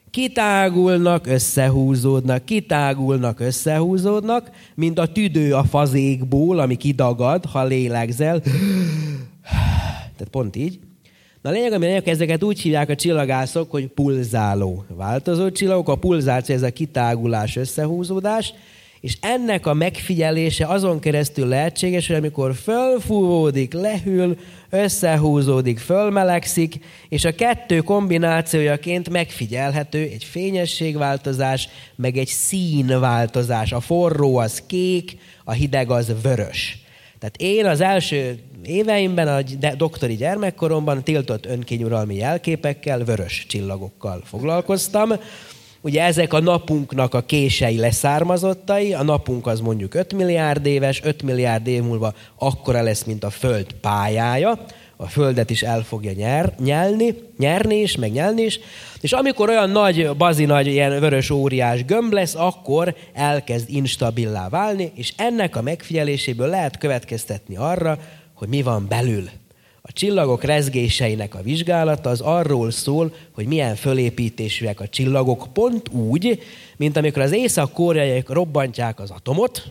Kitágulnak, 0.09 1.27
összehúzódnak, 1.27 2.45
kitágulnak, 2.45 3.39
összehúzódnak, 3.39 4.51
mint 4.75 4.99
a 4.99 5.11
tüdő 5.11 5.53
a 5.53 5.63
fazékból, 5.63 6.59
ami 6.59 6.75
kidagad, 6.75 7.45
ha 7.45 7.63
lélegzel. 7.63 8.41
Tehát 10.19 10.33
pont 10.33 10.55
így. 10.55 10.79
Na 11.41 11.49
a 11.49 11.53
lényeg, 11.53 11.71
ami 11.71 11.85
lényeg, 11.85 12.07
ezeket 12.07 12.43
úgy 12.43 12.59
hívják 12.59 12.89
a 12.89 12.95
csillagászok, 12.95 13.71
hogy 13.71 13.87
pulzáló 13.87 14.85
változó 14.87 15.51
csillagok. 15.51 15.89
A 15.89 15.95
pulzáció 15.95 16.55
ez 16.55 16.61
a 16.61 16.69
kitágulás, 16.69 17.55
összehúzódás, 17.55 18.53
és 19.01 19.17
ennek 19.21 19.65
a 19.65 19.73
megfigyelése 19.73 20.65
azon 20.65 20.99
keresztül 20.99 21.47
lehetséges, 21.47 22.07
hogy 22.07 22.15
amikor 22.15 22.55
fölfúvódik, 22.55 23.73
lehűl, 23.73 24.37
összehúzódik, 24.69 25.79
fölmelegszik, 25.79 26.79
és 27.09 27.25
a 27.25 27.35
kettő 27.35 27.79
kombinációjaként 27.79 29.09
megfigyelhető 29.09 29.99
egy 29.99 30.23
fényességváltozás, 30.23 31.69
meg 31.95 32.17
egy 32.17 32.27
színváltozás. 32.27 33.71
A 33.71 33.79
forró 33.79 34.37
az 34.37 34.63
kék, 34.67 35.17
a 35.43 35.51
hideg 35.51 35.91
az 35.91 36.13
vörös. 36.21 36.77
Tehát 37.19 37.35
én 37.37 37.65
az 37.65 37.81
első 37.81 38.39
éveimben, 38.63 39.27
a 39.27 39.41
doktori 39.77 40.15
gyermekkoromban 40.15 41.03
tiltott 41.03 41.45
önkényuralmi 41.45 42.15
jelképekkel, 42.15 43.03
vörös 43.03 43.45
csillagokkal 43.47 44.21
foglalkoztam. 44.25 45.11
Ugye 45.81 46.03
ezek 46.03 46.33
a 46.33 46.39
napunknak 46.39 47.13
a 47.13 47.21
kései 47.21 47.77
leszármazottai, 47.77 48.93
a 48.93 49.03
napunk 49.03 49.47
az 49.47 49.59
mondjuk 49.59 49.93
5 49.93 50.13
milliárd 50.13 50.65
éves, 50.65 51.01
5 51.03 51.23
milliárd 51.23 51.67
év 51.67 51.83
múlva 51.83 52.13
akkora 52.35 52.81
lesz, 52.81 53.03
mint 53.03 53.23
a 53.23 53.29
Föld 53.29 53.73
pályája, 53.81 54.65
a 55.01 55.07
Földet 55.07 55.49
is 55.49 55.61
el 55.61 55.81
fogja 55.81 56.11
nyer, 56.11 56.53
nyelni, 56.57 57.15
nyerni 57.37 57.75
is, 57.75 57.95
meg 57.95 58.11
nyelni 58.11 58.41
is, 58.41 58.59
és 59.01 59.11
amikor 59.11 59.49
olyan 59.49 59.69
nagy, 59.69 60.09
bazi 60.17 60.45
nagy, 60.45 60.67
ilyen 60.67 60.99
vörös 60.99 61.29
óriás 61.29 61.85
gömb 61.85 62.13
lesz, 62.13 62.35
akkor 62.35 62.95
elkezd 63.13 63.69
instabilá 63.69 64.49
válni, 64.49 64.91
és 64.95 65.13
ennek 65.17 65.55
a 65.55 65.61
megfigyeléséből 65.61 66.47
lehet 66.47 66.77
következtetni 66.77 67.55
arra, 67.55 67.99
hogy 68.39 68.47
mi 68.47 68.61
van 68.61 68.87
belül. 68.87 69.29
A 69.81 69.91
csillagok 69.91 70.43
rezgéseinek 70.43 71.35
a 71.35 71.41
vizsgálata 71.41 72.09
az 72.09 72.21
arról 72.21 72.71
szól, 72.71 73.13
hogy 73.31 73.45
milyen 73.45 73.75
fölépítésűek 73.75 74.79
a 74.79 74.87
csillagok, 74.87 75.47
pont 75.53 75.89
úgy, 75.89 76.43
mint 76.77 76.97
amikor 76.97 77.21
az 77.21 77.31
észak-koreaiak 77.31 78.29
robbantják 78.29 78.99
az 78.99 79.11
atomot, 79.11 79.63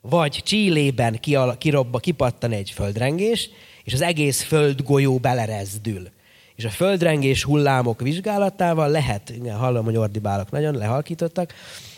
vagy 0.00 0.40
Csillében 0.44 1.20
kirobba, 1.58 1.98
kipattan 1.98 2.52
egy 2.52 2.70
földrengés, 2.70 3.50
és 3.84 3.92
az 3.92 4.00
egész 4.00 4.42
földgolyó 4.42 5.18
belerezdül. 5.18 6.08
És 6.56 6.64
a 6.64 6.70
földrengés 6.70 7.44
hullámok 7.44 8.00
vizsgálatával 8.00 8.88
lehet, 8.88 9.30
igen, 9.30 9.56
hallom, 9.56 9.84
hogy 9.84 9.96
ordibálok 9.96 10.50
nagyon, 10.50 10.74
lehalkítottak, 10.74 11.54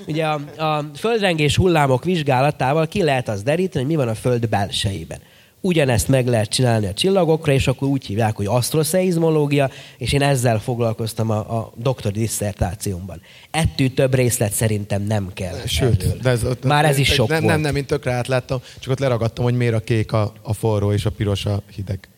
ugye 0.07 0.27
a, 0.27 0.64
a 0.64 0.90
földrengés 0.95 1.57
hullámok 1.57 2.05
vizsgálatával 2.05 2.87
ki 2.87 3.03
lehet 3.03 3.29
az 3.29 3.43
deríteni, 3.43 3.85
hogy 3.85 3.95
mi 3.95 3.99
van 4.03 4.09
a 4.09 4.14
föld 4.14 4.49
belsejében. 4.49 5.19
Ugyanezt 5.66 6.09
meg 6.09 6.27
lehet 6.27 6.48
csinálni 6.48 6.87
a 6.87 6.92
csillagokra, 6.92 7.53
és 7.53 7.66
akkor 7.66 7.88
úgy 7.88 8.07
hívják, 8.07 8.37
hogy 8.37 8.46
asztroszeizmológia, 8.46 9.70
és 9.98 10.12
én 10.12 10.22
ezzel 10.22 10.59
foglalkoztam 10.59 11.31
a, 11.31 11.38
a 11.38 11.72
doktori 11.77 12.18
disszertációmban. 12.18 13.20
Ettől 13.50 13.94
több 13.94 14.14
részlet 14.14 14.53
szerintem 14.53 15.03
nem 15.03 15.31
kell. 15.35 15.57
Sőt, 15.66 16.20
de 16.22 16.31
ez, 16.31 16.44
ott, 16.44 16.64
már 16.64 16.85
ez 16.85 16.98
is 16.98 17.09
sok 17.09 17.29
nem, 17.29 17.42
volt. 17.42 17.53
Nem, 17.53 17.61
nem, 17.61 17.77
én 17.77 17.87
tökre 17.87 18.12
átláttam, 18.12 18.61
csak 18.81 18.92
ott 18.92 18.98
leragadtam, 18.98 19.44
hogy 19.44 19.55
miért 19.55 19.74
a 19.74 19.81
kék 19.81 20.12
a, 20.12 20.33
a 20.42 20.53
forró 20.53 20.92
és 20.92 21.05
a 21.05 21.11
piros 21.11 21.46
a 21.46 21.62
hideg. 21.74 22.09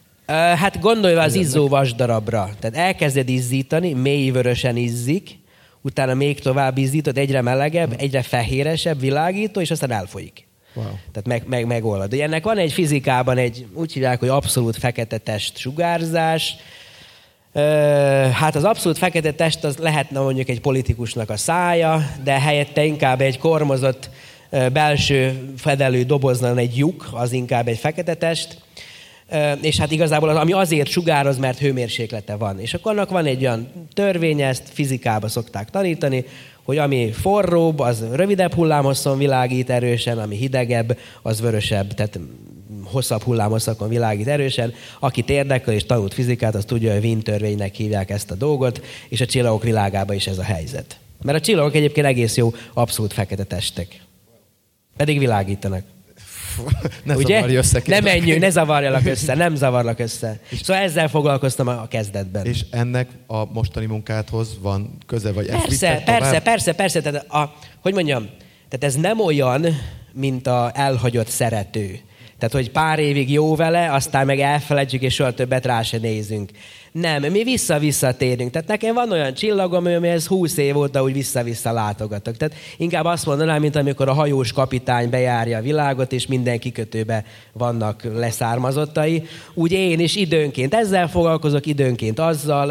Hát 0.57 0.81
gondolj 0.81 1.15
az 1.15 1.35
izzó 1.35 1.69
vasdarabra. 1.69 2.51
Tehát 2.59 2.77
elkezded 2.77 3.29
izzítani, 3.29 3.93
mély 3.93 4.31
vörösen 4.31 4.77
izzik, 4.77 5.39
utána 5.83 6.15
még 6.15 6.41
tovább 6.41 6.79
izzítod, 6.79 7.19
egyre 7.19 7.43
melegebb, 7.43 7.95
egyre 7.99 8.23
fehéresebb, 8.23 9.01
világító, 9.01 9.61
és 9.61 9.71
aztán 9.71 9.91
elfolyik. 9.91 10.46
Wow. 10.77 10.85
Tehát 10.85 11.27
meg, 11.27 11.43
meg, 11.47 11.67
megoldod. 11.67 12.09
De 12.09 12.23
ennek 12.23 12.45
van 12.45 12.59
egy 12.59 12.73
fizikában 12.73 13.39
egy, 13.39 13.67
úgy 13.75 13.93
hívják, 13.93 14.19
hogy 14.19 14.29
abszolút 14.29 14.77
fekete 14.77 15.19
test 15.19 15.57
sugárzás. 15.57 16.57
Hát 18.33 18.55
az 18.55 18.65
abszolút 18.65 18.99
fekete 18.99 19.33
test 19.33 19.65
az 19.65 19.77
lehetne 19.77 20.21
mondjuk 20.21 20.49
egy 20.49 20.61
politikusnak 20.61 21.31
a 21.31 21.37
szája, 21.37 22.11
de 22.25 22.41
helyette 22.41 22.85
inkább 22.85 23.21
egy 23.21 23.39
kormozott 23.39 24.11
belső 24.73 25.53
fedelő 25.57 26.03
doboznan 26.03 26.59
egy 26.59 26.77
lyuk, 26.77 27.09
az 27.13 27.33
inkább 27.33 27.69
egy 27.69 27.79
fekete 27.79 28.15
test 28.15 28.65
és 29.61 29.79
hát 29.79 29.91
igazából 29.91 30.29
az, 30.29 30.37
ami 30.37 30.53
azért 30.53 30.89
sugároz, 30.89 31.39
mert 31.39 31.59
hőmérséklete 31.59 32.35
van. 32.35 32.61
És 32.61 32.75
akkor 32.75 32.93
annak 32.93 33.11
van 33.11 33.27
egy 33.27 33.41
olyan 33.41 33.89
törvénye, 33.95 34.47
ezt 34.47 34.69
fizikába 34.73 35.29
szokták 35.29 35.71
tanítani, 35.71 36.25
hogy 36.67 36.79
ami 36.79 37.13
forróbb, 37.13 37.79
az 37.79 38.05
rövidebb 38.13 38.55
hullámosszon 38.55 39.19
világít 39.19 39.71
erősen, 39.71 40.19
ami 40.19 40.37
hidegebb, 40.37 40.99
az 41.23 41.41
vörösebb, 41.41 41.95
tehát 41.95 42.19
hosszabb 42.85 43.23
hullámosszakon 43.23 43.89
világít 43.89 44.27
erősen. 44.27 44.73
Akit 44.99 45.31
érdekel 45.31 45.75
és 45.75 45.85
tanult 45.85 46.15
fizikát, 46.15 46.55
az 46.55 46.65
tudja, 46.65 46.93
hogy 46.93 47.05
Wien 47.05 47.21
törvénynek 47.21 47.75
hívják 47.75 48.11
ezt 48.11 48.31
a 48.31 48.35
dolgot, 48.35 48.85
és 49.09 49.21
a 49.21 49.27
csillagok 49.27 49.63
világában 49.63 50.17
is 50.17 50.27
ez 50.27 50.39
a 50.39 50.43
helyzet. 50.43 50.99
Mert 51.23 51.39
a 51.39 51.41
csillagok 51.41 51.75
egyébként 51.75 52.07
egész 52.07 52.37
jó, 52.37 52.53
abszolút 52.73 53.13
fekete 53.13 53.45
testek. 53.45 54.01
Pedig 54.97 55.19
világítanak 55.19 55.83
ne 57.05 57.17
Ugye? 57.17 57.35
zavarj 57.35 57.57
össze. 57.57 57.83
Ne 57.87 58.01
menjünk, 58.01 58.41
ne 58.41 58.51
zavarjalak 58.51 59.07
össze, 59.07 59.35
nem 59.35 59.55
zavarlak 59.55 59.99
össze. 59.99 60.41
Szóval 60.63 60.83
ezzel 60.83 61.09
foglalkoztam 61.09 61.69
a 61.69 61.89
kezdetben. 61.89 62.47
És 62.47 62.65
ennek 62.71 63.09
a 63.27 63.53
mostani 63.53 63.87
munkádhoz 63.87 64.59
van 64.61 64.99
köze, 65.07 65.33
vagy 65.33 65.47
persze, 65.47 65.67
persze, 65.67 66.03
persze, 66.05 66.41
persze, 66.41 66.73
persze, 66.73 67.01
tehát 67.01 67.33
a, 67.33 67.55
hogy 67.81 67.95
mondjam, 67.95 68.29
tehát 68.69 68.95
ez 68.95 69.01
nem 69.01 69.21
olyan, 69.21 69.67
mint 70.13 70.47
a 70.47 70.71
elhagyott 70.75 71.29
szerető. 71.29 72.01
Tehát, 72.39 72.55
hogy 72.55 72.71
pár 72.71 72.99
évig 72.99 73.31
jó 73.31 73.57
vele, 73.57 73.93
aztán 73.93 74.27
meg 74.27 74.41
elfelejtjük, 74.41 75.03
és 75.03 75.15
soha 75.15 75.35
többet 75.35 75.67
rá 75.67 75.83
se 75.83 75.99
nézünk. 75.99 76.51
Nem, 77.01 77.23
mi 77.23 77.43
vissza-visszatérünk. 77.43 78.51
Tehát 78.51 78.69
nekem 78.69 78.95
van 78.95 79.13
olyan 79.13 79.35
csillagom, 79.35 79.87
ez 79.87 80.27
20 80.27 80.57
év 80.57 80.77
óta 80.77 81.03
úgy 81.03 81.13
vissza-vissza 81.13 81.73
látogatok. 81.73 82.37
Tehát 82.37 82.55
inkább 82.77 83.05
azt 83.05 83.27
mondanám, 83.27 83.61
mint 83.61 83.77
amikor 83.77 84.09
a 84.09 84.13
hajós 84.13 84.53
kapitány 84.53 85.11
bejárja 85.11 85.59
a 85.59 85.63
világot, 85.63 86.13
és 86.13 86.27
minden 86.27 86.59
kikötőbe 86.59 87.25
vannak 87.53 88.03
leszármazottai. 88.15 89.23
Úgy 89.55 89.73
én 89.73 90.01
is 90.01 90.17
időnként 90.17 90.75
ezzel 90.75 91.09
foglalkozok, 91.09 91.67
időnként 91.67 92.19
azzal. 92.19 92.67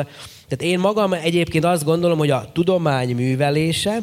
Tehát 0.48 0.74
én 0.74 0.80
magam 0.80 1.14
egyébként 1.14 1.66
azt 1.66 1.84
gondolom, 1.84 2.18
hogy 2.18 2.32
a 2.32 2.50
tudomány 2.54 3.16
művelése 3.16 4.00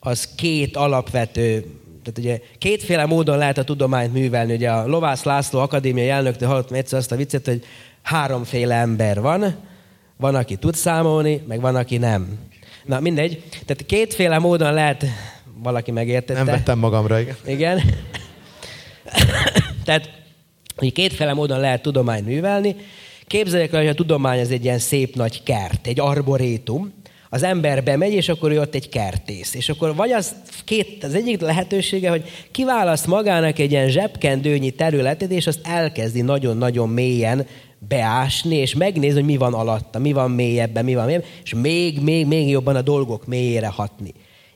az 0.00 0.28
két 0.36 0.76
alapvető 0.76 1.64
tehát 2.02 2.18
ugye 2.18 2.40
kétféle 2.58 3.06
módon 3.06 3.38
lehet 3.38 3.58
a 3.58 3.64
tudományt 3.64 4.12
művelni. 4.12 4.54
Ugye 4.54 4.70
a 4.70 4.86
Lovász 4.86 5.22
László 5.22 5.60
akadémiai 5.60 6.08
elnöktől 6.08 6.48
hallottam 6.48 6.76
egyszer 6.76 6.98
azt 6.98 7.12
a 7.12 7.16
viccet, 7.16 7.46
hogy 7.46 7.64
háromféle 8.04 8.74
ember 8.74 9.20
van. 9.20 9.54
Van, 10.16 10.34
aki 10.34 10.56
tud 10.56 10.74
számolni, 10.74 11.42
meg 11.46 11.60
van, 11.60 11.76
aki 11.76 11.96
nem. 11.96 12.38
Na, 12.84 13.00
mindegy. 13.00 13.42
Tehát 13.50 13.86
kétféle 13.86 14.38
módon 14.38 14.72
lehet, 14.72 15.04
valaki 15.62 15.90
megértette. 15.90 16.42
Nem 16.42 16.54
vettem 16.54 16.78
magamra, 16.78 17.20
igen. 17.20 17.36
Igen. 17.46 17.80
Tehát 19.84 20.10
hogy 20.76 20.92
kétféle 20.92 21.34
módon 21.34 21.60
lehet 21.60 21.82
tudományt 21.82 22.26
művelni. 22.26 22.76
Képzeljük 23.26 23.72
el, 23.72 23.80
hogy 23.80 23.88
a 23.88 23.94
tudomány 23.94 24.40
az 24.40 24.50
egy 24.50 24.64
ilyen 24.64 24.78
szép 24.78 25.14
nagy 25.14 25.42
kert, 25.42 25.86
egy 25.86 26.00
arborétum, 26.00 26.92
az 27.34 27.42
ember 27.42 27.84
bemegy, 27.84 28.12
és 28.12 28.28
akkor 28.28 28.50
ő 28.50 28.60
ott 28.60 28.74
egy 28.74 28.88
kertész. 28.88 29.54
És 29.54 29.68
akkor 29.68 29.94
vagy 29.94 30.12
az, 30.12 30.34
két, 30.64 31.04
az 31.04 31.14
egyik 31.14 31.40
lehetősége, 31.40 32.10
hogy 32.10 32.24
kiválaszt 32.50 33.06
magának 33.06 33.58
egy 33.58 33.70
ilyen 33.70 33.88
zsebkendőnyi 33.88 34.70
területet, 34.70 35.30
és 35.30 35.46
azt 35.46 35.60
elkezdi 35.62 36.20
nagyon-nagyon 36.20 36.88
mélyen 36.88 37.46
beásni, 37.88 38.56
és 38.56 38.74
megnézni, 38.74 39.18
hogy 39.20 39.28
mi 39.28 39.36
van 39.36 39.54
alatta, 39.54 39.98
mi 39.98 40.12
van 40.12 40.30
mélyebben, 40.30 40.84
mi 40.84 40.94
van 40.94 41.04
mélyebben, 41.04 41.28
és 41.44 41.54
még, 41.54 42.00
még, 42.00 42.26
még 42.26 42.48
jobban 42.48 42.76
a 42.76 42.82
dolgok 42.82 43.26
mélyére 43.26 43.68
hatni. 43.68 44.12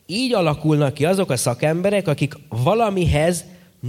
Így 0.07 0.35
alakulnak 0.35 0.95
ki 0.95 1.05
azok 1.05 1.31
a 1.31 1.37
szakemberek, 1.37 2.09
akik 2.09 2.35
valamihez 2.65 3.45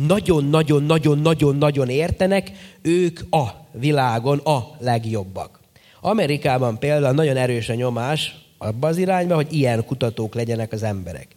nagyon-nagyon-nagyon-nagyon-nagyon 0.08 1.90
értenek, 1.90 2.52
ők 2.82 3.20
a 3.30 3.46
világon 3.72 4.38
a 4.38 4.76
legjobbak. 4.80 5.60
Amerikában 6.02 6.80
például 6.80 7.14
nagyon 7.14 7.38
erős 7.38 7.70
a 7.70 7.74
nyomás 7.74 8.48
abba 8.60 8.88
az 8.88 8.98
irányba, 8.98 9.36
hogy 9.36 9.54
ilyen 9.54 9.86
kutatók 9.86 10.34
legyenek 10.34 10.72
az 10.72 10.84
emberek. 10.84 11.28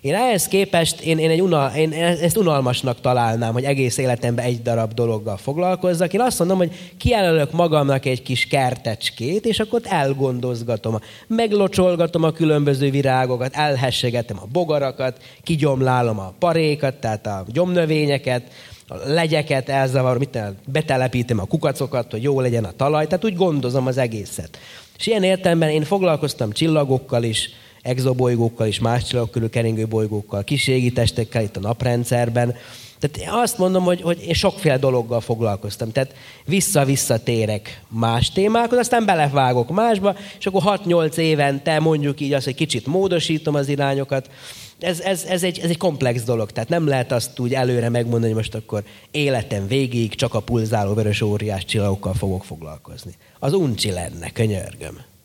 Én 0.00 0.14
ehhez 0.14 0.48
képest, 0.48 1.00
én, 1.00 1.18
én, 1.18 1.30
egy 1.30 1.40
unal, 1.40 1.74
én 1.76 1.92
ezt 1.92 2.36
unalmasnak 2.36 3.00
találnám, 3.00 3.52
hogy 3.52 3.64
egész 3.64 3.98
életemben 3.98 4.44
egy 4.44 4.62
darab 4.62 4.92
dologgal 4.92 5.36
foglalkozzak. 5.36 6.12
Én 6.12 6.20
azt 6.20 6.38
mondom, 6.38 6.56
hogy 6.56 6.94
kijelölök 6.98 7.52
magamnak 7.52 8.04
egy 8.04 8.22
kis 8.22 8.46
kertecskét, 8.46 9.46
és 9.46 9.60
akkor 9.60 9.78
ott 9.78 9.92
elgondozgatom. 9.92 10.98
Meglocsolgatom 11.26 12.22
a 12.22 12.30
különböző 12.30 12.90
virágokat, 12.90 13.54
elhessegetem 13.54 14.38
a 14.42 14.46
bogarakat, 14.52 15.20
kigyomlálom 15.42 16.18
a 16.18 16.34
parékat, 16.38 16.94
tehát 16.94 17.26
a 17.26 17.44
gyomnövényeket, 17.52 18.42
a 18.88 18.94
legyeket 19.06 19.68
elzavarom, 19.68 20.18
mit 20.18 20.38
betelepítem 20.66 21.38
a 21.38 21.44
kukacokat, 21.44 22.10
hogy 22.10 22.22
jó 22.22 22.40
legyen 22.40 22.64
a 22.64 22.72
talaj, 22.76 23.06
tehát 23.06 23.24
úgy 23.24 23.36
gondozom 23.36 23.86
az 23.86 23.98
egészet. 23.98 24.58
És 24.98 25.06
ilyen 25.06 25.22
értelemben 25.22 25.70
én 25.70 25.84
foglalkoztam 25.84 26.52
csillagokkal 26.52 27.22
is, 27.22 27.50
exobolygókkal 27.82 28.66
és 28.66 28.78
más 28.78 29.04
csillagok 29.04 29.30
körül 29.30 29.50
keringő 29.50 29.86
bolygókkal, 29.86 30.44
testekkel 30.92 31.42
itt 31.42 31.56
a 31.56 31.60
naprendszerben. 31.60 32.54
Tehát 32.98 33.16
én 33.16 33.40
azt 33.42 33.58
mondom, 33.58 33.84
hogy, 33.84 34.00
hogy 34.00 34.24
én 34.26 34.34
sokféle 34.34 34.78
dologgal 34.78 35.20
foglalkoztam. 35.20 35.92
Tehát 35.92 36.14
vissza-visszatérek 36.44 37.82
más 37.88 38.30
témákhoz, 38.30 38.78
aztán 38.78 39.04
belevágok 39.04 39.70
másba, 39.70 40.16
és 40.38 40.46
akkor 40.46 40.80
6-8 40.84 41.16
évente 41.16 41.80
mondjuk 41.80 42.20
így 42.20 42.32
azt, 42.32 42.44
hogy 42.44 42.54
kicsit 42.54 42.86
módosítom 42.86 43.54
az 43.54 43.68
irányokat. 43.68 44.30
Ez, 44.78 45.00
ez, 45.00 45.24
ez, 45.24 45.42
egy, 45.42 45.58
ez 45.58 45.70
egy 45.70 45.76
komplex 45.76 46.22
dolog, 46.22 46.50
tehát 46.50 46.68
nem 46.68 46.86
lehet 46.86 47.12
azt 47.12 47.38
úgy 47.38 47.54
előre 47.54 47.88
megmondani, 47.88 48.26
hogy 48.26 48.34
most 48.34 48.54
akkor 48.54 48.84
életem 49.10 49.66
végig 49.66 50.14
csak 50.14 50.34
a 50.34 50.40
pulzáló 50.40 50.94
vörös 50.94 51.20
óriás 51.20 51.64
csillagokkal 51.64 52.14
fogok 52.14 52.44
foglalkozni. 52.44 53.12
Az 53.38 53.52
uncsi 53.52 53.90
lenne, 53.90 54.30
könyörgöm. 54.30 55.15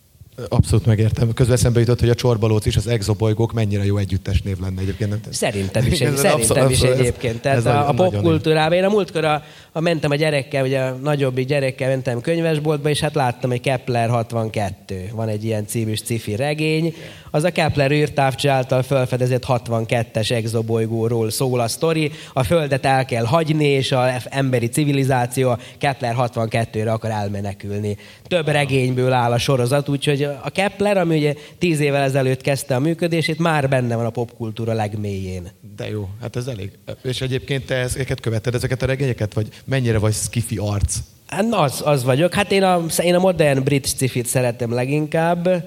Abszolút 0.50 0.86
megértem. 0.86 1.34
Közben 1.34 1.56
eszembe 1.56 1.80
jutott, 1.80 2.00
hogy 2.00 2.10
a 2.10 2.16
csorbalóc 2.16 2.66
is 2.66 2.76
az 2.76 2.88
exobolygók 2.88 3.54
mennyire 3.54 3.86
jó 3.86 3.98
együttes 3.98 4.42
név 4.42 4.60
lenne 4.60 4.82
egyébként. 4.82 5.10
Nem 5.10 5.20
szerintem 5.30 5.86
is, 5.86 6.00
egy, 6.00 6.16
szerintem 6.16 6.34
abszolút, 6.34 6.72
is 6.72 6.82
egyébként. 6.82 7.42
Tehát 7.42 7.58
ez 7.58 7.66
a, 7.66 7.90
a 7.90 7.94
popkultúrában. 7.94 8.78
Én 8.78 8.84
a 8.84 8.90
múltkor 8.90 9.26
a, 9.26 9.44
a 9.72 9.80
mentem 9.80 10.12
a 10.12 10.16
gyerekkel, 10.16 10.66
ugye 10.66 10.80
a 10.80 10.92
nagyobbik 10.92 11.48
gyerekkel 11.48 11.90
mentem 11.90 12.22
könyvesboltba, 12.22 12.90
és 12.90 13.00
hát 13.00 13.16
láttam, 13.16 13.50
hogy 13.50 13.62
Kepler 13.62 14.10
62. 14.10 15.10
Van 15.14 15.28
egy 15.28 15.44
ilyen 15.44 15.66
című 15.66 15.96
cifi 15.96 16.36
regény. 16.36 16.94
Az 17.32 17.44
a 17.44 17.52
Kepler 17.52 17.92
űrtávcső 17.92 18.50
által 18.50 18.84
felfedezett 18.84 19.44
62-es 19.48 20.32
exobolygóról 20.32 21.30
szól 21.30 21.60
a 21.60 21.68
sztori. 21.68 22.12
A 22.34 22.44
Földet 22.44 22.86
el 22.86 23.06
kell 23.06 23.26
hagyni, 23.26 23.66
és 23.66 23.92
az 23.92 24.26
emberi 24.30 24.68
civilizáció 24.68 25.50
a 25.50 25.58
Kepler 25.78 26.16
62-re 26.18 26.92
akar 26.92 27.12
elmenekülni. 27.12 27.98
Több 28.28 28.48
regényből 28.48 29.12
áll 29.14 29.32
a 29.32 29.38
sorozat, 29.38 29.90
úgyhogy 29.90 30.28
a 30.42 30.50
Kepler, 30.50 30.98
ami 30.98 31.18
ugye 31.18 31.36
tíz 31.58 31.80
évvel 31.80 32.04
ezelőtt 32.04 32.42
kezdte 32.42 32.76
a 32.76 32.80
működését, 32.80 33.40
már 33.40 33.70
benne 33.70 33.96
van 33.96 34.06
a 34.06 34.10
popkultúra 34.10 34.74
legmélyén. 34.74 35.52
De 35.76 35.90
jó, 35.90 36.10
hát 36.22 36.36
ez 36.36 36.48
elég. 36.48 36.72
És 37.04 37.22
egyébként 37.22 37.66
te 37.66 37.76
ezeket 37.76 38.20
követed, 38.20 38.56
ezeket 38.56 38.82
a 38.82 38.86
regényeket, 38.86 39.34
vagy 39.34 39.48
mennyire 39.66 39.98
vagy 39.98 40.14
skifi 40.14 40.58
arc? 40.58 40.98
Hát 41.28 41.46
az, 41.52 41.82
az 41.86 42.04
vagyok. 42.04 42.34
Hát 42.34 42.52
én 42.52 42.64
a, 42.64 42.86
én 43.04 43.16
a 43.16 43.20
modern 43.20 43.64
brit 43.64 43.88
skifit 43.88 44.26
szeretem 44.26 44.74
leginkább. 44.74 45.64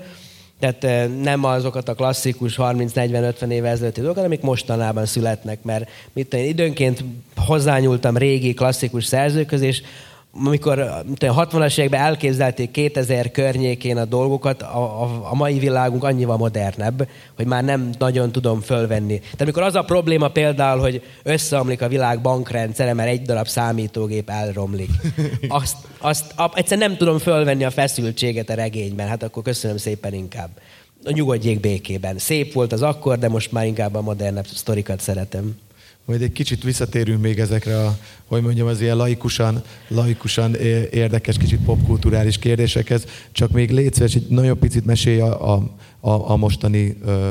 Tehát 0.61 1.09
nem 1.23 1.45
azokat 1.45 1.89
a 1.89 1.95
klasszikus 1.95 2.55
30-40-50 2.59 3.49
éve 3.49 3.69
ezelőtti 3.69 4.01
dolgokat, 4.01 4.25
amik 4.25 4.41
mostanában 4.41 5.07
születnek, 5.07 5.63
mert 5.63 5.89
mit 6.13 6.35
én 6.35 6.45
időnként 6.45 7.05
hozzányúltam 7.37 8.17
régi 8.17 8.55
klasszikus 8.55 9.05
szerzőköz, 9.05 9.61
és 9.61 9.83
amikor 10.43 10.79
a 10.79 11.05
60-as 11.19 11.79
években 11.79 12.01
elképzelték 12.01 12.71
2000 12.71 13.31
környékén 13.31 13.97
a 13.97 14.05
dolgokat, 14.05 14.63
a, 14.63 15.03
a, 15.03 15.29
a 15.31 15.35
mai 15.35 15.59
világunk 15.59 16.05
annyival 16.05 16.37
modernebb, 16.37 17.09
hogy 17.37 17.47
már 17.47 17.65
nem 17.65 17.91
nagyon 17.99 18.33
tudom 18.33 18.61
fölvenni. 18.61 19.19
Tehát 19.19 19.41
amikor 19.41 19.63
az 19.63 19.75
a 19.75 19.83
probléma 19.83 20.29
például, 20.29 20.81
hogy 20.81 21.03
összeomlik 21.23 21.83
a 21.83 21.89
világ 21.89 22.21
bankrendszere, 22.21 22.95
mert 22.95 23.09
egy 23.09 23.23
darab 23.23 23.47
számítógép 23.47 24.31
elromlik, 24.31 24.91
azt, 25.49 25.77
azt 25.99 26.25
egyszerűen 26.55 26.89
nem 26.89 26.99
tudom 26.99 27.19
fölvenni 27.19 27.65
a 27.65 27.71
feszültséget 27.71 28.51
a 28.51 28.55
regényben, 28.55 29.09
hát 29.09 29.23
akkor 29.23 29.43
köszönöm 29.43 29.77
szépen 29.77 30.15
inkább. 30.15 30.51
Nyugodjék 31.13 31.61
békében. 31.61 32.19
Szép 32.19 32.53
volt 32.53 32.73
az 32.73 32.83
akkor, 32.83 33.19
de 33.19 33.29
most 33.29 33.53
már 33.53 33.67
inkább 33.67 33.95
a 33.95 34.01
modernebb 34.01 34.47
sztorikat 34.47 35.01
szeretem. 35.01 35.57
Majd 36.05 36.23
egy 36.23 36.33
kicsit 36.33 36.63
visszatérünk 36.63 37.21
még 37.23 37.39
ezekre 37.39 37.79
a, 37.87 37.99
hogy 38.27 38.43
mondjam, 38.43 38.67
az 38.67 38.81
ilyen 38.81 38.97
laikusan, 38.97 39.63
laikusan 39.89 40.55
érdekes, 40.91 41.37
kicsit 41.37 41.61
popkulturális 41.61 42.39
kérdésekhez. 42.39 43.05
Csak 43.33 43.51
még 43.51 43.71
légy 43.71 43.95
szíves, 43.95 44.15
egy 44.15 44.27
nagyon 44.29 44.59
picit 44.59 44.85
mesélj 44.85 45.21
a, 45.21 45.55
a, 46.01 46.31
a 46.31 46.37
mostani 46.37 46.97
ö, 47.05 47.31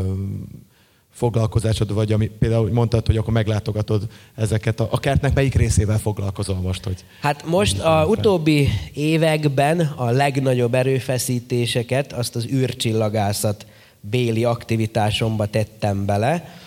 foglalkozásod, 1.12 1.94
vagy 1.94 2.12
ami, 2.12 2.28
például 2.40 2.72
mondtad, 2.72 3.06
hogy 3.06 3.18
akkor 3.18 3.34
meglátogatod 3.34 4.08
ezeket. 4.36 4.80
A, 4.80 4.88
a 4.92 5.00
kertnek 5.00 5.34
melyik 5.34 5.56
részével 5.56 6.00
foglalkozol 6.00 6.56
most? 6.56 6.84
Hogy 6.84 7.06
hát 7.22 7.46
most 7.46 7.80
a 7.80 8.06
utóbbi 8.10 8.70
években 8.94 9.80
a 9.80 10.10
legnagyobb 10.10 10.74
erőfeszítéseket 10.74 12.14
azt 12.14 12.36
az 12.36 12.46
űrcsillagászat 12.46 13.66
béli 14.02 14.44
aktivitásomba 14.44 15.46
tettem 15.46 16.06
bele 16.06 16.62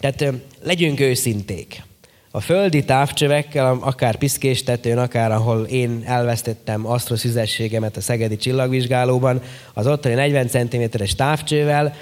tehát 0.00 0.32
legyünk 0.62 1.00
őszinték. 1.00 1.82
A 2.30 2.40
földi 2.40 2.84
távcsövekkel, 2.84 3.78
akár 3.80 4.16
piszkéstetőn, 4.16 4.98
akár 4.98 5.32
ahol 5.32 5.64
én 5.64 6.02
elvesztettem 6.04 6.86
asztroszüzességemet 6.86 7.96
a 7.96 8.00
Szegedi 8.00 8.36
csillagvizsgálóban, 8.36 9.42
az 9.74 9.86
ottani 9.86 10.14
40 10.14 10.48
cm-es 10.48 11.14
távcsővel, 11.14 11.94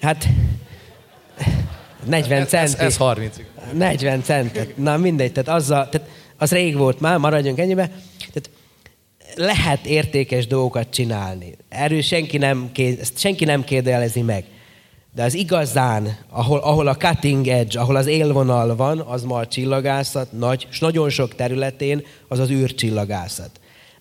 hát 0.00 0.28
40 2.04 2.46
centi. 2.46 2.56
Ez, 2.56 2.74
ez 2.74 2.96
30. 2.96 3.36
40 3.72 4.22
cent. 4.22 4.76
Na 4.76 4.96
mindegy, 4.96 5.32
tehát, 5.32 5.48
azzal, 5.48 5.88
tehát 5.88 6.08
az 6.36 6.50
rég 6.50 6.76
volt 6.76 7.00
már, 7.00 7.18
maradjunk 7.18 7.58
ennyibe. 7.58 7.90
Tehát 8.32 8.50
lehet 9.34 9.86
értékes 9.86 10.46
dolgokat 10.46 10.90
csinálni. 10.90 11.56
Erről 11.68 12.00
senki 12.00 12.38
nem, 12.38 12.70
senki 13.16 13.44
nem 13.44 13.64
kérdelezi 13.64 14.22
meg. 14.22 14.44
De 15.16 15.22
az 15.22 15.34
igazán, 15.34 16.16
ahol, 16.30 16.58
ahol 16.58 16.86
a 16.86 16.96
cutting 16.96 17.46
edge, 17.48 17.80
ahol 17.80 17.96
az 17.96 18.06
élvonal 18.06 18.76
van, 18.76 18.98
az 18.98 19.22
ma 19.22 19.38
a 19.38 19.46
csillagászat, 19.46 20.32
nagy, 20.32 20.66
és 20.70 20.78
nagyon 20.78 21.10
sok 21.10 21.34
területén 21.34 22.04
az 22.28 22.38
az 22.38 22.50
űrcsillagászat. 22.50 23.50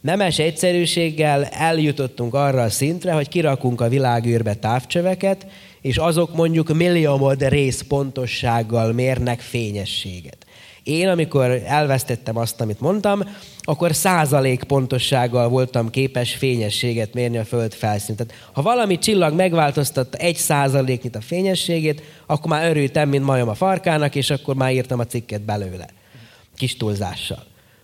Nemes 0.01 0.39
egyszerűséggel 0.39 1.45
eljutottunk 1.45 2.33
arra 2.33 2.61
a 2.61 2.69
szintre, 2.69 3.13
hogy 3.13 3.27
kirakunk 3.27 3.81
a 3.81 3.89
világűrbe 3.89 4.53
távcsöveket, 4.53 5.47
és 5.81 5.97
azok 5.97 6.35
mondjuk 6.35 6.73
milliomod 6.73 7.47
rész 7.47 7.81
pontossággal 7.81 8.91
mérnek 8.91 9.39
fényességet. 9.39 10.44
Én, 10.85 11.07
amikor 11.07 11.61
elvesztettem 11.65 12.37
azt, 12.37 12.61
amit 12.61 12.79
mondtam, 12.79 13.23
akkor 13.61 13.95
százalék 13.95 14.63
pontossággal 14.63 15.49
voltam 15.49 15.89
képes 15.89 16.33
fényességet 16.33 17.13
mérni 17.13 17.37
a 17.37 17.45
Föld 17.45 17.73
felszínt. 17.73 18.17
Tehát, 18.17 18.33
ha 18.53 18.61
valami 18.61 18.97
csillag 18.97 19.33
megváltoztatta 19.33 20.17
egy 20.17 20.35
százaléknyit 20.35 21.15
a 21.15 21.21
fényességét, 21.21 22.01
akkor 22.25 22.51
már 22.51 22.69
örültem, 22.69 23.09
mint 23.09 23.25
majom 23.25 23.49
a 23.49 23.53
farkának, 23.53 24.15
és 24.15 24.29
akkor 24.29 24.55
már 24.55 24.73
írtam 24.73 24.99
a 24.99 25.05
cikket 25.05 25.41
belőle. 25.41 25.87
Kis 26.55 26.77
túlzással. 26.77 27.43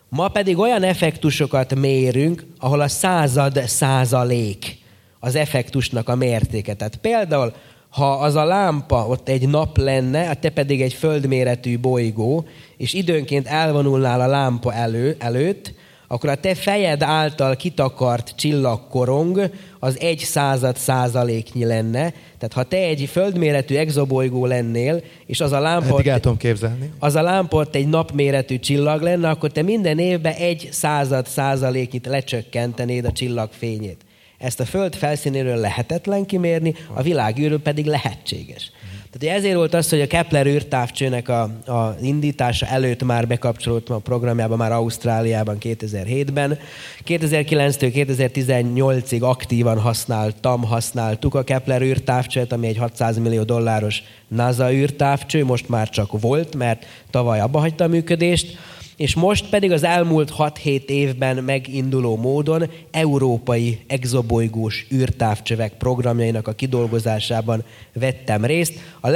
Ma 0.09 0.27
pedig 0.27 0.57
olyan 0.57 0.83
effektusokat 0.83 1.75
mérünk, 1.75 2.45
ahol 2.57 2.81
a 2.81 2.87
század 2.87 3.63
százalék 3.65 4.77
az 5.19 5.35
effektusnak 5.35 6.09
a 6.09 6.15
mértéke. 6.15 6.73
Tehát 6.73 6.95
például 6.95 7.53
ha 7.91 8.11
az 8.11 8.35
a 8.35 8.45
lámpa 8.45 9.07
ott 9.07 9.29
egy 9.29 9.47
nap 9.47 9.77
lenne, 9.77 10.33
te 10.33 10.49
pedig 10.49 10.81
egy 10.81 10.93
földméretű 10.93 11.79
bolygó, 11.79 12.45
és 12.77 12.93
időnként 12.93 13.47
elvonulnál 13.47 14.21
a 14.21 14.27
lámpa 14.27 14.73
elő, 14.73 15.15
előtt, 15.19 15.73
akkor 16.07 16.29
a 16.29 16.35
te 16.35 16.55
fejed 16.55 17.01
által 17.01 17.55
kitakart 17.55 18.33
csillagkorong 18.35 19.49
az 19.79 19.99
egy 19.99 20.19
század 20.19 20.77
százaléknyi 20.77 21.65
lenne. 21.65 22.09
Tehát 22.37 22.53
ha 22.53 22.63
te 22.63 22.77
egy 22.77 23.09
földméretű 23.11 23.75
exobolygó 23.75 24.45
lennél, 24.45 25.03
és 25.25 25.39
az 25.39 25.51
a 25.51 25.59
lámpa... 25.59 25.93
Eddig 25.93 26.07
el 26.07 26.19
tudom 26.19 26.37
képzelni. 26.37 26.91
Az 26.99 27.15
a 27.15 27.21
lámpa 27.21 27.65
egy 27.71 27.87
napméretű 27.87 28.59
csillag 28.59 29.01
lenne, 29.01 29.29
akkor 29.29 29.51
te 29.51 29.61
minden 29.61 29.99
évben 29.99 30.33
egy 30.33 30.69
század 30.71 31.27
százaléknyit 31.27 32.05
lecsökkentenéd 32.05 33.05
a 33.05 33.11
csillag 33.11 33.49
fényét. 33.51 34.01
Ezt 34.41 34.59
a 34.59 34.65
föld 34.65 34.95
felszínéről 34.95 35.57
lehetetlen 35.57 36.25
kimérni, 36.25 36.75
a 36.93 37.01
világűről 37.01 37.61
pedig 37.61 37.85
lehetséges. 37.85 38.71
Tehát 39.11 39.37
ezért 39.37 39.55
volt 39.55 39.73
az, 39.73 39.89
hogy 39.89 40.01
a 40.01 40.07
Kepler 40.07 40.45
űrtávcsőnek 40.45 41.29
a, 41.29 41.41
a 41.65 41.95
indítása 42.01 42.65
előtt 42.65 43.03
már 43.03 43.27
bekapcsolódtam 43.27 43.95
a 43.95 43.99
programjába, 43.99 44.55
már 44.55 44.71
Ausztráliában 44.71 45.57
2007-ben. 45.59 46.59
2009-től 47.07 47.91
2018-ig 47.93 49.21
aktívan 49.21 49.79
használtam, 49.79 50.63
használtuk 50.63 51.35
a 51.35 51.43
Kepler 51.43 51.81
űrtávcsőt, 51.81 52.51
ami 52.51 52.67
egy 52.67 52.77
600 52.77 53.17
millió 53.17 53.43
dolláros 53.43 54.03
NASA 54.27 54.73
űrtávcső, 54.73 55.45
most 55.45 55.69
már 55.69 55.89
csak 55.89 56.19
volt, 56.19 56.55
mert 56.55 56.85
tavaly 57.09 57.39
abba 57.39 57.59
hagyta 57.59 57.83
a 57.83 57.87
működést 57.87 58.57
és 59.01 59.15
most 59.15 59.49
pedig 59.49 59.71
az 59.71 59.83
elmúlt 59.83 60.33
6-7 60.37 60.85
évben 60.85 61.43
meginduló 61.43 62.17
módon 62.17 62.69
európai 62.91 63.79
exobolygós 63.87 64.85
űrtávcsövek 64.93 65.73
programjainak 65.73 66.47
a 66.47 66.51
kidolgozásában 66.51 67.63
vettem 67.93 68.45
részt. 68.45 68.73
A 68.99 69.09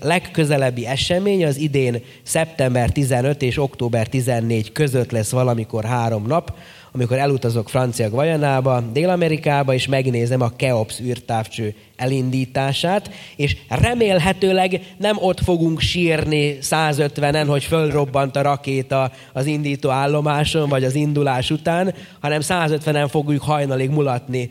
legközelebbi 0.00 0.86
esemény 0.86 1.44
az 1.44 1.56
idén 1.56 2.02
szeptember 2.22 2.90
15 2.90 3.42
és 3.42 3.58
október 3.58 4.08
14 4.08 4.72
között 4.72 5.10
lesz 5.10 5.30
valamikor 5.30 5.84
három 5.84 6.26
nap, 6.26 6.56
amikor 6.96 7.18
elutazok 7.18 7.68
Francia 7.68 8.10
Guajanába, 8.10 8.80
Dél-Amerikába, 8.92 9.74
és 9.74 9.86
megnézem 9.86 10.40
a 10.40 10.56
Keops 10.56 11.00
űrtávcső 11.00 11.74
elindítását, 11.96 13.10
és 13.36 13.56
remélhetőleg 13.68 14.94
nem 14.98 15.16
ott 15.20 15.40
fogunk 15.40 15.80
sírni 15.80 16.58
150-en, 16.60 17.44
hogy 17.48 17.64
fölrobbant 17.64 18.36
a 18.36 18.42
rakéta 18.42 19.12
az 19.32 19.46
indító 19.46 19.90
állomáson, 19.90 20.68
vagy 20.68 20.84
az 20.84 20.94
indulás 20.94 21.50
után, 21.50 21.94
hanem 22.20 22.40
150-en 22.42 23.06
fogjuk 23.10 23.42
hajnalig 23.42 23.90
mulatni 23.90 24.50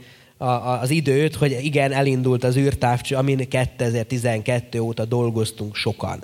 az 0.82 0.90
időt, 0.90 1.36
hogy 1.36 1.58
igen, 1.62 1.92
elindult 1.92 2.44
az 2.44 2.58
űrtávcső, 2.58 3.16
amin 3.16 3.48
2012 3.48 4.80
óta 4.80 5.06
dolgoztunk 5.06 5.76
sokan. 5.76 6.24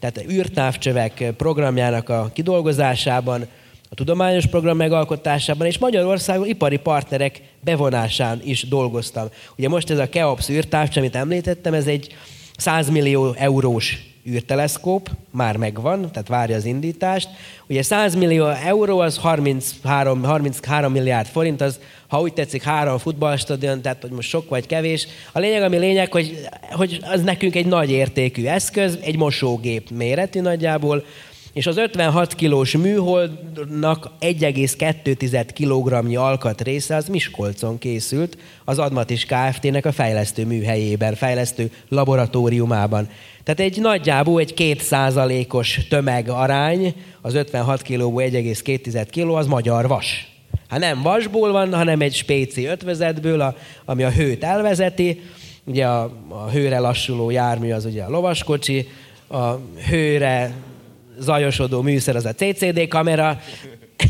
Tehát 0.00 0.30
űrtávcsövek 0.30 1.32
programjának 1.36 2.08
a 2.08 2.30
kidolgozásában 2.32 3.46
a 3.90 3.94
tudományos 3.94 4.46
program 4.46 4.76
megalkotásában, 4.76 5.66
és 5.66 5.78
Magyarországon 5.78 6.46
ipari 6.46 6.76
partnerek 6.76 7.40
bevonásán 7.60 8.40
is 8.44 8.68
dolgoztam. 8.68 9.26
Ugye 9.56 9.68
most 9.68 9.90
ez 9.90 9.98
a 9.98 10.08
KEOPS 10.08 10.48
űrtávcs, 10.48 10.96
amit 10.96 11.14
említettem, 11.14 11.74
ez 11.74 11.86
egy 11.86 12.16
100 12.56 12.90
millió 12.90 13.34
eurós 13.36 14.08
űrteleszkóp, 14.28 15.10
már 15.30 15.56
megvan, 15.56 16.12
tehát 16.12 16.28
várja 16.28 16.56
az 16.56 16.64
indítást. 16.64 17.28
Ugye 17.66 17.82
100 17.82 18.14
millió 18.14 18.46
euró 18.46 18.98
az 18.98 19.16
33, 19.16 20.24
33 20.24 20.92
milliárd 20.92 21.26
forint, 21.26 21.60
az 21.60 21.78
ha 22.08 22.20
úgy 22.20 22.32
tetszik 22.32 22.62
három 22.62 22.98
futballstadion, 22.98 23.82
tehát 23.82 24.02
hogy 24.02 24.10
most 24.10 24.28
sok 24.28 24.48
vagy 24.48 24.66
kevés. 24.66 25.06
A 25.32 25.38
lényeg, 25.38 25.62
ami 25.62 25.76
lényeg, 25.76 26.12
hogy, 26.12 26.48
hogy 26.70 27.00
az 27.02 27.22
nekünk 27.22 27.54
egy 27.54 27.66
nagy 27.66 27.90
értékű 27.90 28.46
eszköz, 28.46 28.98
egy 29.02 29.16
mosógép 29.16 29.90
méretű 29.90 30.40
nagyjából, 30.40 31.04
és 31.52 31.66
az 31.66 31.76
56 31.76 32.34
kilós 32.34 32.76
műholdnak 32.76 34.10
1,2 34.20 35.48
kg 35.54 36.16
alkat 36.16 36.60
része 36.60 36.96
az 36.96 37.08
Miskolcon 37.08 37.78
készült, 37.78 38.38
az 38.64 38.78
Admatis 38.78 39.26
Kft-nek 39.26 39.86
a 39.86 39.92
fejlesztő 39.92 40.46
műhelyében, 40.46 41.14
fejlesztő 41.14 41.70
laboratóriumában. 41.88 43.08
Tehát 43.44 43.60
egy 43.60 43.80
nagyjából 43.80 44.40
egy 44.40 44.54
kétszázalékos 44.54 45.80
tömegarány, 45.88 46.94
az 47.20 47.34
56 47.34 47.82
kilóból 47.82 48.22
1,2 48.22 49.06
kg 49.10 49.36
az 49.36 49.46
magyar 49.46 49.88
vas. 49.88 50.32
Hát 50.68 50.80
nem 50.80 51.02
vasból 51.02 51.52
van, 51.52 51.74
hanem 51.74 52.00
egy 52.00 52.14
spéci 52.14 52.64
ötvezetből, 52.64 53.40
a, 53.40 53.56
ami 53.84 54.02
a 54.02 54.10
hőt 54.10 54.44
elvezeti. 54.44 55.20
Ugye 55.64 55.86
a, 55.86 56.10
a 56.28 56.48
hőre 56.50 56.78
lassuló 56.78 57.30
jármű 57.30 57.72
az 57.72 57.84
ugye 57.84 58.02
a 58.02 58.10
lovaskocsi, 58.10 58.88
a 59.28 59.52
hőre 59.88 60.52
zajosodó 61.20 61.82
műszer 61.82 62.16
az 62.16 62.24
a 62.24 62.34
CCD 62.34 62.88
kamera, 62.88 63.40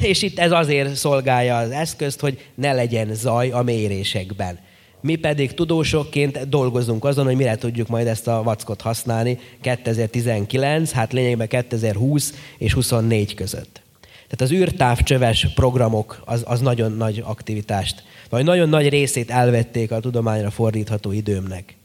és 0.00 0.22
itt 0.22 0.38
ez 0.38 0.52
azért 0.52 0.94
szolgálja 0.94 1.56
az 1.56 1.70
eszközt, 1.70 2.20
hogy 2.20 2.48
ne 2.54 2.72
legyen 2.72 3.14
zaj 3.14 3.50
a 3.50 3.62
mérésekben. 3.62 4.58
Mi 5.00 5.16
pedig 5.16 5.54
tudósokként 5.54 6.48
dolgozunk 6.48 7.04
azon, 7.04 7.24
hogy 7.24 7.36
mire 7.36 7.56
tudjuk 7.56 7.88
majd 7.88 8.06
ezt 8.06 8.28
a 8.28 8.42
vackot 8.42 8.80
használni 8.80 9.38
2019, 9.60 10.92
hát 10.92 11.12
lényegben 11.12 11.48
2020 11.48 12.34
és 12.58 12.72
24 12.72 13.34
között. 13.34 13.80
Tehát 14.28 14.40
az 14.40 14.52
űrtávcsöves 14.52 15.46
programok 15.54 16.22
az, 16.24 16.42
az 16.46 16.60
nagyon 16.60 16.92
nagy 16.92 17.22
aktivitást, 17.26 18.02
vagy 18.28 18.44
nagyon 18.44 18.68
nagy 18.68 18.88
részét 18.88 19.30
elvették 19.30 19.90
a 19.90 20.00
tudományra 20.00 20.50
fordítható 20.50 21.12
időmnek 21.12 21.77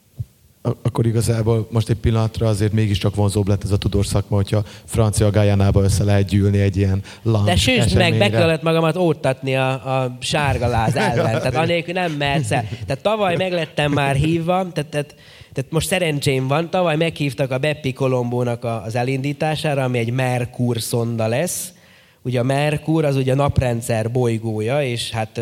akkor 0.63 1.05
igazából 1.05 1.67
most 1.71 1.89
egy 1.89 1.97
pillanatra 1.97 2.47
azért 2.47 2.71
mégiscsak 2.71 3.15
vonzóbb 3.15 3.47
lett 3.47 3.63
ez 3.63 3.71
a 3.71 3.77
tudós 3.77 4.05
szakma, 4.05 4.35
hogyha 4.35 4.63
francia 4.85 5.29
Gájánába 5.29 5.83
össze 5.83 6.03
lehet 6.03 6.27
gyűlni 6.27 6.59
egy 6.59 6.77
ilyen 6.77 7.03
lunch 7.21 7.45
De 7.45 7.55
süsd 7.55 7.97
meg, 7.97 8.17
be 8.17 8.29
kellett 8.29 8.61
magamat 8.61 8.97
óttatni 8.97 9.55
a, 9.55 10.01
a 10.01 10.17
sárga 10.19 10.67
láz 10.67 10.95
ellen. 10.95 11.25
tehát 11.25 11.55
anélkül 11.55 11.93
nem 11.93 12.11
mehetsz 12.11 12.51
el. 12.51 12.67
Tehát 12.85 13.01
tavaly 13.01 13.35
meglettem 13.35 13.91
már 13.91 14.15
hívva, 14.15 14.71
tehát, 14.71 14.89
tehát, 14.89 15.15
tehát 15.53 15.71
most 15.71 15.87
szerencsém 15.87 16.47
van, 16.47 16.69
tavaly 16.69 16.95
meghívtak 16.95 17.51
a 17.51 17.57
Beppi 17.57 17.93
Kolombónak 17.93 18.63
az 18.63 18.95
elindítására, 18.95 19.83
ami 19.83 19.97
egy 19.97 20.11
Merkur 20.11 20.81
szonda 20.81 21.27
lesz. 21.27 21.73
Ugye 22.21 22.39
a 22.39 22.43
Merkur 22.43 23.05
az 23.05 23.15
ugye 23.15 23.31
a 23.31 23.35
naprendszer 23.35 24.11
bolygója, 24.11 24.83
és 24.83 25.11
hát 25.11 25.41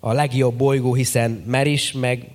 a 0.00 0.12
legjobb 0.12 0.54
bolygó, 0.54 0.94
hiszen 0.94 1.42
Meris, 1.46 1.92
meg 1.92 2.26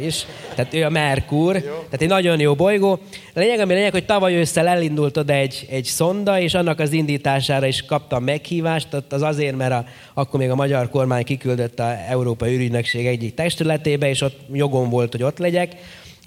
is. 0.00 0.26
Tehát 0.54 0.74
ő 0.74 0.84
a 0.84 0.90
Merkur, 0.90 1.54
jó. 1.54 1.60
tehát 1.60 2.02
egy 2.02 2.08
nagyon 2.08 2.40
jó 2.40 2.54
bolygó. 2.54 2.90
A 3.34 3.38
lényeg, 3.38 3.60
ami 3.60 3.74
lényeg, 3.74 3.92
hogy 3.92 4.04
tavaly 4.04 4.34
ősszel 4.34 4.66
elindult 4.66 5.16
oda 5.16 5.32
egy, 5.32 5.66
egy 5.70 5.84
szonda, 5.84 6.40
és 6.40 6.54
annak 6.54 6.78
az 6.78 6.92
indítására 6.92 7.66
is 7.66 7.84
kaptam 7.84 8.24
meghívást, 8.24 8.88
az 9.10 9.22
azért, 9.22 9.56
mert 9.56 9.72
a, 9.72 9.84
akkor 10.14 10.40
még 10.40 10.50
a 10.50 10.54
magyar 10.54 10.90
kormány 10.90 11.24
kiküldött 11.24 11.78
a 11.78 11.96
Európai 12.08 12.54
űrügynökség 12.54 13.06
egyik 13.06 13.34
testületébe, 13.34 14.08
és 14.08 14.20
ott 14.20 14.38
jogom 14.52 14.90
volt, 14.90 15.12
hogy 15.12 15.22
ott 15.22 15.38
legyek 15.38 15.74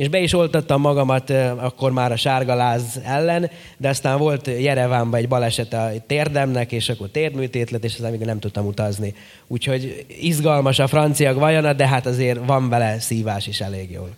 és 0.02 0.10
be 0.10 0.20
is 0.20 0.34
oltattam 0.34 0.82
magamat 0.82 1.30
akkor 1.58 1.92
már 1.92 2.12
a 2.12 2.16
sárgaláz 2.16 3.02
ellen, 3.04 3.50
de 3.78 3.90
aztán 3.90 4.18
volt 4.18 4.48
Jerevánban 4.48 5.20
egy 5.20 5.28
baleset 5.28 5.74
a 5.74 5.92
térdemnek, 6.08 6.72
és 6.72 6.90
akkor 6.90 7.10
térdműtét 7.10 7.72
lett, 7.72 7.84
és 7.84 7.94
aztán 7.94 8.12
még 8.12 8.20
nem 8.20 8.40
tudtam 8.40 8.66
utazni. 8.66 9.14
Úgyhogy 9.48 10.06
izgalmas 10.22 10.80
a 10.80 10.88
francia 10.88 11.34
vajana, 11.34 11.74
de 11.74 11.88
hát 11.88 12.06
azért 12.06 12.46
van 12.46 12.70
vele 12.70 13.00
szívás 13.00 13.48
is 13.48 13.62
elég 13.62 13.92
jól. 13.92 14.10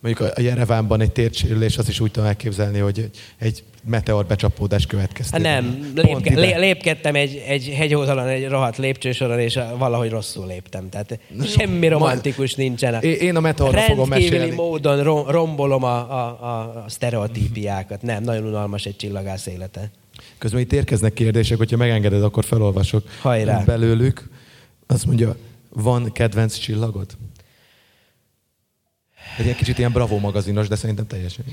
Mondjuk 0.00 0.32
a 0.36 0.40
Jerevánban 0.40 1.00
egy 1.00 1.12
térsérülés, 1.12 1.78
az 1.78 1.88
is 1.88 2.00
úgy 2.00 2.10
tudom 2.10 2.28
elképzelni, 2.28 2.78
hogy 2.78 3.10
egy 3.38 3.64
meteor 3.88 4.26
becsapódás 4.26 4.86
következtében. 4.86 5.52
Hát 5.52 5.62
nem, 5.62 5.92
lépke, 5.94 6.34
lé, 6.34 6.54
lépkedtem 6.56 7.14
egy, 7.14 7.42
egy 7.46 7.68
hegyoldalon, 7.68 8.26
egy 8.26 8.48
rohadt 8.48 8.76
lépcsősoron, 8.76 9.38
és 9.38 9.58
valahogy 9.78 10.10
rosszul 10.10 10.46
léptem. 10.46 10.88
Tehát 10.88 11.18
semmi 11.56 11.88
romantikus 11.88 12.56
Ma, 12.56 12.62
nincsen. 12.62 13.02
Én 13.02 13.36
a 13.36 13.40
meteorra 13.40 13.80
fogom 13.80 14.08
mesélni. 14.08 14.54
módon 14.54 15.24
rombolom 15.26 15.82
a, 15.82 15.96
a, 15.96 16.26
a, 16.40 16.60
a 16.60 16.84
sztereotípiákat. 16.88 18.02
Nem, 18.02 18.22
nagyon 18.22 18.44
unalmas 18.44 18.84
egy 18.84 18.96
csillagász 18.96 19.46
élete. 19.46 19.90
Közben 20.38 20.60
itt 20.60 20.72
érkeznek 20.72 21.12
kérdések, 21.12 21.58
hogyha 21.58 21.76
megengeded, 21.76 22.22
akkor 22.22 22.44
felolvasok 22.44 23.08
Hajrá. 23.20 23.62
belőlük. 23.64 24.28
Azt 24.86 25.06
mondja, 25.06 25.36
van 25.68 26.12
kedvenc 26.12 26.56
csillagod? 26.56 27.06
Egy 29.38 29.54
kicsit 29.54 29.78
ilyen 29.78 29.92
Bravo 29.92 30.18
magazinos, 30.18 30.68
de 30.68 30.76
szerintem 30.76 31.06
teljesen. 31.06 31.44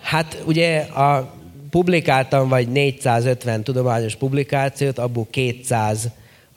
Hát 0.00 0.42
ugye 0.46 0.80
a 0.80 1.34
publikáltam 1.70 2.48
vagy 2.48 2.68
450 2.68 3.62
tudományos 3.62 4.14
publikációt, 4.14 4.98
abból 4.98 5.26
200 5.30 6.08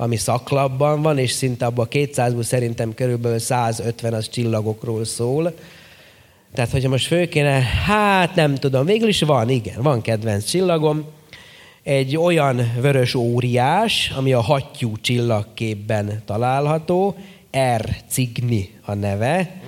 ami 0.01 0.15
szaklapban 0.15 1.01
van, 1.01 1.17
és 1.17 1.31
szinte 1.31 1.65
abban 1.65 1.85
a 1.85 1.95
200-ból 1.95 2.41
szerintem 2.41 2.93
körülbelül 2.93 3.39
150 3.39 4.13
az 4.13 4.29
csillagokról 4.29 5.05
szól. 5.05 5.53
Tehát, 6.53 6.71
hogyha 6.71 6.89
most 6.89 7.07
föl 7.07 7.27
hát 7.85 8.35
nem 8.35 8.55
tudom, 8.55 8.85
végül 8.85 9.07
is 9.07 9.21
van, 9.21 9.49
igen, 9.49 9.81
van 9.81 10.01
kedvenc 10.01 10.45
csillagom. 10.45 11.05
Egy 11.83 12.17
olyan 12.17 12.71
vörös 12.81 13.15
óriás, 13.15 14.13
ami 14.17 14.33
a 14.33 14.41
hattyú 14.41 14.97
csillagképben 15.01 16.21
található, 16.25 17.15
R. 17.77 17.95
Cigni 18.07 18.69
a 18.85 18.93
neve. 18.93 19.61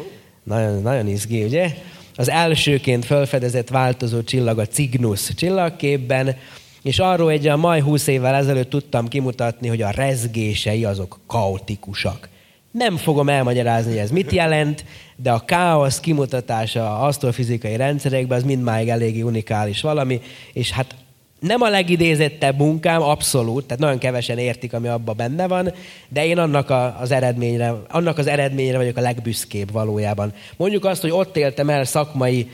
Nagyon, 0.44 0.82
nagyon 0.82 1.08
izgi, 1.08 1.44
ugye? 1.44 1.74
Az 2.16 2.30
elsőként 2.30 3.06
felfedezett 3.06 3.70
változó 3.70 4.24
csillag 4.24 4.60
a 4.60 4.66
Cygnus 4.66 5.34
csillagképben, 5.34 6.36
és 6.82 7.00
arról 7.00 7.32
egy 7.32 7.48
a 7.48 7.58
maj 7.58 7.82
20 7.82 8.08
évvel 8.08 8.36
ezelőtt 8.36 8.70
tudtam 8.70 9.08
kimutatni, 9.08 9.68
hogy 9.68 9.82
a 9.82 9.90
rezgései 9.90 10.86
azok 10.86 11.20
kaotikusak. 11.28 12.30
Nem 12.72 12.98
fogom 12.98 13.30
elmagyarázni, 13.30 13.92
hogy 13.92 14.00
ez 14.00 14.12
mit 14.12 14.32
jelent, 14.32 14.86
de 15.16 15.32
a 15.32 15.46
káosz 15.46 16.00
kimutatása 16.00 17.00
asztrofizikai 17.00 17.76
rendszerekben 17.76 18.38
az 18.38 18.44
mindmáig 18.44 18.90
eléggé 18.90 19.22
unikális 19.22 19.82
valami, 19.82 20.22
és 20.54 20.72
hát 20.72 20.96
nem 21.42 21.62
a 21.62 21.70
legidézettebb 21.70 22.58
munkám, 22.58 23.02
abszolút, 23.02 23.66
tehát 23.66 23.82
nagyon 23.82 23.98
kevesen 23.98 24.38
értik, 24.38 24.74
ami 24.74 24.88
abban 24.88 25.18
benne 25.18 25.48
van, 25.48 25.74
de 26.10 26.26
én 26.26 26.38
annak 26.38 26.70
a, 26.70 27.00
az 27.00 27.12
eredményre, 27.12 27.74
annak 27.90 28.18
az 28.18 28.28
eredményre 28.28 28.78
vagyok 28.78 28.98
a 28.98 29.02
legbüszkébb 29.02 29.72
valójában. 29.72 30.34
Mondjuk 30.58 30.86
azt, 30.86 31.02
hogy 31.02 31.12
ott 31.12 31.38
éltem 31.38 31.70
el 31.70 31.84
szakmai 31.84 32.50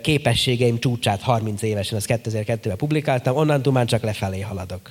képességeim 0.00 0.78
csúcsát 0.78 1.20
30 1.20 1.62
évesen, 1.62 1.98
ezt 1.98 2.20
2002-ben 2.24 2.76
publikáltam, 2.76 3.36
onnantól 3.36 3.72
már 3.72 3.86
csak 3.86 4.02
lefelé 4.02 4.40
haladok. 4.40 4.90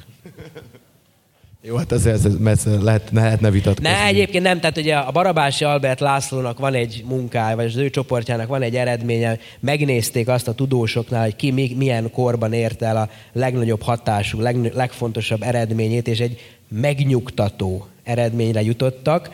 Jó, 1.64 1.76
hát 1.76 1.92
ez, 1.92 2.06
ez, 2.06 2.26
ez 2.46 2.66
lehet, 2.82 3.10
lehetne 3.12 3.52
vitatkozni. 3.52 3.90
Ne, 3.90 4.06
egyébként 4.06 4.44
nem, 4.44 4.60
tehát 4.60 4.78
ugye 4.78 4.96
a 4.96 5.12
Barabási 5.12 5.64
Albert 5.64 6.00
Lászlónak 6.00 6.60
van 6.60 6.74
egy 6.74 7.04
munkája, 7.08 7.56
vagy 7.56 7.66
az 7.66 7.76
ő 7.76 7.90
csoportjának 7.90 8.48
van 8.48 8.62
egy 8.62 8.76
eredménye, 8.76 9.38
megnézték 9.60 10.28
azt 10.28 10.48
a 10.48 10.54
tudósoknál, 10.54 11.24
hogy 11.24 11.36
ki 11.36 11.52
mi, 11.52 11.74
milyen 11.78 12.12
korban 12.12 12.54
érte 12.54 12.86
el 12.86 12.98
a 12.98 13.10
legnagyobb 13.34 13.82
hatású, 13.82 14.40
leg, 14.40 14.74
legfontosabb 14.74 15.42
eredményét, 15.42 16.08
és 16.08 16.20
egy 16.20 16.40
megnyugtató 16.68 17.88
eredményre 18.04 18.62
jutottak. 18.62 19.30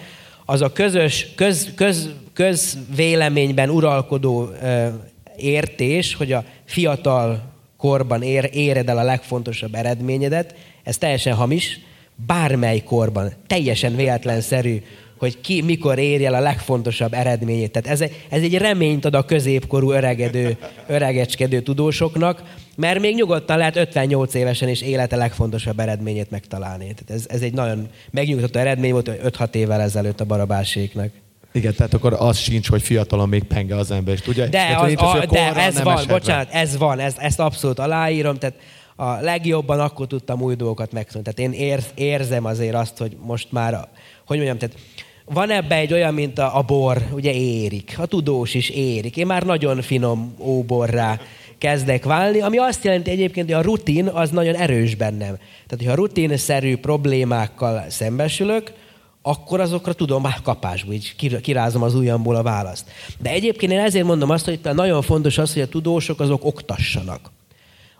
Az 0.46 0.62
a 0.62 0.72
közös, 0.72 1.28
köz, 1.36 1.72
köz, 1.76 2.10
közvéleményben 2.34 3.70
uralkodó 3.70 4.50
ö, 4.62 4.88
értés, 5.38 6.16
hogy 6.16 6.32
a 6.32 6.44
fiatal 6.66 7.42
korban 7.78 8.22
ér, 8.22 8.50
éred 8.54 8.90
el 8.90 8.98
a 8.98 9.04
legfontosabb 9.04 9.76
eredményedet, 9.76 10.56
ez 10.84 10.98
teljesen 10.98 11.34
hamis, 11.34 11.80
bármely 12.26 12.80
korban, 12.84 13.34
teljesen 13.48 13.96
véletlenszerű, 13.96 14.82
hogy 15.18 15.42
ki 15.42 15.62
mikor 15.62 15.98
érje 15.98 16.28
el 16.28 16.34
a 16.34 16.40
legfontosabb 16.40 17.14
eredményét. 17.14 17.72
Tehát 17.72 18.02
ez, 18.02 18.10
ez 18.30 18.42
egy 18.42 18.58
reményt 18.58 19.06
ad 19.06 19.16
a 19.16 19.26
középkorú 19.26 19.92
öregedő, 19.92 20.58
öregecskedő 20.88 21.62
tudósoknak, 21.62 22.44
mert 22.76 23.00
még 23.00 23.16
nyugodtan 23.16 23.58
lehet 23.58 23.76
58 23.76 24.34
évesen 24.34 24.70
is 24.70 24.82
élete 24.82 25.16
legfontosabb 25.16 25.80
eredményét 25.80 26.30
megtalálni. 26.30 26.84
Tehát 26.84 27.10
ez, 27.10 27.26
ez 27.30 27.42
egy 27.42 27.54
nagyon 27.54 27.88
megnyugtató 28.12 28.60
eredmény 28.60 28.92
volt 28.92 29.12
5-6 29.24 29.54
évvel 29.54 29.82
ezelőtt 29.82 30.20
a 30.22 30.26
barabáséknak. 30.26 31.12
Igen, 31.52 31.76
tehát 31.76 31.94
akkor 31.94 32.16
az 32.20 32.38
sincs, 32.38 32.70
hogy 32.70 32.82
fiatalon 32.82 33.30
még 33.30 33.44
penge 33.44 33.76
az 33.76 33.92
ember, 33.92 34.14
és 34.14 34.22
tudja? 34.22 34.48
De, 34.48 34.76
az, 34.78 34.94
a, 34.96 35.26
de 35.30 35.54
ez 35.56 35.82
van, 35.82 36.04
bocsánat, 36.08 36.50
ez 36.52 36.78
van, 36.78 37.00
ezt, 37.00 37.18
ezt 37.18 37.40
abszolút 37.40 37.80
aláírom, 37.80 38.38
tehát 38.38 38.56
a 39.00 39.22
legjobban 39.22 39.80
akkor 39.80 40.08
tudtam 40.08 40.42
új 40.42 40.56
dolgokat 40.56 40.92
megszólni. 40.92 41.28
Tehát 41.32 41.54
én 41.54 41.60
ér, 41.60 41.84
érzem 41.96 42.46
azért 42.46 42.76
azt, 42.76 42.98
hogy 42.98 43.18
most 43.22 43.52
már, 43.52 43.88
hogy 44.26 44.38
mondjam, 44.38 44.58
tehát 44.58 44.76
van 45.26 45.50
ebbe 45.50 45.76
egy 45.76 45.94
olyan, 45.94 46.14
mint 46.14 46.40
a, 46.40 46.58
a 46.58 46.62
bor, 46.62 47.08
ugye 47.12 47.34
érik, 47.34 47.96
a 47.98 48.06
tudós 48.06 48.54
is 48.54 48.70
érik. 48.70 49.18
Én 49.18 49.26
már 49.26 49.44
nagyon 49.44 49.82
finom 49.82 50.36
óborrá 50.40 51.20
kezdek 51.58 52.06
válni, 52.06 52.42
ami 52.42 52.58
azt 52.58 52.84
jelenti 52.84 53.10
egyébként, 53.10 53.46
hogy 53.46 53.56
a 53.56 53.62
rutin 53.62 54.08
az 54.08 54.30
nagyon 54.30 54.56
erős 54.56 54.96
bennem. 54.96 55.36
Tehát, 55.38 55.78
hogyha 55.78 55.94
rutinszerű 55.94 56.78
problémákkal 56.78 57.86
szembesülök, 57.90 58.74
akkor 59.22 59.60
azokra 59.60 59.94
tudom 59.94 60.22
már 60.22 60.42
kapásból, 60.44 60.94
így 60.94 61.16
kirázom 61.42 61.84
az 61.84 61.96
ujjamból 61.96 62.36
a 62.36 62.44
választ. 62.44 62.90
De 63.20 63.30
egyébként 63.30 63.72
én 63.72 63.80
ezért 63.80 64.06
mondom 64.06 64.30
azt, 64.30 64.46
hogy 64.46 64.60
nagyon 64.74 65.02
fontos 65.02 65.38
az, 65.38 65.54
hogy 65.54 65.62
a 65.62 65.68
tudósok 65.68 66.20
azok 66.20 66.46
oktassanak. 66.46 67.32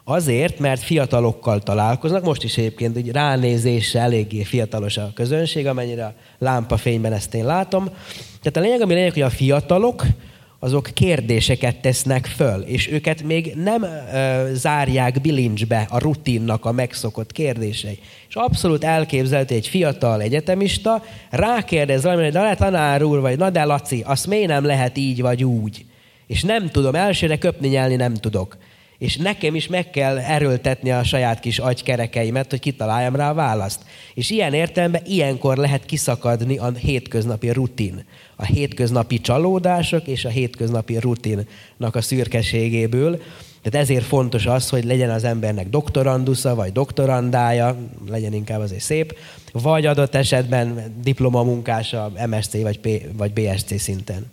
Azért, 0.10 0.60
mert 0.60 0.82
fiatalokkal 0.82 1.60
találkoznak, 1.60 2.24
most 2.24 2.44
is 2.44 2.58
egyébként 2.58 2.94
hogy 2.94 3.12
ránézésre 3.12 4.00
eléggé 4.00 4.44
fiatalos 4.44 4.98
a 4.98 5.12
közönség, 5.14 5.68
amennyire 5.68 6.06
a 6.06 6.14
lámpafényben 6.38 7.14
ezt 7.14 7.34
én 7.34 7.46
látom. 7.46 7.86
Tehát 8.42 8.58
a 8.58 8.60
lényeg, 8.60 8.82
ami 8.82 8.94
lényeg, 8.94 9.14
hogy 9.14 9.22
a 9.22 9.30
fiatalok, 9.30 10.06
azok 10.60 10.90
kérdéseket 10.94 11.76
tesznek 11.76 12.26
föl, 12.26 12.62
és 12.62 12.92
őket 12.92 13.24
még 13.24 13.54
nem 13.56 13.84
ö, 13.84 14.50
zárják 14.54 15.22
bilincsbe 15.22 15.88
a 15.90 16.00
rutinnak 16.00 16.66
a 16.66 16.72
megszokott 16.72 17.32
kérdései. 17.32 18.00
És 18.30 18.36
abszolút 18.36 18.84
elképzelhető 18.84 19.56
egy 19.56 19.68
fiatal 19.68 20.22
egyetemista 20.22 21.04
rákérdez 21.30 22.04
valamire, 22.04 22.30
de 22.30 22.56
tanár 22.56 23.04
úr, 23.04 23.20
vagy 23.20 23.38
na 23.38 23.50
de 23.50 23.64
Laci, 23.64 24.04
azt 24.06 24.28
miért 24.28 24.48
nem 24.48 24.66
lehet 24.66 24.98
így 24.98 25.22
vagy 25.22 25.44
úgy? 25.44 25.86
És 26.28 26.44
nem 26.44 26.70
tudom, 26.70 26.96
elsőre 26.96 27.38
köpni 27.38 27.68
nyelni 27.68 27.96
nem 27.96 28.14
tudok. 28.14 28.58
És 28.98 29.18
nekem 29.18 29.56
is 29.56 29.68
meg 29.68 29.90
kell 29.90 30.18
erőltetni 30.18 30.92
a 30.92 31.04
saját 31.04 31.40
kis 31.40 31.60
agykerekeimet, 31.60 32.50
hogy 32.50 32.60
kitaláljam 32.60 33.16
rá 33.16 33.30
a 33.30 33.34
választ. 33.34 33.82
És 34.14 34.30
ilyen 34.30 34.54
értelemben 34.54 35.02
ilyenkor 35.06 35.58
lehet 35.58 35.86
kiszakadni 35.86 36.58
a 36.58 36.72
hétköznapi 36.72 37.50
rutin. 37.50 38.06
A 38.36 38.46
hétköznapi 38.46 39.20
csalódások 39.20 40.08
és 40.08 40.26
a 40.26 40.30
hétköznapi 40.30 40.98
rutinnak 41.00 41.96
a 41.96 42.02
szürkeségéből. 42.02 43.22
Tehát 43.62 43.88
ezért 43.88 44.06
fontos 44.06 44.46
az, 44.46 44.70
hogy 44.70 44.84
legyen 44.84 45.10
az 45.10 45.24
embernek 45.24 45.70
doktorandusza, 45.70 46.56
vagy 46.56 46.72
doktorandája, 46.72 47.78
legyen 48.10 48.34
inkább 48.34 48.60
azért 48.60 48.82
szép, 48.82 49.18
vagy 49.52 49.86
adott 49.86 50.16
esetben 50.16 50.96
diplomamunkása 51.04 52.12
MSC 52.28 52.62
vagy, 52.62 52.80
P, 52.80 52.88
vagy 53.18 53.34
BSC 53.34 53.80
szinten. 53.80 54.32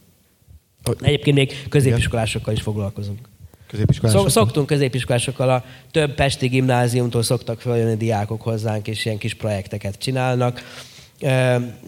Egyébként 1.01 1.37
még 1.37 1.69
középiskolásokkal 1.69 2.55
is 2.55 2.63
foglalkozunk. 2.63 3.33
Középiskolásokkal? 3.67 4.31
Szoktunk 4.31 4.67
középiskolásokkal, 4.67 5.51
a 5.51 5.65
több 5.91 6.15
pesti 6.15 6.47
gimnáziumtól 6.47 7.23
szoktak 7.23 7.61
följönni 7.61 7.97
diákok 7.97 8.43
hozzánk, 8.43 8.89
és 8.89 9.05
ilyen 9.05 9.19
kis 9.19 9.35
projekteket 9.35 9.99
csinálnak. 9.99 10.63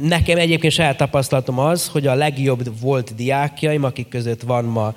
Nekem 0.00 0.38
egyébként 0.38 0.72
saját 0.72 0.96
tapasztalatom 0.96 1.58
az, 1.58 1.88
hogy 1.88 2.06
a 2.06 2.14
legjobb 2.14 2.80
volt 2.80 3.14
diákjaim, 3.14 3.84
akik 3.84 4.08
között 4.08 4.42
van 4.42 4.64
ma 4.64 4.94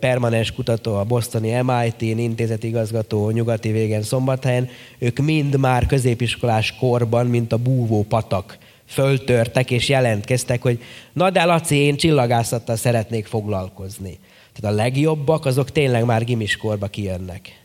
permanens 0.00 0.52
kutató 0.52 0.94
a 0.94 1.04
Bostoni 1.04 1.60
MIT-n, 1.62 2.18
intézetigazgató 2.18 3.30
nyugati 3.30 3.70
végen 3.70 4.02
szombathelyen, 4.02 4.68
ők 4.98 5.18
mind 5.18 5.58
már 5.58 5.86
középiskolás 5.86 6.74
korban, 6.78 7.26
mint 7.26 7.52
a 7.52 7.56
búvó 7.56 8.02
patak 8.02 8.58
föltörtek 8.86 9.70
és 9.70 9.88
jelentkeztek, 9.88 10.62
hogy 10.62 10.82
na 11.12 11.30
de 11.30 11.44
Laci, 11.44 11.76
én 11.76 11.96
csillagászattal 11.96 12.76
szeretnék 12.76 13.26
foglalkozni. 13.26 14.18
Tehát 14.52 14.76
a 14.76 14.76
legjobbak, 14.76 15.44
azok 15.44 15.70
tényleg 15.70 16.04
már 16.04 16.24
gimiskorba 16.24 16.86
kijönnek. 16.86 17.60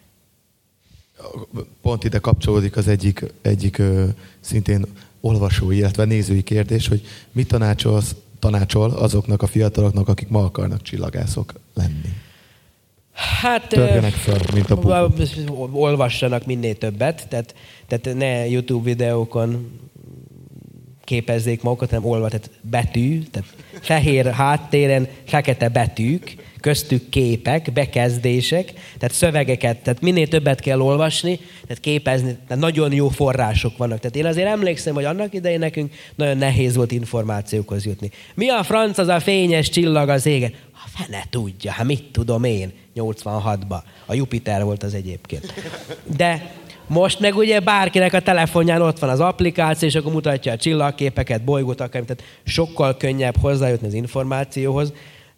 Pont 1.81 2.03
ide 2.03 2.17
kapcsolódik 2.17 2.77
az 2.77 2.87
egyik, 2.87 3.25
egyik 3.41 3.81
szintén 4.39 4.85
olvasói, 5.21 5.77
illetve 5.77 6.05
nézői 6.05 6.43
kérdés, 6.43 6.87
hogy 6.87 7.01
mit 7.31 7.47
tanácsolsz, 7.47 8.15
tanácsol 8.39 8.91
azoknak 8.91 9.41
a 9.41 9.47
fiataloknak, 9.47 10.07
akik 10.07 10.27
ma 10.29 10.43
akarnak 10.43 10.81
csillagászok 10.81 11.53
lenni? 11.73 12.13
Hát, 13.41 13.67
Törjenek 13.67 14.13
fel, 14.13 14.39
mint 14.53 14.69
a. 14.69 15.09
Olvassanak 15.71 16.45
minél 16.45 16.77
többet, 16.77 17.27
tehát, 17.29 17.55
tehát 17.87 18.17
ne 18.17 18.47
YouTube 18.47 18.83
videókon 18.83 19.79
képezzék 21.03 21.61
magukat, 21.61 21.89
hanem 21.89 22.05
olva, 22.05 22.27
tehát 22.27 22.49
betű, 22.61 23.23
tehát 23.23 23.49
fehér 23.81 24.31
háttéren 24.31 25.07
fekete 25.23 25.69
betűk, 25.69 26.35
köztük 26.67 27.09
képek, 27.09 27.73
bekezdések, 27.73 28.73
tehát 28.97 29.15
szövegeket, 29.15 29.77
tehát 29.77 30.01
minél 30.01 30.27
többet 30.27 30.59
kell 30.59 30.79
olvasni, 30.79 31.39
tehát 31.61 31.79
képezni, 31.79 32.37
tehát 32.47 32.63
nagyon 32.63 32.93
jó 32.93 33.09
források 33.09 33.77
vannak. 33.77 33.99
Tehát 33.99 34.15
én 34.15 34.25
azért 34.25 34.47
emlékszem, 34.47 34.93
hogy 34.93 35.03
annak 35.03 35.33
idején 35.33 35.59
nekünk 35.59 35.93
nagyon 36.15 36.37
nehéz 36.37 36.75
volt 36.75 36.91
információkhoz 36.91 37.85
jutni. 37.85 38.11
Mi 38.35 38.49
a 38.49 38.63
franc 38.63 38.97
az 38.97 39.07
a 39.07 39.19
fényes 39.19 39.69
csillag 39.69 40.09
az 40.09 40.25
égen? 40.25 40.53
A 40.73 40.89
fene 40.95 41.23
tudja, 41.29 41.71
hát 41.71 41.85
mit 41.85 42.03
tudom 42.11 42.43
én, 42.43 42.71
86-ba. 42.95 43.77
A 44.05 44.13
Jupiter 44.13 44.63
volt 44.63 44.83
az 44.83 44.93
egyébként. 44.93 45.53
De 46.17 46.51
most 46.87 47.19
meg 47.19 47.35
ugye 47.35 47.59
bárkinek 47.59 48.13
a 48.13 48.19
telefonján 48.19 48.81
ott 48.81 48.99
van 48.99 49.09
az 49.09 49.19
applikáció, 49.19 49.87
és 49.87 49.95
akkor 49.95 50.11
mutatja 50.11 50.51
a 50.51 50.57
csillagképeket, 50.57 51.43
bolygót, 51.43 51.81
akár, 51.81 52.01
tehát 52.01 52.23
sokkal 52.43 52.97
könnyebb 52.97 53.37
hozzájutni 53.37 53.87
az 53.87 53.93
információhoz, 53.93 54.93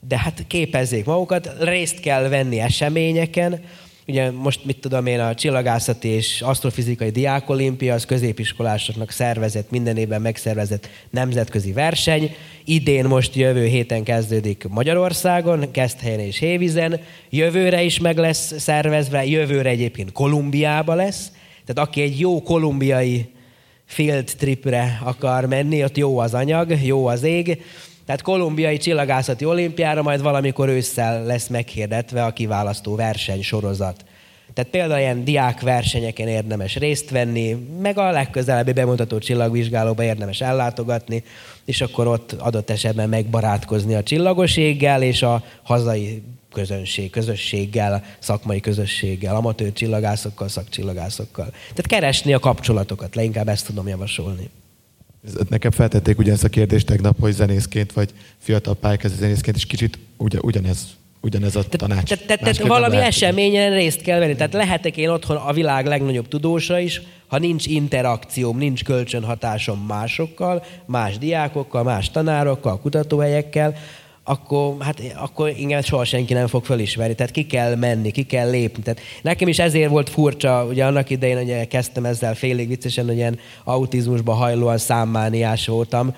de 0.08 0.18
hát 0.18 0.44
képezzék 0.48 1.06
magukat, 1.06 1.56
részt 1.60 2.00
kell 2.00 2.28
venni 2.28 2.60
eseményeken, 2.60 3.62
Ugye 4.10 4.32
most 4.32 4.66
mit 4.66 4.78
tudom 4.78 5.06
én, 5.06 5.20
a 5.20 5.36
csillagászati 5.36 6.08
és 6.08 6.42
asztrofizikai 6.42 7.10
diákolimpia 7.10 7.94
az 7.94 8.06
középiskolásoknak 8.06 9.12
szervezett, 9.12 9.70
minden 9.70 9.98
évben 9.98 10.22
megszervezett 10.22 10.90
nemzetközi 11.10 11.72
verseny. 11.72 12.36
Idén 12.66 13.06
most 13.06 13.36
jövő 13.36 13.66
héten 13.66 14.04
kezdődik 14.04 14.68
Magyarországon, 14.70 15.72
Keszthelyen 15.72 16.20
és 16.20 16.38
Hévizen. 16.38 17.00
Jövőre 17.30 17.84
is 17.84 18.00
meg 18.00 18.18
lesz 18.18 18.60
szervezve, 18.60 19.26
jövőre 19.26 19.70
egyébként 19.70 20.12
Kolumbiába 20.12 20.94
lesz. 20.94 21.32
Tehát 21.66 21.90
aki 21.90 22.02
egy 22.02 22.20
jó 22.20 22.42
kolumbiai 22.42 23.30
field 23.86 24.32
tripre 24.38 25.00
akar 25.04 25.46
menni, 25.46 25.84
ott 25.84 25.98
jó 25.98 26.18
az 26.18 26.34
anyag, 26.34 26.84
jó 26.84 27.08
az 27.08 27.24
ég, 27.24 27.62
tehát 28.10 28.24
kolumbiai 28.24 28.78
csillagászati 28.78 29.46
olimpiára 29.46 30.02
majd 30.02 30.22
valamikor 30.22 30.70
ősszel 30.70 31.24
lesz 31.24 31.48
meghirdetve 31.48 32.24
a 32.24 32.32
kiválasztó 32.32 32.96
verseny 32.96 33.42
sorozat. 33.42 34.06
Tehát 34.54 34.70
például 34.70 35.00
ilyen 35.00 35.24
diák 35.24 35.62
versenyeken 35.62 36.28
érdemes 36.28 36.76
részt 36.76 37.10
venni, 37.10 37.68
meg 37.82 37.98
a 37.98 38.12
legközelebbi 38.12 38.72
bemutató 38.72 39.18
csillagvizsgálóba 39.18 40.04
érdemes 40.04 40.42
ellátogatni, 40.42 41.24
és 41.66 41.82
akkor 41.82 42.08
ott 42.08 42.32
adott 42.32 42.70
esetben 42.70 43.10
megbarátkozni 43.10 43.96
a 43.96 44.04
csillagoséggel 44.04 45.02
és 45.02 45.22
a 45.22 45.44
hazai 45.64 46.24
közönség, 46.52 47.10
közösséggel, 47.10 48.04
szakmai 48.20 48.60
közösséggel, 48.60 49.36
amatőr 49.36 49.74
csillagászokkal, 49.74 50.48
szakcsillagászokkal. 50.48 51.50
Tehát 51.50 51.88
keresni 51.88 52.34
a 52.34 52.40
kapcsolatokat, 52.40 53.16
leginkább 53.16 53.48
ezt 53.48 53.66
tudom 53.66 53.88
javasolni. 53.88 54.50
Nekem 55.50 55.72
feltették 55.72 56.18
ugye 56.18 56.32
ezt 56.32 56.44
a 56.44 56.50
kérdést 56.50 56.86
tegnap, 56.86 57.20
hogy 57.20 57.34
zenészként 57.34 57.94
vagy 57.94 58.10
fiatal 58.38 58.76
pályákező 58.76 59.16
zenészként, 59.16 59.56
és 59.56 59.66
kicsit 59.66 59.98
ugye, 60.18 60.38
ugyanez 60.42 60.98
ugyanez 61.22 61.56
a 61.56 61.64
tanács. 61.64 62.10
Tehát 62.10 62.26
te, 62.26 62.36
te, 62.36 62.52
te 62.52 62.68
valami 62.68 62.98
eseményen 62.98 63.74
részt 63.74 64.02
kell 64.02 64.20
venni. 64.20 64.36
Tehát 64.36 64.54
lehetek 64.54 64.98
én 64.98 65.10
otthon 65.10 65.38
a 65.38 65.54
világ 65.54 65.86
legnagyobb 65.86 66.28
tudósa 66.28 66.80
is, 66.80 67.02
ha 67.28 67.38
nincs 67.38 67.66
interakcióm, 67.66 68.58
nincs 68.58 68.84
kölcsönhatásom 68.84 69.80
másokkal, 69.80 70.64
más 70.86 71.18
diákokkal, 71.18 71.84
más 71.84 72.12
tanárokkal, 72.12 72.80
kutatóhelyekkel, 72.80 73.76
akkor, 74.30 74.76
hát, 74.80 75.02
akkor 75.16 75.50
igen, 75.58 75.82
soha 75.82 76.04
senki 76.04 76.34
nem 76.34 76.48
fog 76.48 76.66
felismerni. 76.66 77.16
Tehát 77.16 77.32
ki 77.32 77.46
kell 77.46 77.76
menni, 77.76 78.12
ki 78.12 78.24
kell 78.24 78.50
lépni. 78.50 78.84
Tehát 78.84 79.00
nekem 79.22 79.48
is 79.48 79.60
ezért 79.60 79.90
volt 79.90 80.10
furcsa, 80.10 80.66
ugye 80.66 80.86
annak 80.86 81.10
idején 81.10 81.38
ugye 81.38 81.66
kezdtem 81.66 82.06
ezzel 82.06 82.36
félig 82.36 82.68
viccesen, 82.68 83.06
hogy 83.06 83.16
ilyen 83.16 83.40
autizmusba 83.64 84.34
hajlóan 84.34 84.78
számmániás 84.78 85.68
voltam, 85.68 86.16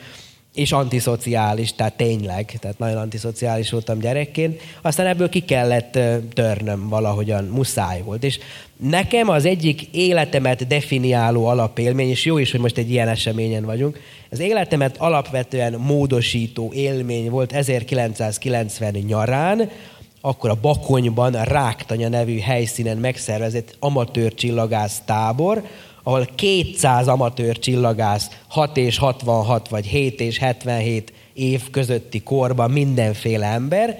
és 0.53 0.71
antiszociális, 0.71 1.73
tehát 1.73 1.93
tényleg, 1.93 2.57
tehát 2.59 2.79
nagyon 2.79 2.97
antiszociális 2.97 3.69
voltam 3.69 3.99
gyerekként. 3.99 4.61
Aztán 4.81 5.07
ebből 5.07 5.29
ki 5.29 5.39
kellett 5.39 5.99
törnöm 6.33 6.89
valahogyan, 6.89 7.43
muszáj 7.43 8.01
volt. 8.01 8.23
És 8.23 8.39
nekem 8.77 9.29
az 9.29 9.45
egyik 9.45 9.81
életemet 9.91 10.67
definiáló 10.67 11.45
alapélmény, 11.45 12.09
és 12.09 12.25
jó 12.25 12.37
is, 12.37 12.51
hogy 12.51 12.59
most 12.59 12.77
egy 12.77 12.91
ilyen 12.91 13.07
eseményen 13.07 13.65
vagyunk, 13.65 13.99
az 14.29 14.39
életemet 14.39 14.97
alapvetően 14.97 15.73
módosító 15.73 16.71
élmény 16.73 17.29
volt 17.29 17.53
1990 17.53 18.93
nyarán, 18.93 19.69
akkor 20.21 20.49
a 20.49 20.57
Bakonyban, 20.61 21.35
a 21.35 21.43
Ráktanya 21.43 22.09
nevű 22.09 22.39
helyszínen 22.39 22.97
megszervezett 22.97 23.75
amatőr 23.79 24.33
csillagász 24.33 25.01
tábor, 25.05 25.63
ahol 26.03 26.27
200 26.35 27.07
amatőr 27.07 27.59
csillagász 27.59 28.29
6 28.47 28.77
és 28.77 28.97
66 28.97 29.69
vagy 29.69 29.85
7 29.85 30.19
és 30.19 30.37
77 30.37 31.13
év 31.33 31.69
közötti 31.69 32.21
korban 32.21 32.71
mindenféle 32.71 33.45
ember. 33.45 33.99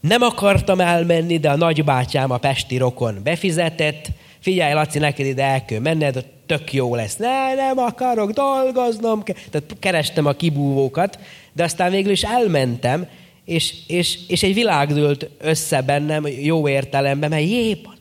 Nem 0.00 0.22
akartam 0.22 0.80
elmenni, 0.80 1.38
de 1.38 1.50
a 1.50 1.56
nagybátyám, 1.56 2.30
a 2.30 2.38
pesti 2.38 2.76
rokon 2.76 3.20
befizetett. 3.22 4.10
Figyelj, 4.38 4.72
Laci, 4.72 4.98
neked 4.98 5.26
ide 5.26 5.44
el 5.44 5.64
kell 5.64 5.80
menned, 5.80 6.24
tök 6.46 6.72
jó 6.72 6.94
lesz. 6.94 7.16
Ne, 7.16 7.54
nem 7.54 7.78
akarok, 7.78 8.30
dolgoznom. 8.30 9.22
Tehát 9.22 9.76
kerestem 9.78 10.26
a 10.26 10.32
kibúvókat, 10.32 11.18
de 11.52 11.64
aztán 11.64 11.90
végül 11.90 12.10
is 12.10 12.22
elmentem, 12.22 13.06
és, 13.44 13.74
és, 13.86 14.18
és 14.28 14.42
egy 14.42 14.54
világ 14.54 14.92
dőlt 14.92 15.30
össze 15.38 15.82
bennem 15.82 16.26
jó 16.26 16.68
értelemben, 16.68 17.30
mert 17.30 17.42
jép, 17.42 17.78
basszus. 17.82 17.99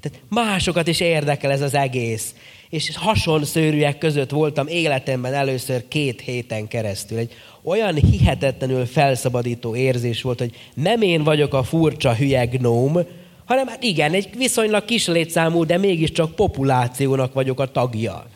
Tehát 0.00 0.20
másokat 0.28 0.86
is 0.86 1.00
érdekel 1.00 1.50
ez 1.50 1.60
az 1.60 1.74
egész. 1.74 2.34
És 2.68 2.96
hasonszőrűek 2.96 3.98
között 3.98 4.30
voltam 4.30 4.66
életemben 4.66 5.34
először 5.34 5.88
két 5.88 6.20
héten 6.20 6.68
keresztül. 6.68 7.18
Egy 7.18 7.32
olyan 7.62 7.94
hihetetlenül 7.94 8.86
felszabadító 8.86 9.76
érzés 9.76 10.22
volt, 10.22 10.38
hogy 10.38 10.54
nem 10.74 11.02
én 11.02 11.24
vagyok 11.24 11.54
a 11.54 11.62
furcsa 11.62 12.14
hülye 12.14 12.44
gnóm, 12.44 12.98
hanem 13.44 13.66
hát 13.66 13.82
igen, 13.82 14.12
egy 14.12 14.28
viszonylag 14.36 14.84
kis 14.84 15.06
létszámú, 15.06 15.64
de 15.64 15.78
mégiscsak 15.78 16.34
populációnak 16.34 17.32
vagyok 17.32 17.60
a 17.60 17.70
tagja. 17.70 18.26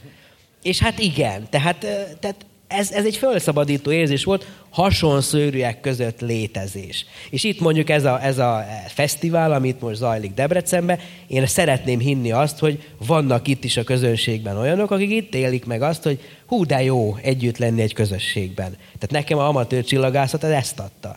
És 0.62 0.78
hát 0.78 0.98
igen, 0.98 1.46
tehát, 1.50 1.86
tehát 2.20 2.46
ez, 2.68 2.90
ez 2.90 3.04
egy 3.04 3.16
felszabadító 3.16 3.92
érzés 3.92 4.24
volt, 4.24 4.46
hasonszőrűek 4.70 5.80
között 5.80 6.20
létezés. 6.20 7.06
És 7.30 7.44
itt 7.44 7.60
mondjuk 7.60 7.90
ez 7.90 8.04
a, 8.04 8.24
ez 8.24 8.38
a 8.38 8.66
fesztivál, 8.88 9.52
amit 9.52 9.80
most 9.80 9.96
zajlik 9.96 10.34
Debrecenben, 10.34 10.98
én 11.26 11.46
szeretném 11.46 11.98
hinni 11.98 12.32
azt, 12.32 12.58
hogy 12.58 12.88
vannak 13.06 13.48
itt 13.48 13.64
is 13.64 13.76
a 13.76 13.84
közönségben 13.84 14.56
olyanok, 14.56 14.90
akik 14.90 15.10
itt 15.10 15.34
élik 15.34 15.64
meg 15.64 15.82
azt, 15.82 16.02
hogy 16.02 16.20
hú, 16.46 16.64
de 16.66 16.82
jó 16.82 17.16
együtt 17.22 17.58
lenni 17.58 17.82
egy 17.82 17.94
közösségben. 17.94 18.70
Tehát 18.76 19.10
nekem 19.10 19.38
a 19.38 19.48
amatőr 19.48 19.84
csillagászat 19.84 20.44
ez 20.44 20.50
ezt 20.50 20.80
adta. 20.80 21.16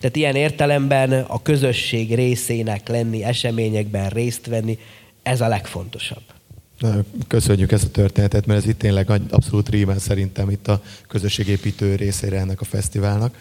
Tehát 0.00 0.16
ilyen 0.16 0.34
értelemben 0.34 1.12
a 1.12 1.42
közösség 1.42 2.14
részének 2.14 2.88
lenni, 2.88 3.24
eseményekben 3.24 4.08
részt 4.08 4.46
venni, 4.46 4.78
ez 5.22 5.40
a 5.40 5.48
legfontosabb. 5.48 6.37
Köszönjük 7.26 7.72
ezt 7.72 7.84
a 7.84 7.90
történetet, 7.90 8.46
mert 8.46 8.58
ez 8.60 8.68
itt 8.68 8.78
tényleg 8.78 9.10
abszolút 9.30 9.68
rímel 9.68 9.98
szerintem 9.98 10.50
itt 10.50 10.68
a 10.68 10.82
közösségépítő 11.08 11.94
részére 11.94 12.38
ennek 12.38 12.60
a 12.60 12.64
fesztiválnak. 12.64 13.36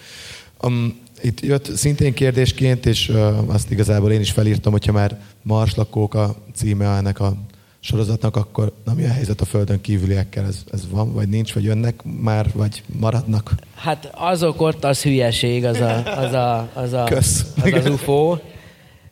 Um, 0.61 0.99
itt 1.21 1.41
jött 1.41 1.75
szintén 1.75 2.13
kérdésként, 2.13 2.85
és 2.85 3.09
uh, 3.09 3.53
azt 3.53 3.71
igazából 3.71 4.11
én 4.11 4.19
is 4.19 4.31
felírtam, 4.31 4.71
hogyha 4.71 4.91
már 4.91 5.19
Marslakók 5.41 6.13
a 6.13 6.35
címe 6.55 6.85
ennek 6.85 7.19
a 7.19 7.37
sorozatnak, 7.79 8.35
akkor 8.35 8.73
na, 8.85 8.93
mi 8.93 9.03
a 9.03 9.11
helyzet 9.11 9.41
a 9.41 9.45
Földön 9.45 9.81
kívüliekkel? 9.81 10.45
Ez, 10.45 10.63
ez 10.71 10.89
van, 10.89 11.13
vagy 11.13 11.27
nincs, 11.27 11.53
vagy 11.53 11.63
jönnek 11.63 12.01
már, 12.21 12.49
vagy 12.53 12.83
maradnak? 12.99 13.51
Hát 13.75 14.09
azok 14.13 14.61
ott 14.61 14.83
az 14.83 15.01
hülyeség, 15.01 15.65
az 15.65 15.79
a, 15.79 16.17
az, 16.17 16.33
a, 16.33 16.69
az, 16.73 16.93
a, 16.93 17.03
Kösz. 17.03 17.45
az, 17.61 17.71
az 17.71 17.85
UFO. 17.89 18.37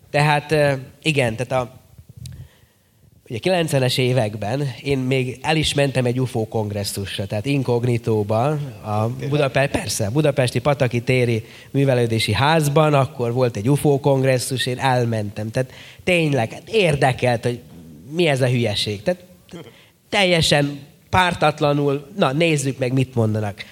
Tehát 0.10 0.56
igen, 1.02 1.36
tehát 1.36 1.64
a 1.64 1.84
Ugye 3.30 3.40
90-es 3.42 3.98
években 3.98 4.74
én 4.84 4.98
még 4.98 5.40
el 5.42 5.56
is 5.56 5.74
mentem 5.74 6.06
egy 6.06 6.20
UFO 6.20 6.48
kongresszusra, 6.48 7.26
tehát 7.26 7.46
inkognitóban, 7.46 8.52
a 8.84 9.08
Budapest, 9.30 9.72
persze, 9.72 10.10
Budapesti 10.10 10.60
Pataki 10.60 11.02
téri 11.02 11.44
művelődési 11.72 12.34
házban, 12.34 12.94
akkor 12.94 13.34
volt 13.34 13.58
egy 13.58 13.70
UFO 13.70 14.00
kongresszus, 14.00 14.66
én 14.66 14.80
elmentem. 14.80 15.52
Tehát 15.52 15.72
tényleg 16.04 16.52
hát 16.52 16.70
érdekelt, 16.70 17.44
hogy 17.44 17.60
mi 18.12 18.28
ez 18.28 18.42
a 18.42 18.48
hülyeség. 18.48 19.04
Tehát 19.04 19.24
teljesen 20.10 20.80
pártatlanul, 21.10 22.08
na 22.18 22.32
nézzük 22.32 22.78
meg, 22.78 22.94
mit 22.94 23.16
mondanak. 23.16 23.64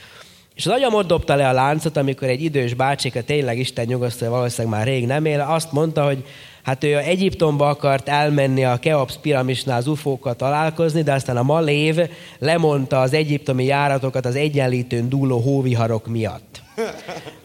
És 0.55 0.65
az 0.65 0.71
agyam 0.71 0.93
ott 0.93 1.07
dobta 1.07 1.35
le 1.35 1.47
a 1.47 1.53
láncot, 1.53 1.97
amikor 1.97 2.27
egy 2.27 2.43
idős 2.43 2.73
bácsika, 2.73 3.23
tényleg 3.23 3.59
Isten 3.59 3.85
nyugosztalja, 3.85 4.33
valószínűleg 4.33 4.77
már 4.77 4.87
rég 4.87 5.05
nem 5.05 5.25
él, 5.25 5.45
azt 5.49 5.71
mondta, 5.71 6.05
hogy 6.05 6.23
hát 6.63 6.83
ő 6.83 6.97
Egyiptomba 6.97 7.67
akart 7.67 8.09
elmenni 8.09 8.63
a 8.63 8.77
Keops 8.77 9.17
piramisnál 9.21 9.77
az 9.77 9.87
ufókkal 9.87 10.35
találkozni, 10.35 11.01
de 11.01 11.13
aztán 11.13 11.37
a 11.37 11.43
Malév 11.43 11.97
lemondta 12.39 13.01
az 13.01 13.13
egyiptomi 13.13 13.65
járatokat 13.65 14.25
az 14.25 14.35
egyenlítőn 14.35 15.09
dúló 15.09 15.39
hóviharok 15.39 16.07
miatt. 16.07 16.61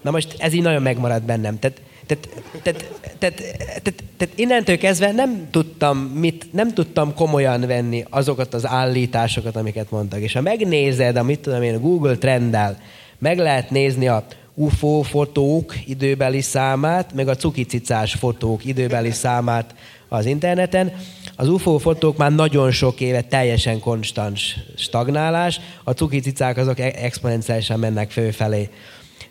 Na 0.00 0.10
most 0.10 0.36
ez 0.38 0.52
így 0.52 0.62
nagyon 0.62 0.82
megmaradt 0.82 1.24
bennem. 1.24 1.58
Tehát, 1.58 1.80
tehát, 2.06 2.28
tehát, 2.62 2.90
tehát, 3.18 3.36
tehát, 3.82 4.04
tehát 4.16 4.38
innentől 4.38 4.78
kezdve 4.78 5.12
nem 5.12 5.48
tudtam, 5.50 5.98
mit, 5.98 6.52
nem 6.52 6.74
tudtam 6.74 7.14
komolyan 7.14 7.60
venni 7.60 8.04
azokat 8.10 8.54
az 8.54 8.66
állításokat, 8.66 9.56
amiket 9.56 9.90
mondtak. 9.90 10.20
És 10.20 10.32
ha 10.32 10.40
megnézed, 10.40 11.16
amit 11.16 11.40
tudom 11.40 11.62
én, 11.62 11.80
Google 11.80 12.16
Trenddel, 12.16 12.78
meg 13.18 13.38
lehet 13.38 13.70
nézni 13.70 14.08
a 14.08 14.26
UFO 14.60 15.02
fotók 15.02 15.74
időbeli 15.86 16.40
számát, 16.40 17.12
meg 17.14 17.28
a 17.28 17.36
cukicicás 17.36 18.14
fotók 18.14 18.64
időbeli 18.64 19.10
számát 19.10 19.74
az 20.08 20.26
interneten. 20.26 20.92
Az 21.36 21.48
UFO 21.48 21.78
fotók 21.78 22.16
már 22.16 22.32
nagyon 22.32 22.70
sok 22.70 23.00
éve 23.00 23.20
teljesen 23.20 23.80
konstans 23.80 24.56
stagnálás, 24.76 25.60
a 25.84 25.90
cukicicák 25.90 26.56
azok 26.56 26.78
e- 26.78 26.92
exponenciálisan 26.94 27.78
mennek 27.78 28.10
fölfelé. 28.10 28.68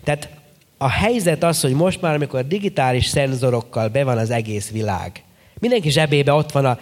Tehát 0.04 0.30
a 0.78 0.90
helyzet 0.90 1.44
az, 1.44 1.62
hogy 1.62 1.74
most 1.74 2.02
már, 2.02 2.16
amikor 2.16 2.48
digitális 2.48 3.06
szenzorokkal 3.06 3.88
be 3.88 4.04
van 4.04 4.18
az 4.18 4.30
egész 4.30 4.72
világ, 4.72 5.24
mindenki 5.60 5.90
zsebébe 5.90 6.34
ott 6.34 6.52
van 6.52 6.66
a 6.66 6.80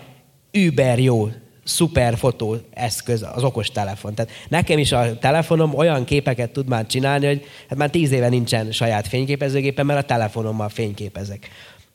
über 0.51 0.99
jó 0.99 1.29
szuper 1.65 2.17
fotóeszköz 2.17 3.25
az 3.33 3.43
okos 3.43 3.71
telefon. 3.71 4.13
Tehát 4.13 4.31
nekem 4.47 4.77
is 4.77 4.91
a 4.91 5.17
telefonom 5.17 5.73
olyan 5.73 6.03
képeket 6.03 6.49
tud 6.49 6.67
már 6.67 6.85
csinálni, 6.85 7.25
hogy 7.25 7.45
hát 7.69 7.77
már 7.77 7.89
tíz 7.89 8.11
éve 8.11 8.29
nincsen 8.29 8.71
saját 8.71 9.07
fényképezőgépem, 9.07 9.85
mert 9.85 10.03
a 10.03 10.05
telefonommal 10.05 10.69
fényképezek. 10.69 11.49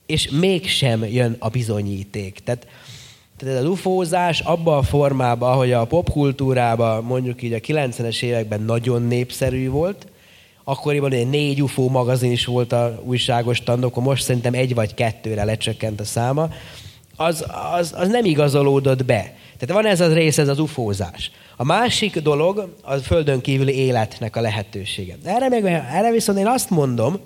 És 0.06 0.28
mégsem 0.30 1.04
jön 1.04 1.36
a 1.38 1.48
bizonyíték. 1.48 2.38
Tehát, 2.44 2.66
tehát 3.36 3.58
az 3.58 3.64
ufózás 3.64 4.40
abban 4.40 4.78
a 4.78 4.82
formában, 4.82 5.52
ahogy 5.52 5.72
a 5.72 5.84
popkultúrában 5.84 7.04
mondjuk 7.04 7.42
így 7.42 7.52
a 7.52 7.58
90-es 7.58 8.22
években 8.22 8.60
nagyon 8.60 9.02
népszerű 9.02 9.68
volt, 9.68 10.06
akkoriban 10.64 11.12
egy 11.12 11.28
négy 11.28 11.62
UFO 11.62 11.88
magazin 11.88 12.30
is 12.30 12.44
volt 12.44 12.72
a 12.72 13.00
újságos 13.04 13.56
standokon, 13.56 14.02
most 14.02 14.22
szerintem 14.22 14.54
egy 14.54 14.74
vagy 14.74 14.94
kettőre 14.94 15.44
lecsökkent 15.44 16.00
a 16.00 16.04
száma, 16.04 16.48
az, 17.20 17.44
az, 17.78 17.94
az 17.96 18.08
nem 18.08 18.24
igazolódott 18.24 19.04
be. 19.04 19.34
Tehát 19.60 19.82
van 19.82 19.92
ez 19.92 20.00
a 20.00 20.12
rész, 20.12 20.38
ez 20.38 20.48
az 20.48 20.58
ufózás. 20.58 21.30
A 21.56 21.64
másik 21.64 22.18
dolog 22.18 22.74
a 22.82 22.94
földön 22.94 23.40
kívüli 23.40 23.74
életnek 23.74 24.36
a 24.36 24.40
lehetősége. 24.40 25.16
Erre, 25.24 25.48
meg, 25.48 25.64
erre 25.64 26.10
viszont 26.10 26.38
én 26.38 26.46
azt 26.46 26.70
mondom, 26.70 27.20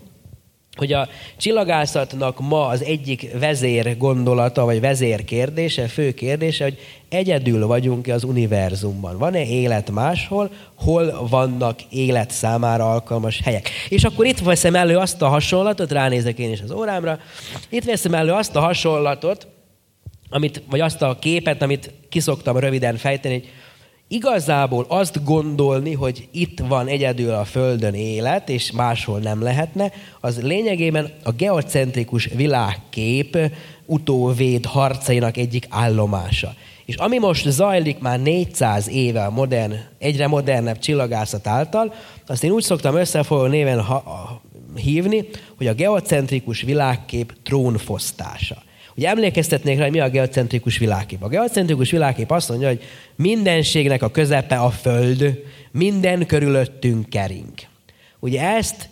hogy 0.77 0.93
a 0.93 1.09
csillagászatnak 1.37 2.41
ma 2.41 2.67
az 2.67 2.83
egyik 2.83 3.39
vezér 3.39 3.97
gondolata, 3.97 4.65
vagy 4.65 4.81
vezér 4.81 5.25
kérdése, 5.25 5.87
fő 5.87 6.13
kérdése, 6.13 6.65
hogy 6.65 6.79
egyedül 7.09 7.67
vagyunk-e 7.67 8.15
az 8.15 8.25
univerzumban. 8.25 9.19
Van-e 9.19 9.47
élet 9.47 9.91
máshol, 9.91 10.51
hol 10.75 11.27
vannak 11.31 11.83
élet 11.83 12.31
számára 12.31 12.91
alkalmas 12.91 13.41
helyek. 13.45 13.69
És 13.89 14.05
akkor 14.05 14.27
itt 14.27 14.39
veszem 14.39 14.75
elő 14.75 14.97
azt 14.97 15.23
a 15.23 15.29
hasonlatot, 15.29 15.93
ránézek 15.93 16.39
én 16.39 16.53
is 16.53 16.61
az 16.61 16.71
órámra, 16.71 17.19
itt 17.69 17.85
veszem 17.85 18.15
elő 18.15 18.33
azt 18.33 18.57
a 18.57 18.61
hasonlatot, 18.61 19.47
amit, 20.35 20.63
vagy 20.71 20.81
azt 20.81 21.03
a 21.03 21.19
képet, 21.21 21.63
amit 21.63 21.91
kiszoktam 22.09 22.57
röviden 22.57 22.97
fejteni, 22.97 23.35
hogy 23.35 23.49
igazából 24.09 24.85
azt 24.89 25.25
gondolni, 25.25 25.93
hogy 25.93 26.29
itt 26.33 26.59
van 26.59 26.87
egyedül 26.87 27.33
a 27.33 27.45
Földön 27.45 27.95
élet, 27.95 28.49
és 28.49 28.73
máshol 28.73 29.19
nem 29.19 29.43
lehetne, 29.43 29.93
az 30.21 30.43
lényegében 30.43 31.11
a 31.23 31.33
geocentrikus 31.33 32.29
világkép 32.35 33.39
utóvéd 33.87 34.65
harcainak 34.65 35.37
egyik 35.37 35.67
állomása. 35.71 36.55
És 36.85 36.97
ami 36.97 37.19
most 37.19 37.49
zajlik 37.49 37.99
már 37.99 38.21
400 38.21 38.89
éve 38.89 39.25
a 39.25 39.31
modern, 39.31 39.75
egyre 39.99 40.27
modernebb 40.27 40.79
csillagászat 40.79 41.47
által, 41.47 41.95
azt 42.27 42.45
én 42.45 42.51
úgy 42.51 42.63
szoktam 42.63 42.97
összefoglaló 42.97 43.51
néven 43.51 43.81
ha, 43.81 44.43
hívni, 44.75 45.29
hogy 45.57 45.67
a 45.67 45.75
geocentrikus 45.75 46.63
világkép 46.63 47.33
trónfosztása. 47.43 48.63
Ugye 48.97 49.09
emlékeztetnék 49.09 49.77
rá, 49.77 49.83
hogy 49.83 49.93
mi 49.93 50.01
a 50.01 50.09
geocentrikus 50.09 50.79
világkép. 50.79 51.23
A 51.23 51.29
geocentrikus 51.29 51.91
világkép 51.91 52.31
azt 52.31 52.49
mondja, 52.49 52.69
hogy 52.69 52.83
mindenségnek 53.17 54.03
a 54.03 54.11
közepe 54.11 54.57
a 54.57 54.71
Föld, 54.71 55.43
minden 55.71 56.27
körülöttünk 56.27 57.09
kering. 57.09 57.53
Ugye 58.21 58.43
ezt 58.43 58.89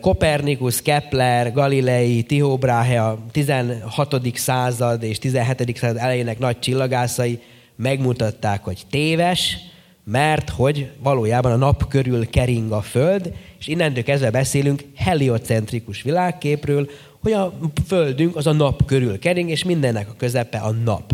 Kopernikus, 0.00 0.82
Kepler, 0.82 1.52
Galilei, 1.52 2.22
Tycho 2.22 2.56
Brahe 2.56 3.02
a 3.02 3.24
16. 3.30 4.16
század 4.34 5.02
és 5.02 5.18
17. 5.18 5.76
század 5.76 5.96
elejének 5.96 6.38
nagy 6.38 6.58
csillagászai 6.58 7.40
megmutatták, 7.76 8.64
hogy 8.64 8.82
téves, 8.90 9.56
mert 10.04 10.50
hogy 10.50 10.90
valójában 11.02 11.52
a 11.52 11.56
nap 11.56 11.88
körül 11.88 12.30
kering 12.30 12.72
a 12.72 12.80
Föld, 12.80 13.32
és 13.58 13.66
innentől 13.66 14.02
kezdve 14.02 14.30
beszélünk 14.30 14.84
heliocentrikus 14.96 16.02
világképről, 16.02 16.90
hogy 17.22 17.32
a 17.32 17.52
Földünk 17.86 18.36
az 18.36 18.46
a 18.46 18.52
nap 18.52 18.84
körül 18.84 19.18
kering, 19.18 19.50
és 19.50 19.64
mindennek 19.64 20.08
a 20.08 20.14
közepe 20.16 20.58
a 20.58 20.70
nap. 20.70 21.12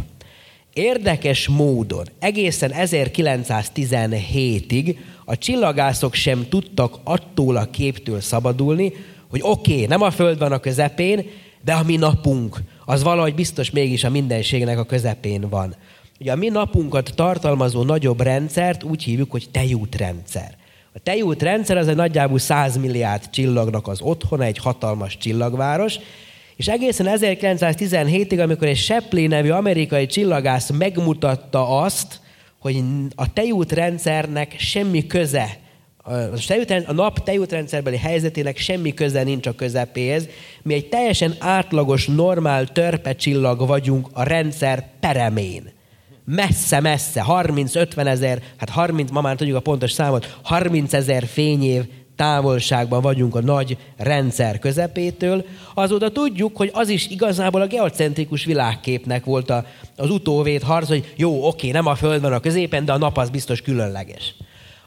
Érdekes 0.73 1.49
módon 1.49 2.07
egészen 2.19 2.73
1917-ig 2.75 4.97
a 5.25 5.39
csillagászok 5.39 6.15
sem 6.15 6.47
tudtak 6.49 6.99
attól 7.05 7.57
a 7.57 7.71
képtől 7.71 8.21
szabadulni, 8.21 8.93
hogy 9.31 9.41
oké, 9.43 9.73
okay, 9.73 9.87
nem 9.87 10.03
a 10.03 10.11
Föld 10.11 10.39
van 10.39 10.53
a 10.53 10.59
közepén, 10.59 11.27
de 11.65 11.73
a 11.73 11.83
mi 11.83 11.97
napunk, 11.97 12.57
az 12.85 13.03
valahogy 13.03 13.35
biztos 13.35 13.71
mégis 13.71 14.05
a 14.05 14.11
mindenségnek 14.11 14.79
a 14.79 14.85
közepén 14.85 15.49
van. 15.49 15.75
Ugye 16.21 16.33
a 16.33 16.37
mi 16.37 16.49
napunkat 16.49 17.13
tartalmazó 17.15 17.83
nagyobb 17.83 18.21
rendszert 18.21 18.83
úgy 18.83 19.03
hívjuk, 19.03 19.31
hogy 19.31 19.49
tejútrendszer. 19.51 20.57
A 20.97 20.99
tejútrendszer 21.03 21.77
az 21.77 21.89
egy 21.89 21.97
nagyjából 21.97 22.39
100 22.39 22.77
milliárd 22.77 23.31
csillagnak 23.31 23.89
az 23.89 24.01
otthona, 24.01 24.45
egy 24.45 24.59
hatalmas 24.59 25.17
csillagváros, 25.17 25.99
és 26.57 26.69
egészen 26.69 27.07
1917-ig, 27.19 28.43
amikor 28.43 28.69
egy 28.69 28.77
Shepley 28.77 29.27
nevű 29.27 29.51
amerikai 29.51 30.07
csillagász 30.07 30.71
megmutatta 30.71 31.81
azt, 31.81 32.21
hogy 32.59 32.83
a 33.15 33.33
tejútrendszernek 33.33 34.55
semmi 34.59 35.07
köze, 35.07 35.59
a 36.87 36.93
nap 36.93 37.25
tejútrendszerbeli 37.25 37.97
helyzetének 37.97 38.59
semmi 38.59 38.95
köze 38.95 39.23
nincs 39.23 39.47
a 39.47 39.55
közepéhez. 39.55 40.29
Mi 40.63 40.75
egy 40.75 40.89
teljesen 40.89 41.35
átlagos, 41.39 42.07
normál 42.07 42.67
törpe 42.67 43.15
csillag 43.15 43.67
vagyunk 43.67 44.09
a 44.13 44.23
rendszer 44.23 44.89
peremén 45.01 45.75
messze-messze, 46.27 47.25
30-50 47.29 48.07
ezer, 48.07 48.43
hát 48.57 48.69
30, 48.69 49.11
ma 49.11 49.21
már 49.21 49.37
tudjuk 49.37 49.57
a 49.57 49.61
pontos 49.61 49.93
számot, 49.93 50.39
30 50.43 50.93
ezer 50.93 51.27
fényév 51.27 51.85
távolságban 52.17 53.01
vagyunk 53.03 53.35
a 53.35 53.41
nagy 53.41 53.77
rendszer 53.97 54.59
közepétől, 54.59 55.45
azóta 55.75 56.11
tudjuk, 56.11 56.57
hogy 56.57 56.71
az 56.73 56.89
is 56.89 57.09
igazából 57.09 57.61
a 57.61 57.67
geocentrikus 57.67 58.45
világképnek 58.45 59.25
volt 59.25 59.51
a, 59.51 59.65
az 59.97 60.11
utóvét 60.11 60.63
harc, 60.63 60.89
hogy 60.89 61.13
jó, 61.17 61.47
oké, 61.47 61.71
nem 61.71 61.87
a 61.87 61.95
Föld 61.95 62.21
van 62.21 62.33
a 62.33 62.41
középen, 62.41 62.85
de 62.85 62.93
a 62.93 62.99
nap 62.99 63.19
az 63.19 63.31
biztos 63.31 63.61
különleges. 63.61 64.35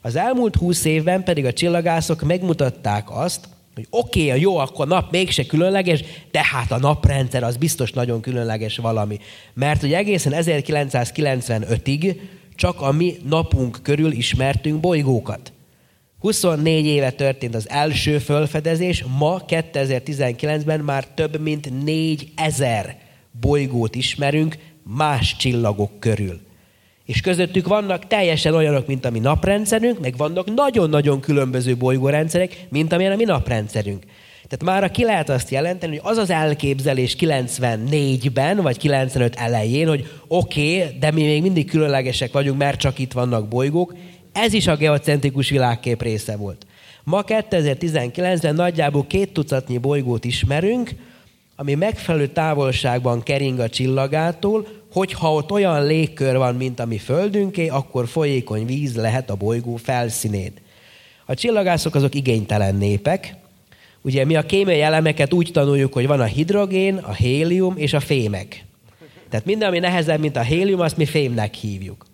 Az 0.01 0.15
elmúlt 0.15 0.55
húsz 0.55 0.85
évben 0.85 1.23
pedig 1.23 1.45
a 1.45 1.53
csillagászok 1.53 2.21
megmutatták 2.21 3.07
azt, 3.11 3.47
hogy 3.75 3.87
oké, 3.89 4.27
okay, 4.27 4.41
jó, 4.41 4.57
akkor 4.57 4.87
nap 4.87 5.11
mégse 5.11 5.45
különleges, 5.45 6.03
de 6.31 6.41
hát 6.51 6.71
a 6.71 6.79
naprendszer 6.79 7.43
az 7.43 7.57
biztos 7.57 7.91
nagyon 7.91 8.21
különleges 8.21 8.77
valami. 8.77 9.19
Mert 9.53 9.81
hogy 9.81 9.93
egészen 9.93 10.33
1995-ig 10.35 12.19
csak 12.55 12.81
a 12.81 12.91
mi 12.91 13.15
napunk 13.29 13.79
körül 13.83 14.11
ismertünk 14.11 14.79
bolygókat. 14.79 15.53
24 16.19 16.85
éve 16.85 17.11
történt 17.11 17.55
az 17.55 17.69
első 17.69 18.17
fölfedezés, 18.17 19.05
ma 19.17 19.41
2019-ben 19.47 20.79
már 20.79 21.07
több 21.07 21.39
mint 21.41 21.83
4000 21.83 22.97
bolygót 23.39 23.95
ismerünk 23.95 24.57
más 24.83 25.35
csillagok 25.35 25.99
körül 25.99 26.47
és 27.09 27.21
közöttük 27.21 27.67
vannak 27.67 28.07
teljesen 28.07 28.53
olyanok, 28.53 28.87
mint 28.87 29.05
a 29.05 29.09
mi 29.09 29.19
naprendszerünk, 29.19 29.99
meg 29.99 30.17
vannak 30.17 30.53
nagyon-nagyon 30.55 31.19
különböző 31.19 31.77
bolygórendszerek, 31.77 32.65
mint 32.69 32.93
amilyen 32.93 33.11
a 33.11 33.15
mi 33.15 33.23
naprendszerünk. 33.23 34.03
Tehát 34.47 34.79
már 34.81 34.91
ki 34.91 35.03
lehet 35.03 35.29
azt 35.29 35.49
jelenteni, 35.49 35.97
hogy 35.97 36.11
az 36.11 36.17
az 36.17 36.29
elképzelés 36.29 37.15
94-ben, 37.19 38.57
vagy 38.57 38.77
95 38.77 39.35
elején, 39.35 39.87
hogy 39.87 40.07
oké, 40.27 40.77
okay, 40.77 40.97
de 40.99 41.11
mi 41.11 41.23
még 41.23 41.41
mindig 41.41 41.69
különlegesek 41.69 42.31
vagyunk, 42.31 42.57
mert 42.57 42.79
csak 42.79 42.99
itt 42.99 43.11
vannak 43.11 43.47
bolygók, 43.47 43.95
ez 44.33 44.53
is 44.53 44.67
a 44.67 44.75
geocentrikus 44.75 45.49
világkép 45.49 46.01
része 46.01 46.35
volt. 46.35 46.65
Ma 47.03 47.23
2019-ben 47.27 48.55
nagyjából 48.55 49.07
két 49.07 49.33
tucatnyi 49.33 49.77
bolygót 49.77 50.25
ismerünk, 50.25 50.91
ami 51.59 51.73
megfelelő 51.73 52.27
távolságban 52.27 53.23
kering 53.23 53.59
a 53.59 53.69
csillagától, 53.69 54.67
hogyha 54.91 55.33
ott 55.33 55.51
olyan 55.51 55.85
légkör 55.85 56.37
van, 56.37 56.55
mint 56.55 56.79
a 56.79 56.85
mi 56.85 56.97
földünké, 56.97 57.67
akkor 57.67 58.07
folyékony 58.07 58.65
víz 58.65 58.95
lehet 58.95 59.29
a 59.29 59.35
bolygó 59.35 59.75
felszínén. 59.75 60.53
A 61.25 61.33
csillagászok 61.33 61.95
azok 61.95 62.15
igénytelen 62.15 62.75
népek. 62.75 63.35
Ugye 64.01 64.25
mi 64.25 64.35
a 64.35 64.45
kémiai 64.45 64.81
elemeket 64.81 65.33
úgy 65.33 65.49
tanuljuk, 65.53 65.93
hogy 65.93 66.07
van 66.07 66.19
a 66.19 66.25
hidrogén, 66.25 66.97
a 66.97 67.13
hélium 67.13 67.77
és 67.77 67.93
a 67.93 67.99
fémek. 67.99 68.65
Tehát 69.29 69.45
minden, 69.45 69.67
ami 69.67 69.79
nehezebb, 69.79 70.19
mint 70.19 70.35
a 70.35 70.41
hélium, 70.41 70.79
azt 70.79 70.97
mi 70.97 71.05
fémnek 71.05 71.53
hívjuk. 71.53 72.05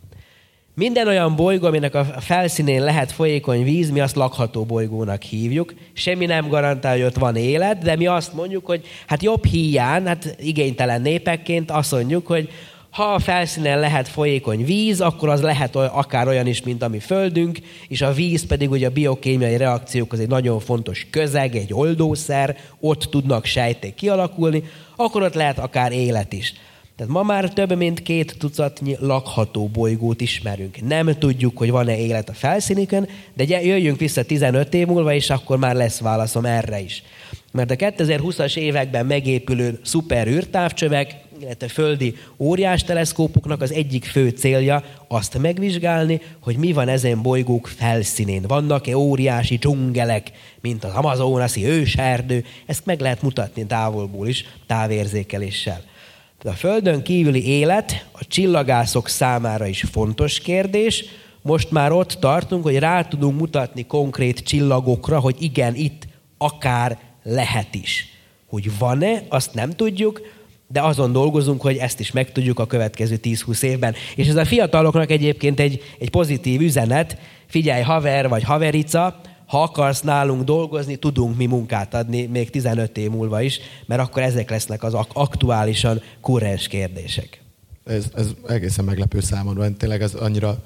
Minden 0.78 1.08
olyan 1.08 1.36
bolygó, 1.36 1.68
aminek 1.68 1.96
a 1.96 2.04
felszínén 2.04 2.84
lehet 2.84 3.12
folyékony 3.12 3.64
víz, 3.64 3.90
mi 3.90 4.00
azt 4.00 4.16
lakható 4.16 4.64
bolygónak 4.64 5.22
hívjuk. 5.22 5.74
Semmi 5.94 6.26
nem 6.26 6.48
garantálja, 6.48 7.04
hogy 7.04 7.14
ott 7.14 7.22
van 7.22 7.36
élet, 7.36 7.78
de 7.78 7.96
mi 7.96 8.08
azt 8.08 8.34
mondjuk, 8.34 8.66
hogy 8.66 8.86
hát 9.08 9.24
jobb 9.24 9.46
híján, 9.46 10.08
hát 10.08 10.36
igénytelen 10.40 11.02
népekként 11.02 11.72
azt 11.72 11.92
mondjuk, 11.92 12.28
hogy 12.28 12.50
ha 12.90 13.04
a 13.04 13.20
felszínen 13.20 13.80
lehet 13.80 14.08
folyékony 14.08 14.66
víz, 14.66 15.02
akkor 15.02 15.30
az 15.30 15.42
lehet 15.42 15.76
akár 15.76 16.28
olyan 16.28 16.48
is, 16.48 16.64
mint 16.64 16.82
a 16.82 16.88
mi 16.88 17.00
földünk, 17.00 17.60
és 17.88 18.02
a 18.02 18.14
víz 18.14 18.46
pedig 18.46 18.72
ugye 18.72 18.88
a 18.88 18.92
biokémiai 18.92 19.58
reakciók 19.58 20.14
az 20.14 20.20
egy 20.20 20.28
nagyon 20.28 20.60
fontos 20.60 21.08
közeg, 21.10 21.56
egy 21.56 21.74
oldószer, 21.74 22.58
ott 22.80 23.02
tudnak 23.02 23.46
sejték 23.46 23.94
kialakulni, 23.94 24.64
akkor 24.96 25.22
ott 25.22 25.34
lehet 25.34 25.60
akár 25.60 25.92
élet 25.92 26.34
is. 26.34 26.54
Tehát 26.96 27.12
ma 27.12 27.24
már 27.24 27.54
több 27.54 27.78
mint 27.78 28.02
két 28.02 28.36
tucatnyi 28.38 28.96
lakható 29.00 29.68
bolygót 29.68 30.22
ismerünk. 30.22 30.88
Nem 30.88 31.18
tudjuk, 31.20 31.58
hogy 31.58 31.72
van-e 31.72 31.98
élet 31.98 32.30
a 32.30 32.34
felszínükön, 32.34 33.08
de 33.34 33.44
jöjjünk 33.44 34.00
vissza 34.00 34.24
15 34.24 34.74
év 34.74 34.88
múlva, 34.88 35.14
és 35.14 35.30
akkor 35.30 35.58
már 35.58 35.76
lesz 35.76 36.00
válaszom 36.00 36.46
erre 36.46 36.80
is. 36.80 37.04
Mert 37.52 37.72
a 37.72 37.76
2020-as 37.76 38.58
években 38.58 39.06
megépülő 39.06 39.80
szuper 39.84 40.28
űrtávcsövek, 40.28 41.16
illetve 41.42 41.68
földi 41.68 42.16
óriás 42.38 42.84
teleszkópoknak 42.84 43.62
az 43.62 43.72
egyik 43.72 44.06
fő 44.06 44.30
célja 44.30 44.84
azt 45.08 45.38
megvizsgálni, 45.38 46.22
hogy 46.40 46.58
mi 46.58 46.74
van 46.74 46.88
ezen 46.88 47.22
bolygók 47.22 47.68
felszínén. 47.68 48.42
Vannak-e 48.48 48.98
óriási 48.98 49.56
dzsungelek, 49.56 50.32
mint 50.62 50.84
az 50.84 50.94
amazonasi 50.94 51.66
őserdő, 51.66 52.44
ezt 52.66 52.86
meg 52.86 53.00
lehet 53.00 53.22
mutatni 53.22 53.66
távolból 53.66 54.28
is, 54.28 54.46
távérzékeléssel. 54.68 55.94
De 56.42 56.50
a 56.50 56.54
Földön 56.54 57.02
kívüli 57.02 57.48
élet 57.48 58.06
a 58.12 58.26
csillagászok 58.28 59.08
számára 59.08 59.66
is 59.66 59.84
fontos 59.92 60.40
kérdés. 60.40 61.06
Most 61.42 61.72
már 61.72 61.92
ott 61.92 62.18
tartunk, 62.20 62.64
hogy 62.64 62.80
rá 62.80 63.04
tudunk 63.04 63.40
mutatni 63.40 63.86
konkrét 63.86 64.40
csillagokra, 64.40 65.20
hogy 65.20 65.36
igen, 65.40 65.76
itt 65.76 66.08
akár 66.38 66.98
lehet 67.24 67.76
is. 67.76 68.08
Hogy 68.48 68.78
van-e, 68.78 69.24
azt 69.30 69.54
nem 69.54 69.70
tudjuk, 69.70 70.22
de 70.68 70.82
azon 70.82 71.12
dolgozunk, 71.12 71.62
hogy 71.62 71.78
ezt 71.78 72.00
is 72.00 72.12
megtudjuk 72.12 72.60
a 72.60 72.66
következő 72.66 73.20
10-20 73.24 73.64
évben. 73.64 73.96
És 74.16 74.28
ez 74.28 74.36
a 74.36 74.46
fiataloknak 74.46 75.12
egyébként 75.12 75.60
egy, 75.60 75.82
egy 76.00 76.10
pozitív 76.10 76.62
üzenet. 76.62 77.18
Figyelj, 77.46 77.82
haver 77.82 78.30
vagy 78.30 78.44
haverica, 78.44 79.22
ha 79.46 79.62
akarsz 79.62 80.02
nálunk 80.02 80.44
dolgozni, 80.44 80.96
tudunk 80.96 81.38
mi 81.38 81.46
munkát 81.46 81.94
adni 81.94 82.26
még 82.26 82.50
15 82.50 82.98
év 82.98 83.10
múlva 83.10 83.42
is, 83.42 83.60
mert 83.86 84.02
akkor 84.02 84.22
ezek 84.22 84.50
lesznek 84.50 84.84
az 84.84 84.94
aktuálisan 85.14 86.02
kurrens 86.22 86.68
kérdések. 86.68 87.42
Ez, 87.86 88.06
ez 88.16 88.28
egészen 88.48 88.86
meglepő 88.86 89.20
számomra, 89.20 89.76
tényleg 89.78 90.02
ez 90.02 90.14
annyira 90.14 90.58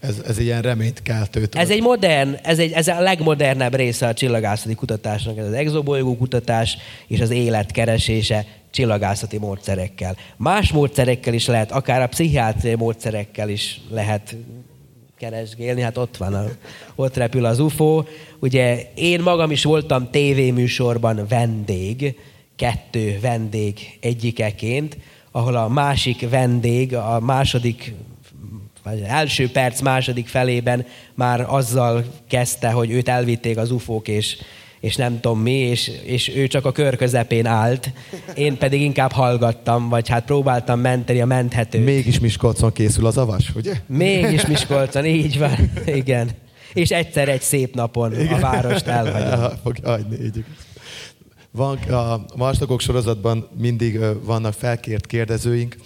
ez, 0.00 0.22
ez 0.26 0.38
ilyen 0.38 0.62
reményt 0.62 1.02
keltő. 1.02 1.48
Ez 1.52 1.70
egy 1.70 1.82
modern, 1.82 2.34
ez, 2.42 2.58
egy, 2.58 2.72
ez 2.72 2.88
a 2.88 3.00
legmodernebb 3.00 3.74
része 3.74 4.06
a 4.06 4.14
csillagászati 4.14 4.74
kutatásnak, 4.74 5.38
ez 5.38 5.46
az 5.46 5.52
exobolygó 5.52 6.16
kutatás 6.16 6.76
és 7.06 7.20
az 7.20 7.30
élet 7.30 7.70
keresése 7.70 8.46
csillagászati 8.70 9.38
módszerekkel. 9.38 10.16
Más 10.36 10.72
módszerekkel 10.72 11.34
is 11.34 11.46
lehet, 11.46 11.72
akár 11.72 12.02
a 12.02 12.06
pszichiátriai 12.06 12.74
módszerekkel 12.74 13.48
is 13.48 13.80
lehet 13.90 14.36
keresgélni, 15.18 15.80
hát 15.80 15.96
ott 15.96 16.16
van, 16.16 16.34
a, 16.34 16.44
ott 16.94 17.16
repül 17.16 17.44
az 17.44 17.58
UFO. 17.58 18.04
Ugye 18.38 18.90
én 18.94 19.20
magam 19.20 19.50
is 19.50 19.64
voltam 19.64 20.10
tévéműsorban 20.10 21.26
vendég, 21.28 22.18
kettő 22.56 23.18
vendég 23.20 23.98
egyikeként, 24.00 24.96
ahol 25.30 25.56
a 25.56 25.68
másik 25.68 26.28
vendég 26.28 26.94
a 26.94 27.20
második 27.20 27.94
vagy 28.82 29.02
első 29.06 29.50
perc 29.50 29.80
második 29.80 30.28
felében 30.28 30.86
már 31.14 31.46
azzal 31.48 32.04
kezdte, 32.28 32.70
hogy 32.70 32.90
őt 32.90 33.08
elvitték 33.08 33.56
az 33.56 33.70
ufók, 33.70 34.08
és, 34.08 34.36
és 34.80 34.96
nem 34.96 35.20
tudom 35.20 35.40
mi, 35.40 35.58
és, 35.58 35.90
és 36.04 36.28
ő 36.36 36.46
csak 36.46 36.64
a 36.64 36.72
kör 36.72 36.96
közepén 36.96 37.46
állt. 37.46 37.92
Én 38.34 38.58
pedig 38.58 38.80
inkább 38.80 39.12
hallgattam, 39.12 39.88
vagy 39.88 40.08
hát 40.08 40.24
próbáltam 40.24 40.80
menteni 40.80 41.20
a 41.20 41.26
menthetőt. 41.26 41.84
Mégis 41.84 42.18
Miskolcon 42.18 42.72
készül 42.72 43.06
az 43.06 43.18
avas, 43.18 43.52
ugye? 43.54 43.74
Mégis 43.86 44.46
Miskolcon, 44.46 45.04
így 45.04 45.38
van, 45.38 45.72
igen. 45.86 46.30
És 46.74 46.90
egyszer 46.90 47.28
egy 47.28 47.42
szép 47.42 47.74
napon 47.74 48.20
igen. 48.20 48.32
a 48.32 48.38
várost 48.38 48.86
elhagyom. 48.86 49.50
Fog 49.62 49.76
hagyni, 49.84 50.24
így. 50.24 50.44
Van, 51.50 51.76
a 51.76 52.24
Marsnagok 52.36 52.80
sorozatban 52.80 53.48
mindig 53.58 54.00
vannak 54.24 54.52
felkért 54.52 55.06
kérdezőink, 55.06 55.76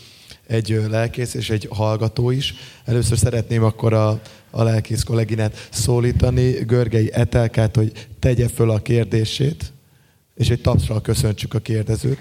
egy 0.47 0.81
lelkész 0.91 1.35
és 1.35 1.51
egy 1.51 1.69
hallgató 1.71 2.31
is. 2.31 2.55
Először 2.85 3.19
szeretném 3.19 3.65
akkor 3.65 3.93
a, 3.93 4.21
a 4.51 4.63
lelkész 4.63 5.03
kolléginát 5.03 5.69
szólítani, 5.71 6.51
Görgei 6.51 7.13
Etelkát, 7.13 7.77
hogy 7.77 8.09
tegye 8.19 8.49
föl 8.49 8.71
a 8.71 8.79
kérdését, 8.79 9.73
és 10.35 10.51
egy 10.51 10.61
tapsral 10.61 11.01
köszöntsük 11.01 11.55
a 11.55 11.59
kérdezőt. 11.59 12.19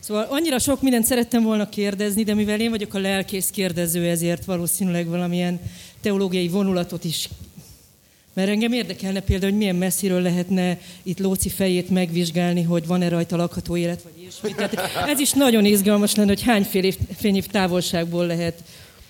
Szóval 0.00 0.26
annyira 0.30 0.58
sok 0.58 0.82
mindent 0.82 1.04
szerettem 1.04 1.42
volna 1.42 1.68
kérdezni, 1.68 2.22
de 2.22 2.34
mivel 2.34 2.60
én 2.60 2.70
vagyok 2.70 2.94
a 2.94 2.98
lelkész 2.98 3.50
kérdező, 3.50 4.08
ezért 4.08 4.44
valószínűleg 4.44 5.06
valamilyen 5.06 5.60
teológiai 6.00 6.48
vonulatot 6.48 7.04
is 7.04 7.28
mert 8.36 8.48
engem 8.48 8.72
érdekelne 8.72 9.20
például, 9.20 9.50
hogy 9.50 9.60
milyen 9.60 9.76
messziről 9.76 10.20
lehetne 10.20 10.78
itt 11.02 11.18
Lóci 11.18 11.48
fejét 11.48 11.90
megvizsgálni, 11.90 12.62
hogy 12.62 12.86
van-e 12.86 13.08
rajta 13.08 13.36
lakható 13.36 13.76
élet, 13.76 14.02
vagy 14.02 14.12
ilyesmi. 14.20 14.54
Tehát 14.54 15.08
ez 15.08 15.18
is 15.18 15.32
nagyon 15.32 15.64
izgalmas 15.64 16.14
lenne, 16.14 16.28
hogy 16.28 16.42
hány 16.42 16.62
fél 16.62 16.84
év, 16.84 16.96
fényév 17.16 17.46
távolságból 17.46 18.26
lehet 18.26 18.62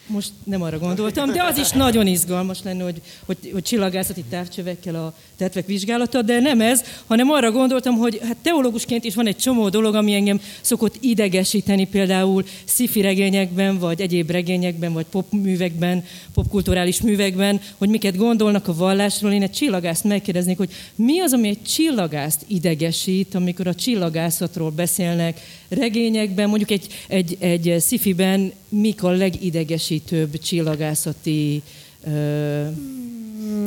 most 0.06 0.30
nem 0.44 0.62
arra 0.62 0.78
gondoltam, 0.78 1.32
de 1.32 1.42
az 1.42 1.58
is 1.58 1.70
nagyon 1.70 2.06
izgalmas 2.06 2.58
lenne, 2.62 2.84
hogy, 2.84 3.00
hogy, 3.26 3.36
hogy 3.52 3.62
csillagászati 3.62 4.24
távcsövekkel 4.30 4.94
a 4.94 5.14
tetvek 5.36 5.66
vizsgálata, 5.66 6.22
de 6.22 6.40
nem 6.40 6.60
ez, 6.60 6.82
hanem 7.06 7.30
arra 7.30 7.50
gondoltam, 7.50 7.94
hogy 7.94 8.20
hát 8.22 8.36
teológusként 8.42 9.04
is 9.04 9.14
van 9.14 9.26
egy 9.26 9.36
csomó 9.36 9.68
dolog, 9.68 9.94
ami 9.94 10.14
engem 10.14 10.40
szokott 10.60 10.96
idegesíteni, 11.00 11.86
például 11.86 12.44
sci 12.64 13.00
regényekben, 13.00 13.78
vagy 13.78 14.00
egyéb 14.00 14.30
regényekben, 14.30 14.92
vagy 14.92 15.06
popművekben, 15.10 16.04
popkulturális 16.34 17.00
művekben, 17.00 17.60
hogy 17.78 17.88
miket 17.88 18.16
gondolnak 18.16 18.68
a 18.68 18.74
vallásról. 18.74 19.32
Én 19.32 19.42
egy 19.42 19.50
csillagászt 19.50 20.04
megkérdeznék, 20.04 20.56
hogy 20.56 20.70
mi 20.94 21.20
az, 21.20 21.32
ami 21.32 21.48
egy 21.48 21.62
csillagászt 21.62 22.44
idegesít, 22.46 23.34
amikor 23.34 23.66
a 23.66 23.74
csillagászatról 23.74 24.70
beszélnek 24.70 25.40
regényekben, 25.68 26.48
mondjuk 26.48 26.70
egy, 26.70 26.86
egy, 27.08 27.36
egy 27.40 27.76
sci-fiben 27.80 28.52
mik 28.68 29.02
a 29.02 29.10
legidegesítőbb 29.10 30.38
csillagászati 30.38 31.62
ö, 32.06 32.62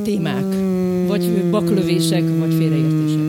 témák? 0.03 0.45
Vagy 1.07 1.49
baklövések, 1.49 2.23
vagy 2.39 2.53
félreértések? 2.53 3.19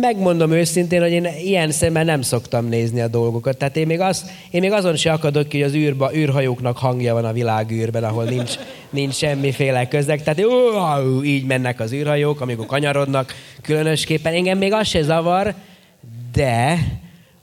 Megmondom 0.00 0.52
őszintén, 0.52 1.00
hogy 1.00 1.10
én 1.10 1.26
ilyen 1.44 1.70
szemmel 1.70 2.04
nem 2.04 2.22
szoktam 2.22 2.68
nézni 2.68 3.00
a 3.00 3.08
dolgokat. 3.08 3.56
Tehát 3.56 3.76
én 3.76 3.86
még, 3.86 4.00
az, 4.00 4.24
én 4.50 4.60
még 4.60 4.72
azon 4.72 4.96
se 4.96 5.12
akadok 5.12 5.48
ki, 5.48 5.60
hogy 5.60 5.68
az 5.68 5.74
űrba, 5.74 6.14
űrhajóknak 6.14 6.78
hangja 6.78 7.14
van 7.14 7.24
a 7.24 7.32
világűrben, 7.32 8.04
ahol 8.04 8.24
nincs, 8.24 8.54
nincs 8.90 9.14
semmiféle 9.14 9.88
közeg. 9.88 10.22
Tehát 10.22 10.44
ó, 10.44 11.22
így 11.22 11.44
mennek 11.44 11.80
az 11.80 11.92
űrhajók, 11.92 12.40
amikor 12.40 12.66
kanyarodnak 12.66 13.34
különösképpen. 13.62 14.32
Engem 14.32 14.58
még 14.58 14.72
az 14.72 14.88
se 14.88 15.02
zavar, 15.02 15.54
de 16.32 16.78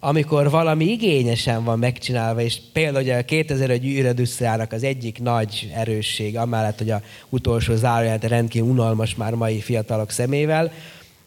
amikor 0.05 0.49
valami 0.49 0.85
igényesen 0.85 1.63
van 1.63 1.79
megcsinálva, 1.79 2.41
és 2.41 2.57
például 2.73 3.09
a 3.19 3.21
2001 3.21 3.85
űrödüsszeának 3.85 4.71
az 4.71 4.83
egyik 4.83 5.21
nagy 5.21 5.71
erősség, 5.75 6.37
amellett, 6.37 6.77
hogy 6.77 6.89
a 6.89 7.01
utolsó 7.29 7.75
zárójelet 7.75 8.23
rendkívül 8.23 8.69
unalmas 8.69 9.15
már 9.15 9.33
mai 9.33 9.59
fiatalok 9.59 10.11
szemével, 10.11 10.71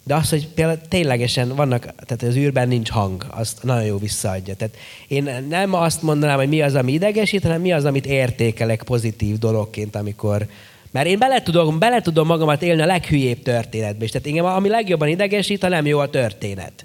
de 0.05 0.15
az, 0.15 0.31
hogy 0.31 0.49
például 0.49 0.79
ténylegesen 0.89 1.55
vannak, 1.55 1.81
tehát 1.81 2.23
az 2.23 2.37
űrben 2.37 2.69
nincs 2.69 2.91
hang, 2.91 3.27
azt 3.29 3.63
nagyon 3.63 3.85
jó 3.85 3.99
visszaadja. 3.99 4.55
Tehát 4.55 4.77
én 5.09 5.47
nem 5.49 5.75
azt 5.75 6.03
mondanám, 6.03 6.37
hogy 6.37 6.49
mi 6.49 6.63
az, 6.63 6.75
ami 6.75 6.93
idegesít, 6.93 7.43
hanem 7.43 7.61
mi 7.61 7.73
az, 7.73 7.85
amit 7.85 8.07
értékelek 8.07 8.83
pozitív 8.83 9.39
dologként, 9.39 9.97
amikor, 9.97 10.47
mert 10.91 11.07
én 11.07 11.19
bele 11.19 11.43
tudom, 11.43 11.79
bele 11.79 12.01
tudom 12.01 12.27
magamat 12.27 12.63
élni 12.63 12.83
a 12.83 12.87
leghülyébb 12.87 13.43
történetbe 13.43 14.05
is. 14.05 14.11
Tehát 14.11 14.27
engem 14.27 14.45
ami 14.45 14.69
legjobban 14.69 15.09
idegesít, 15.09 15.63
ha 15.63 15.69
nem 15.69 15.87
jó 15.87 15.99
a 15.99 16.11
történet. 16.11 16.85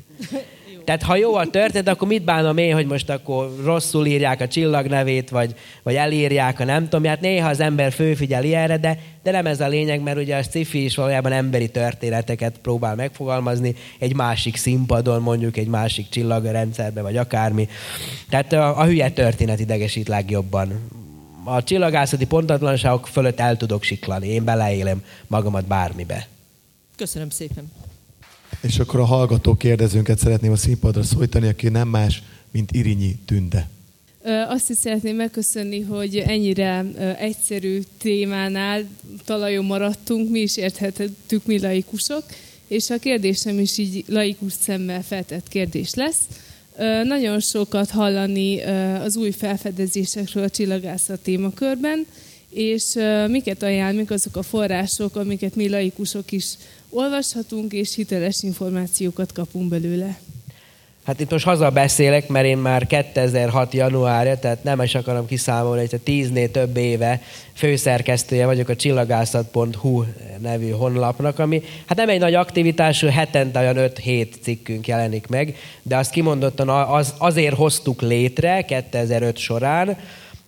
Tehát 0.84 1.04
ha 1.04 1.16
jó 1.16 1.36
a 1.36 1.50
történet, 1.50 1.88
akkor 1.88 2.08
mit 2.08 2.24
bánom 2.24 2.58
én, 2.58 2.74
hogy 2.74 2.86
most 2.86 3.10
akkor 3.10 3.56
rosszul 3.64 4.06
írják 4.06 4.42
a 4.42 4.48
csillagnevét, 4.48 5.30
vagy, 5.30 5.56
vagy 5.84 5.96
elírják 5.96 6.60
a 6.60 6.64
nem 6.64 6.84
tudom. 6.84 7.04
Hát 7.04 7.22
néha 7.22 7.50
az 7.50 7.60
ember 7.60 7.92
főfigyel 7.92 8.44
ilyenre, 8.44 8.78
de, 8.78 9.00
de 9.24 9.32
nem 9.32 9.46
ez 9.46 9.60
a 9.60 9.68
lényeg, 9.68 10.02
mert 10.02 10.18
ugye 10.18 10.38
a 10.38 10.44
sci 10.44 10.84
is 10.84 10.96
valójában 10.96 11.32
emberi 11.32 11.70
történeteket 11.70 12.58
próbál 12.58 12.96
megfogalmazni 12.96 13.76
egy 14.00 14.16
másik 14.16 14.56
színpadon, 14.56 15.22
mondjuk 15.22 15.58
egy 15.58 15.68
másik 15.68 16.10
csillagrendszerbe, 16.10 17.02
vagy 17.02 17.18
akármi. 17.18 17.68
Tehát 18.30 18.54
a, 18.54 18.80
a 18.80 18.86
hülye 18.86 19.10
történet 19.10 19.60
idegesít 19.60 20.08
legjobban. 20.08 20.90
A 21.44 21.64
csillagászati 21.64 22.26
pontatlanságok 22.26 23.08
fölött 23.08 23.40
el 23.40 23.58
tudok 23.58 23.84
siklani. 23.84 24.28
Én 24.28 24.44
beleélem 24.44 25.04
magamat 25.28 25.66
bármibe. 25.66 26.28
Köszönöm 26.96 27.30
szépen. 27.30 27.72
És 28.62 28.80
akkor 28.80 29.00
a 29.00 29.06
hallgató 29.06 29.56
kérdezőnket 29.56 30.20
szeretném 30.20 30.52
a 30.52 30.56
színpadra 30.56 31.04
szólítani, 31.04 31.48
aki 31.48 31.70
nem 31.70 31.88
más, 31.88 32.24
mint 32.52 32.72
Irinyi 32.72 33.16
Tünde. 33.26 33.70
Azt 34.48 34.70
is 34.70 34.78
szeretném 34.78 35.16
megköszönni, 35.16 35.82
hogy 35.82 36.18
ennyire 36.18 36.86
egyszerű 37.20 37.82
témánál 37.98 38.88
talajon 39.26 39.66
maradtunk, 39.66 40.30
mi 40.30 40.40
is 40.40 40.58
érthetettük, 40.58 41.46
mi 41.46 41.60
laikusok, 41.60 42.24
és 42.68 42.90
a 42.90 42.98
kérdésem 42.98 43.60
is 43.60 43.78
így 43.78 44.04
laikus 44.08 44.54
szemmel 44.62 45.04
feltett 45.04 45.48
kérdés 45.48 45.94
lesz. 45.94 46.20
Nagyon 47.04 47.40
sokat 47.40 47.90
hallani 47.90 48.62
az 49.04 49.16
új 49.16 49.32
felfedezésekről 49.32 50.44
a 50.44 50.50
csillagászat 50.50 51.20
témakörben, 51.20 52.06
és 52.50 52.84
miket 53.28 53.64
ajánl, 53.64 53.98
mik 53.98 54.12
azok 54.12 54.36
a 54.36 54.44
források, 54.44 55.16
amiket 55.16 55.56
mi 55.56 55.70
laikusok 55.70 56.32
is 56.32 56.46
olvashatunk, 56.92 57.74
és 57.74 57.96
hiteles 57.96 58.44
információkat 58.44 59.32
kapunk 59.34 59.70
belőle. 59.70 60.20
Hát 61.06 61.20
itt 61.20 61.32
most 61.32 61.46
haza 61.46 61.70
beszélek, 61.70 62.28
mert 62.28 62.46
én 62.46 62.58
már 62.58 62.88
2006. 62.88 63.74
januárja, 63.74 64.40
tehát 64.40 64.64
nem 64.64 64.82
is 64.82 64.96
akarom 64.96 65.26
kiszámolni, 65.26 65.88
hogy 65.90 66.02
tíznél 66.02 66.52
több 66.52 66.78
éve 66.78 67.22
főszerkesztője 67.54 68.46
vagyok 68.46 68.70
a 68.70 68.76
csillagászat.hu 68.76 70.04
nevű 70.40 70.70
honlapnak, 70.70 71.40
ami 71.40 71.64
hát 71.86 71.98
nem 71.98 72.10
egy 72.10 72.20
nagy 72.20 72.34
aktivitású, 72.34 73.08
hetente 73.08 73.60
olyan 73.60 73.76
5-7 73.78 74.28
cikkünk 74.42 74.88
jelenik 74.88 75.28
meg, 75.28 75.56
de 75.82 75.98
azt 75.98 76.12
kimondottan 76.12 76.70
az, 76.70 77.14
azért 77.18 77.56
hoztuk 77.56 78.02
létre 78.02 78.62
2005 78.62 79.38
során, 79.38 79.98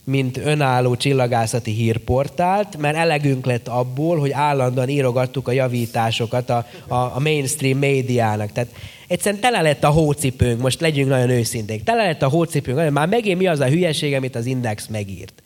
mint 0.04 0.38
önálló 0.38 0.96
csillagászati 0.96 1.72
hírportált, 1.72 2.78
mert 2.78 2.96
elegünk 2.96 3.46
lett 3.46 3.68
abból, 3.68 4.20
hogy 4.20 4.32
állandóan 4.32 4.90
írogattuk 4.90 5.48
a 5.48 5.52
javításokat 5.52 6.50
a, 6.50 6.66
a, 6.88 6.96
a 6.96 7.20
mainstream 7.20 7.78
médiának. 7.78 8.52
Tehát 8.52 8.70
egyszerűen 9.08 9.42
tele 9.42 9.62
lett 9.62 9.84
a 9.84 9.90
hócipőnk, 9.90 10.62
most 10.62 10.82
legyünk 10.82 11.10
nagyon 11.10 11.30
őszinték, 11.30 11.84
tele 11.84 12.06
lett 12.06 12.22
a 12.22 12.28
hócipőnk, 12.28 12.92
már 12.92 13.08
megint 13.08 13.38
mi 13.38 13.48
az 13.48 13.60
a 13.60 13.68
hülyeség, 13.68 14.14
amit 14.14 14.36
az 14.36 14.46
Index 14.46 14.88
megírt. 14.88 15.44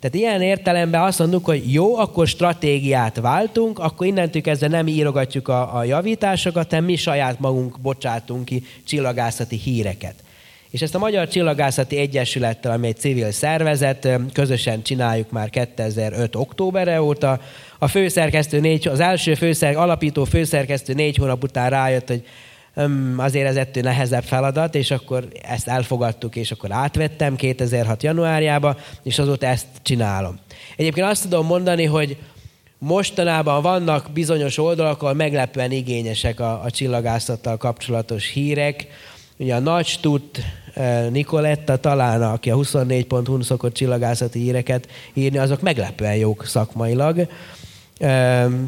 Tehát 0.00 0.16
ilyen 0.16 0.42
értelemben 0.42 1.02
azt 1.02 1.18
mondjuk, 1.18 1.44
hogy 1.44 1.72
jó, 1.72 1.96
akkor 1.96 2.26
stratégiát 2.26 3.16
váltunk, 3.16 3.78
akkor 3.78 4.06
innentől 4.06 4.42
kezdve 4.42 4.68
nem 4.68 4.86
írogatjuk 4.86 5.48
a, 5.48 5.76
a 5.76 5.84
javításokat, 5.84 6.70
hanem 6.70 6.84
mi 6.84 6.96
saját 6.96 7.40
magunk 7.40 7.80
bocsátunk 7.80 8.44
ki 8.44 8.64
csillagászati 8.84 9.56
híreket. 9.56 10.14
És 10.70 10.82
ezt 10.82 10.94
a 10.94 10.98
Magyar 10.98 11.28
Csillagászati 11.28 11.96
Egyesülettel, 11.96 12.72
ami 12.72 12.86
egy 12.86 12.96
civil 12.96 13.30
szervezet, 13.30 14.08
közösen 14.32 14.82
csináljuk 14.82 15.30
már 15.30 15.50
2005. 15.50 16.36
októberre 16.36 17.02
óta. 17.02 17.40
A 17.78 17.88
főszerkesztő 17.88 18.60
négy, 18.60 18.88
az 18.88 19.00
első 19.00 19.34
főszer, 19.34 19.76
alapító 19.76 20.24
főszerkesztő 20.24 20.92
négy 20.92 21.16
hónap 21.16 21.42
után 21.42 21.70
rájött, 21.70 22.08
hogy 22.08 22.24
azért 23.16 23.48
ez 23.48 23.56
ettől 23.56 23.82
nehezebb 23.82 24.22
feladat, 24.22 24.74
és 24.74 24.90
akkor 24.90 25.28
ezt 25.42 25.68
elfogadtuk, 25.68 26.36
és 26.36 26.50
akkor 26.50 26.72
átvettem 26.72 27.36
2006. 27.36 28.02
januárjába, 28.02 28.76
és 29.02 29.18
azóta 29.18 29.46
ezt 29.46 29.66
csinálom. 29.82 30.38
Egyébként 30.76 31.06
azt 31.06 31.22
tudom 31.22 31.46
mondani, 31.46 31.84
hogy 31.84 32.16
mostanában 32.78 33.62
vannak 33.62 34.10
bizonyos 34.12 34.58
oldalak, 34.58 35.02
ahol 35.02 35.14
meglepően 35.14 35.70
igényesek 35.70 36.40
a, 36.40 36.62
a 36.62 36.70
csillagászattal 36.70 37.56
kapcsolatos 37.56 38.26
hírek. 38.26 38.86
Ugye 39.40 39.54
a 39.54 39.58
nagy 39.58 39.98
tud 40.00 40.22
eh, 40.74 41.06
Nikoletta 41.10 41.76
talán, 41.76 42.22
aki 42.22 42.50
a 42.50 42.56
24.hu 42.56 43.42
szokott 43.42 43.74
csillagászati 43.74 44.38
híreket 44.38 44.88
írni, 45.12 45.38
azok 45.38 45.60
meglepően 45.60 46.16
jók 46.16 46.44
szakmailag. 46.44 47.26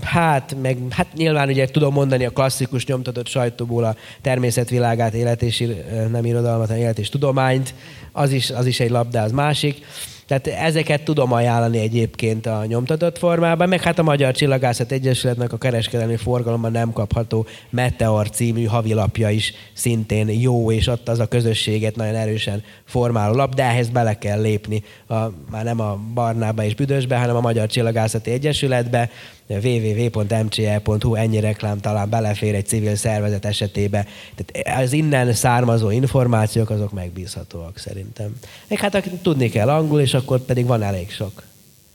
Hát, 0.02 0.56
meg, 0.62 0.78
hát 0.90 1.06
nyilván 1.14 1.48
ugye 1.48 1.66
tudom 1.66 1.92
mondani 1.92 2.24
a 2.24 2.30
klasszikus 2.30 2.86
nyomtatott 2.86 3.26
sajtóból 3.26 3.84
a 3.84 3.96
természetvilágát, 4.20 5.14
élet 5.14 5.42
és 5.42 5.64
nem 6.10 6.24
irodalmat, 6.24 6.66
hanem 6.66 6.82
élet 6.82 6.98
és 6.98 7.08
tudományt, 7.08 7.74
az 8.12 8.32
is, 8.32 8.50
az 8.50 8.66
is 8.66 8.80
egy 8.80 8.90
lap, 8.90 9.10
de 9.10 9.20
az 9.20 9.32
másik. 9.32 9.84
Tehát 10.32 10.60
ezeket 10.60 11.02
tudom 11.02 11.32
ajánlani 11.32 11.78
egyébként 11.78 12.46
a 12.46 12.64
nyomtatott 12.64 13.18
formában, 13.18 13.68
meg 13.68 13.80
hát 13.80 13.98
a 13.98 14.02
Magyar 14.02 14.34
Csillagászat 14.34 14.92
Egyesületnek 14.92 15.52
a 15.52 15.56
kereskedelmi 15.56 16.16
forgalomban 16.16 16.70
nem 16.70 16.92
kapható 16.92 17.46
Meteor 17.70 18.30
című 18.30 18.64
havilapja 18.64 19.30
is 19.30 19.54
szintén 19.72 20.28
jó, 20.28 20.72
és 20.72 20.86
ott 20.86 21.08
az 21.08 21.18
a 21.18 21.26
közösséget 21.26 21.96
nagyon 21.96 22.14
erősen 22.14 22.62
formáló 22.84 23.34
lap, 23.34 23.54
de 23.54 23.62
ehhez 23.62 23.88
bele 23.88 24.18
kell 24.18 24.40
lépni, 24.40 24.82
a, 25.08 25.14
már 25.50 25.64
nem 25.64 25.80
a 25.80 25.98
Barnába 26.14 26.64
és 26.64 26.74
Büdösbe, 26.74 27.16
hanem 27.16 27.36
a 27.36 27.40
Magyar 27.40 27.66
Csillagászati 27.66 28.30
Egyesületbe, 28.30 29.10
www.mcl.hu, 29.58 31.14
ennyi 31.14 31.40
reklám 31.40 31.80
talán 31.80 32.10
belefér 32.10 32.54
egy 32.54 32.66
civil 32.66 32.96
szervezet 32.96 33.44
esetébe. 33.44 34.06
Tehát 34.34 34.82
az 34.82 34.92
innen 34.92 35.32
származó 35.32 35.90
információk 35.90 36.70
azok 36.70 36.92
megbízhatóak 36.92 37.78
szerintem. 37.78 38.34
Még 38.68 38.78
hát 38.78 39.10
tudni 39.22 39.48
kell 39.48 39.68
angol, 39.68 40.00
és 40.00 40.14
akkor 40.14 40.40
pedig 40.40 40.66
van 40.66 40.82
elég 40.82 41.10
sok. 41.10 41.42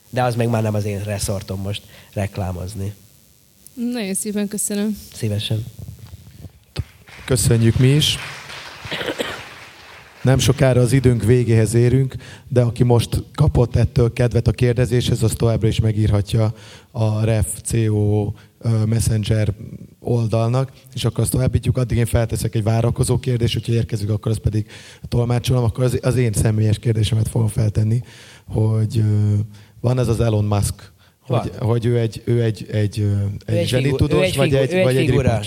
De 0.10 0.24
az 0.24 0.36
meg 0.36 0.49
már 0.49 0.62
nem 0.62 0.74
az 0.74 0.86
én 0.86 1.03
reszortom 1.03 1.62
most 1.62 1.82
reklámozni. 2.14 2.93
Nagyon 3.74 4.14
szépen 4.14 4.47
köszönöm. 4.47 4.97
Szívesen. 5.14 5.66
Köszönjük 7.26 7.78
mi 7.78 7.88
is. 7.88 8.18
Nem 10.22 10.39
sokára 10.39 10.82
az 10.82 10.91
időnk 10.91 11.24
végéhez 11.24 11.74
érünk, 11.74 12.16
de 12.47 12.62
aki 12.62 12.84
most 12.84 13.24
kapott 13.36 13.76
ettől 13.76 14.14
kedvet 14.14 14.47
a 14.47 14.51
kérdezéshez, 14.51 15.24
az 15.24 15.34
továbbra 15.38 15.68
is 15.68 15.80
megírhatja 15.80 16.53
a 16.98 17.24
RefCO 17.24 18.32
Messenger 18.86 19.54
oldalnak, 20.00 20.72
és 20.93 21.06
akkor 21.06 21.20
azt 21.20 21.32
továbbítjuk. 21.32 21.78
Addig 21.78 21.98
én 21.98 22.06
felteszek 22.06 22.56
egy 22.56 22.64
várakozó 22.64 23.18
kérdést, 23.18 23.54
hogyha 23.54 23.74
érkezik, 23.74 24.10
akkor 24.10 24.32
azt 24.32 24.39
pedig 24.39 24.66
tolmácsolom, 25.08 25.64
akkor 25.64 25.84
az, 25.84 26.00
az 26.02 26.16
én 26.16 26.34
személyes 26.34 26.80
kérdésemet 26.80 27.28
fogom 27.28 27.48
feltenni, 27.48 28.02
hogy 28.48 29.04
van 29.82 30.00
ez 30.00 30.08
az 30.08 30.20
Elon 30.20 30.45
Musk, 30.45 30.91
hogy, 31.22 31.52
hogy 31.60 31.86
ő 31.86 32.00
egy, 32.00 32.22
ő 32.26 32.43
egy, 32.43 32.66
egy, 32.72 33.06
egy, 33.45 33.56
egy 33.56 33.68
zsenitudós, 33.68 34.36
vagy 34.36 34.56
egy, 34.56 34.74
egy, 34.74 34.84
vagy 34.84 34.95
egy 34.95 35.06
figura. 35.06 35.39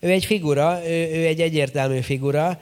Ő 0.00 0.08
egy 0.10 0.24
figura, 0.24 0.80
ő, 0.86 0.90
ő 0.90 1.26
egy 1.26 1.40
egyértelmű 1.40 2.00
figura. 2.00 2.60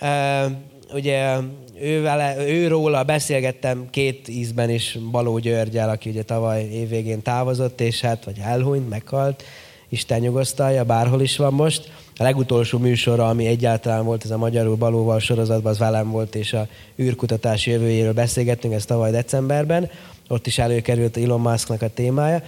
Uh, 0.00 0.52
ugye 0.94 1.36
ő 1.80 2.02
vele, 2.02 2.48
ő 2.48 2.68
róla 2.68 3.02
beszélgettem 3.02 3.86
két 3.90 4.28
ízben 4.28 4.70
is 4.70 4.98
Baló 5.10 5.38
Györgyel, 5.38 5.88
aki 5.88 6.10
ugye 6.10 6.22
tavaly 6.22 6.68
évvégén 6.72 7.22
távozott, 7.22 7.80
és 7.80 8.00
hát, 8.00 8.24
vagy 8.24 8.38
elhunyt, 8.42 8.88
meghalt. 8.88 9.44
Isten 9.88 10.20
nyugosztalja, 10.20 10.84
bárhol 10.84 11.20
is 11.20 11.36
van 11.36 11.52
most. 11.52 11.92
A 12.16 12.22
legutolsó 12.22 12.78
műsora, 12.78 13.28
ami 13.28 13.46
egyáltalán 13.46 14.04
volt, 14.04 14.24
ez 14.24 14.30
a 14.30 14.36
Magyarul 14.36 14.76
Balóval 14.76 15.18
sorozatban, 15.18 15.72
az 15.72 15.78
velem 15.78 16.10
volt, 16.10 16.34
és 16.34 16.52
a 16.52 16.66
űrkutatás 16.98 17.66
jövőjéről 17.66 18.12
beszélgettünk, 18.12 18.74
ez 18.74 18.84
tavaly 18.84 19.10
decemberben. 19.10 19.90
Ott 20.28 20.46
is 20.46 20.58
előkerült 20.58 21.16
Elon 21.16 21.40
Musknak 21.40 21.82
a 21.82 21.88
témája. 21.88 22.42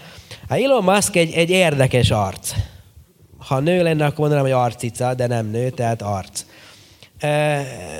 Hát 0.48 0.60
Elon 0.60 0.84
Musk 0.84 1.16
egy, 1.16 1.32
egy 1.32 1.50
érdekes 1.50 2.10
arc. 2.10 2.52
Ha 3.38 3.60
nő 3.60 3.82
lenne, 3.82 4.04
akkor 4.04 4.18
mondanám, 4.18 4.44
hogy 4.44 4.52
arcica, 4.52 5.14
de 5.14 5.26
nem 5.26 5.50
nő, 5.50 5.70
tehát 5.70 6.02
arc 6.02 6.44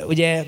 ugye 0.07 0.45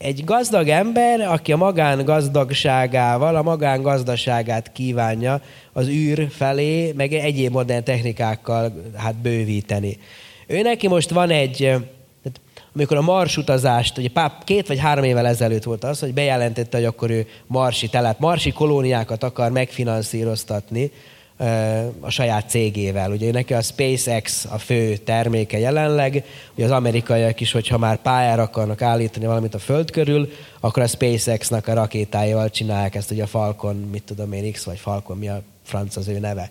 egy 0.00 0.24
gazdag 0.24 0.68
ember, 0.68 1.20
aki 1.20 1.52
a 1.52 1.56
magán 1.56 2.04
gazdagságával, 2.04 3.36
a 3.36 3.42
magán 3.42 3.82
gazdaságát 3.82 4.72
kívánja 4.72 5.40
az 5.72 5.88
űr 5.88 6.28
felé, 6.30 6.92
meg 6.92 7.12
egyéb 7.12 7.52
modern 7.52 7.84
technikákkal 7.84 8.72
hát 8.96 9.14
bővíteni. 9.14 9.98
Ő 10.46 10.62
neki 10.62 10.88
most 10.88 11.10
van 11.10 11.30
egy, 11.30 11.72
amikor 12.74 12.96
a 12.96 13.00
Mars 13.02 13.36
utazást, 13.36 13.98
ugye 13.98 14.08
pár, 14.08 14.32
két 14.44 14.66
vagy 14.66 14.78
három 14.78 15.04
évvel 15.04 15.26
ezelőtt 15.26 15.62
volt 15.62 15.84
az, 15.84 16.00
hogy 16.00 16.14
bejelentette, 16.14 16.76
hogy 16.76 16.86
akkor 16.86 17.10
ő 17.10 17.26
marsi 17.46 17.88
telep, 17.88 18.18
marsi 18.18 18.52
kolóniákat 18.52 19.22
akar 19.22 19.50
megfinanszíroztatni, 19.50 20.90
a 22.00 22.10
saját 22.10 22.48
cégével. 22.48 23.10
Ugye 23.10 23.32
neki 23.32 23.54
a 23.54 23.62
SpaceX 23.62 24.44
a 24.44 24.58
fő 24.58 24.96
terméke 24.96 25.58
jelenleg, 25.58 26.24
ugye 26.54 26.64
az 26.64 26.70
amerikaiak 26.70 27.40
is, 27.40 27.52
hogyha 27.52 27.78
már 27.78 27.96
pályára 27.96 28.42
akarnak 28.42 28.82
állítani 28.82 29.26
valamit 29.26 29.54
a 29.54 29.58
föld 29.58 29.90
körül, 29.90 30.32
akkor 30.60 30.82
a 30.82 30.86
SpaceX-nak 30.86 31.66
a 31.66 31.74
rakétáival 31.74 32.50
csinálják 32.50 32.94
ezt, 32.94 33.10
ugye 33.10 33.22
a 33.22 33.26
Falcon, 33.26 33.76
mit 33.76 34.02
tudom 34.02 34.32
én, 34.32 34.52
X 34.52 34.64
vagy 34.64 34.78
Falcon, 34.78 35.16
mi 35.18 35.28
a 35.28 35.42
franc 35.62 35.96
az 35.96 36.08
ő 36.08 36.18
neve. 36.18 36.50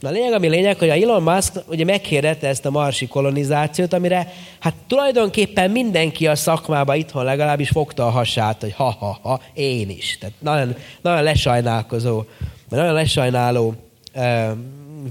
Na 0.00 0.08
a 0.08 0.12
lényeg, 0.12 0.32
ami 0.32 0.48
lényeg, 0.48 0.78
hogy 0.78 0.88
a 0.88 0.94
Elon 0.94 1.22
Musk 1.22 1.52
ugye 1.66 1.84
megkérdette 1.84 2.48
ezt 2.48 2.64
a 2.64 2.70
marsi 2.70 3.06
kolonizációt, 3.06 3.92
amire 3.92 4.32
hát 4.58 4.74
tulajdonképpen 4.86 5.70
mindenki 5.70 6.26
a 6.26 6.34
szakmába 6.34 6.94
itthon 6.94 7.24
legalábbis 7.24 7.68
fogta 7.68 8.06
a 8.06 8.10
hasát, 8.10 8.60
hogy 8.60 8.72
ha-ha-ha, 8.72 9.40
én 9.54 9.90
is. 9.90 10.18
Tehát 10.18 10.34
nagyon, 10.38 10.74
nagyon 11.02 11.22
lesajnálkozó, 11.22 12.22
nagyon 12.68 12.92
lesajnáló 12.92 13.74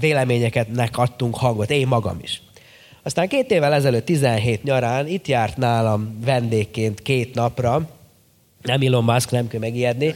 véleményeketnek 0.00 0.98
adtunk 0.98 1.36
hangot, 1.36 1.70
én 1.70 1.86
magam 1.86 2.18
is. 2.22 2.42
Aztán 3.02 3.28
két 3.28 3.50
évvel 3.50 3.74
ezelőtt, 3.74 4.04
17 4.04 4.62
nyarán 4.62 5.06
itt 5.06 5.26
járt 5.26 5.56
nálam 5.56 6.18
vendégként 6.24 7.02
két 7.02 7.34
napra, 7.34 7.88
nem 8.62 8.80
Elon 8.80 9.04
Musk, 9.04 9.30
nem 9.30 9.48
kell 9.48 9.60
megijedni. 9.60 10.14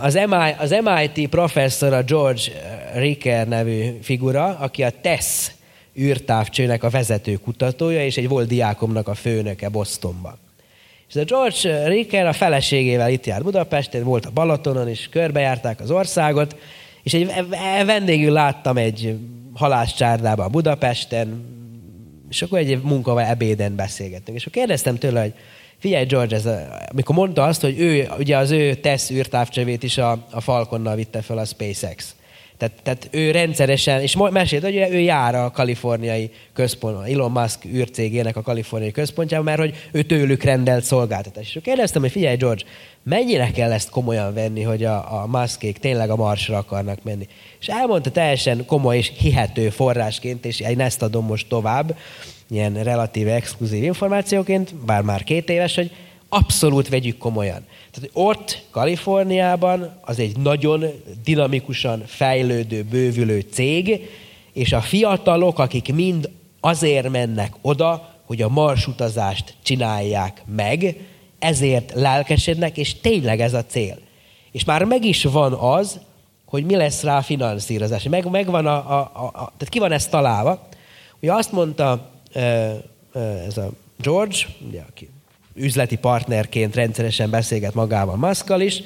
Az, 0.00 0.14
MI, 0.14 0.54
az 0.58 0.76
MIT 0.82 1.28
professzor, 1.28 1.92
a 1.92 2.02
George 2.02 2.42
Ricker 2.94 3.48
nevű 3.48 3.98
figura, 4.02 4.44
aki 4.44 4.82
a 4.82 4.92
TESS 5.00 5.50
űrtávcsőnek 5.98 6.82
a 6.82 6.88
vezető 6.88 7.34
kutatója, 7.34 8.04
és 8.04 8.16
egy 8.16 8.28
volt 8.28 8.48
diákomnak 8.48 9.08
a 9.08 9.14
főnöke 9.14 9.68
Bostonban. 9.68 10.38
És 11.08 11.16
a 11.16 11.24
George 11.24 11.88
Ricker 11.88 12.26
a 12.26 12.32
feleségével 12.32 13.10
itt 13.10 13.26
járt 13.26 13.42
Budapesten, 13.42 14.04
volt 14.04 14.26
a 14.26 14.30
Balatonon 14.30 14.88
is, 14.88 15.08
körbejárták 15.08 15.80
az 15.80 15.90
országot, 15.90 16.56
és 17.02 17.14
egy 17.14 17.32
vendégül 17.84 18.32
láttam 18.32 18.76
egy 18.76 19.18
halászcsárdában 19.54 20.50
Budapesten, 20.50 21.44
és 22.30 22.42
akkor 22.42 22.58
egy 22.58 22.82
munkával 22.82 23.24
ebéden 23.24 23.76
beszélgettünk. 23.76 24.36
És 24.36 24.46
akkor 24.46 24.58
kérdeztem 24.58 24.98
tőle, 24.98 25.20
hogy 25.20 25.34
figyelj 25.78 26.04
George, 26.04 26.36
ez 26.36 26.46
a, 26.46 26.86
amikor 26.90 27.14
mondta 27.14 27.44
azt, 27.44 27.60
hogy 27.60 27.80
ő, 27.80 28.08
ugye 28.18 28.36
az 28.36 28.50
ő 28.50 28.74
tesz 28.74 29.10
űrtávcsövét 29.10 29.82
is 29.82 29.98
a, 29.98 30.26
a 30.30 30.40
Falconnal 30.40 30.94
vitte 30.94 31.22
fel 31.22 31.38
a 31.38 31.44
SpaceX. 31.44 32.14
Tehát, 32.60 32.82
tehát 32.82 33.08
ő 33.10 33.30
rendszeresen, 33.30 34.00
és 34.00 34.16
mesélt, 34.30 34.62
hogy 34.62 34.76
ő 34.76 34.98
jár 34.98 35.34
a 35.34 35.50
kaliforniai 35.50 36.30
központ, 36.52 37.08
Elon 37.08 37.30
Musk 37.30 37.64
űrcégének 37.64 38.36
a 38.36 38.42
kaliforniai 38.42 38.90
központjában, 38.90 39.44
mert 39.44 39.58
hogy 39.58 39.74
ő 39.92 40.02
tőlük 40.02 40.42
rendelt 40.42 40.84
szolgáltatás. 40.84 41.54
És 41.54 41.62
kérdeztem, 41.62 42.02
hogy 42.02 42.10
figyelj 42.10 42.36
George, 42.36 42.62
mennyire 43.02 43.50
kell 43.50 43.72
ezt 43.72 43.90
komolyan 43.90 44.34
venni, 44.34 44.62
hogy 44.62 44.84
a, 44.84 45.22
a 45.22 45.26
Muskék 45.26 45.78
tényleg 45.78 46.10
a 46.10 46.16
Marsra 46.16 46.56
akarnak 46.56 47.02
menni. 47.02 47.26
És 47.60 47.66
elmondta 47.66 48.10
teljesen 48.10 48.66
komoly 48.66 48.96
és 48.96 49.12
hihető 49.18 49.70
forrásként, 49.70 50.44
és 50.44 50.60
én 50.60 50.80
ezt 50.80 51.02
adom 51.02 51.26
most 51.26 51.48
tovább, 51.48 51.96
ilyen 52.50 52.82
relatíve 52.82 53.34
exkluzív 53.34 53.82
információként, 53.82 54.74
bár 54.74 55.02
már 55.02 55.24
két 55.24 55.48
éves, 55.48 55.74
hogy 55.74 55.90
abszolút 56.28 56.88
vegyük 56.88 57.18
komolyan. 57.18 57.66
Tehát 57.92 58.10
ott, 58.12 58.62
Kaliforniában, 58.70 59.98
az 60.00 60.18
egy 60.18 60.36
nagyon 60.36 60.84
dinamikusan 61.24 62.02
fejlődő, 62.06 62.82
bővülő 62.82 63.40
cég, 63.40 64.08
és 64.52 64.72
a 64.72 64.80
fiatalok, 64.80 65.58
akik 65.58 65.94
mind 65.94 66.30
azért 66.60 67.08
mennek 67.08 67.52
oda, 67.60 68.14
hogy 68.24 68.42
a 68.42 68.48
marsutazást 68.48 69.54
csinálják 69.62 70.42
meg, 70.54 70.96
ezért 71.38 71.92
lelkesednek, 71.94 72.76
és 72.76 73.00
tényleg 73.00 73.40
ez 73.40 73.54
a 73.54 73.64
cél. 73.64 73.98
És 74.52 74.64
már 74.64 74.84
meg 74.84 75.04
is 75.04 75.24
van 75.24 75.52
az, 75.52 76.00
hogy 76.44 76.64
mi 76.64 76.76
lesz 76.76 77.02
rá 77.02 77.16
a 77.16 77.22
finanszírozás. 77.22 78.02
Meg, 78.02 78.30
megvan 78.30 78.66
a, 78.66 78.98
a, 78.98 79.10
a, 79.14 79.24
a, 79.24 79.30
tehát 79.32 79.68
ki 79.68 79.78
van 79.78 79.92
ez 79.92 80.06
találva. 80.06 80.68
Ugye 81.20 81.32
azt 81.32 81.52
mondta 81.52 82.10
ez 83.46 83.56
a 83.56 83.70
George, 83.98 84.36
ugye, 84.68 84.80
aki 84.88 85.08
üzleti 85.54 85.96
partnerként 85.96 86.74
rendszeresen 86.74 87.30
beszélget 87.30 87.74
magával 87.74 88.16
Muszkal 88.16 88.60
is, 88.60 88.82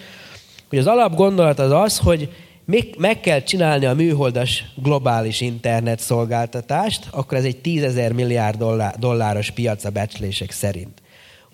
hogy 0.69 0.79
az 0.79 0.87
alapgondolat 0.87 1.59
az 1.59 1.71
az, 1.71 1.99
hogy 1.99 2.29
még 2.65 2.95
meg 2.99 3.21
kell 3.21 3.43
csinálni 3.43 3.87
a 3.87 3.95
műholdas 3.95 4.65
globális 4.75 5.41
internet 5.41 6.01
szolgáltatást, 6.01 7.07
akkor 7.11 7.39
ez 7.39 7.45
egy 7.45 7.57
10 7.57 7.95
milliárd 8.15 8.59
dollár, 8.59 8.95
dolláros 8.99 9.51
piac 9.51 9.85
a 9.85 9.91
becslések 9.91 10.51
szerint. 10.51 11.03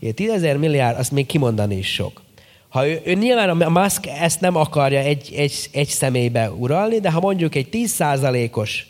Ugye 0.01 0.13
10 0.13 0.43
milliárd, 0.43 0.99
azt 0.99 1.13
még 1.13 1.27
kimondani 1.27 1.77
is 1.77 1.93
sok. 1.93 2.23
Ha 2.69 2.89
ő, 2.89 3.01
ő 3.05 3.13
nyilván 3.13 3.61
a 3.61 3.69
Musk 3.69 4.07
ezt 4.07 4.41
nem 4.41 4.57
akarja 4.57 4.99
egy, 4.99 5.33
egy, 5.37 5.69
egy 5.73 5.89
személybe 5.89 6.51
uralni, 6.51 7.01
de 7.01 7.11
ha 7.11 7.21
mondjuk 7.21 7.55
egy 7.55 7.69
10%-os 7.73 8.87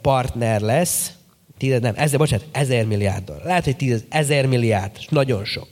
partner 0.00 0.60
lesz, 0.60 1.12
tíz, 1.60 1.80
nem, 1.80 1.94
ezer, 1.96 2.18
bocsánat, 2.18 2.46
ezer 2.52 2.86
milliárd 2.86 3.24
dollár. 3.24 3.44
Lehet, 3.44 3.64
hogy 3.64 3.76
tíz, 3.76 4.04
ezer 4.08 4.46
milliárd, 4.46 4.90
nagyon 5.08 5.44
sok. 5.44 5.68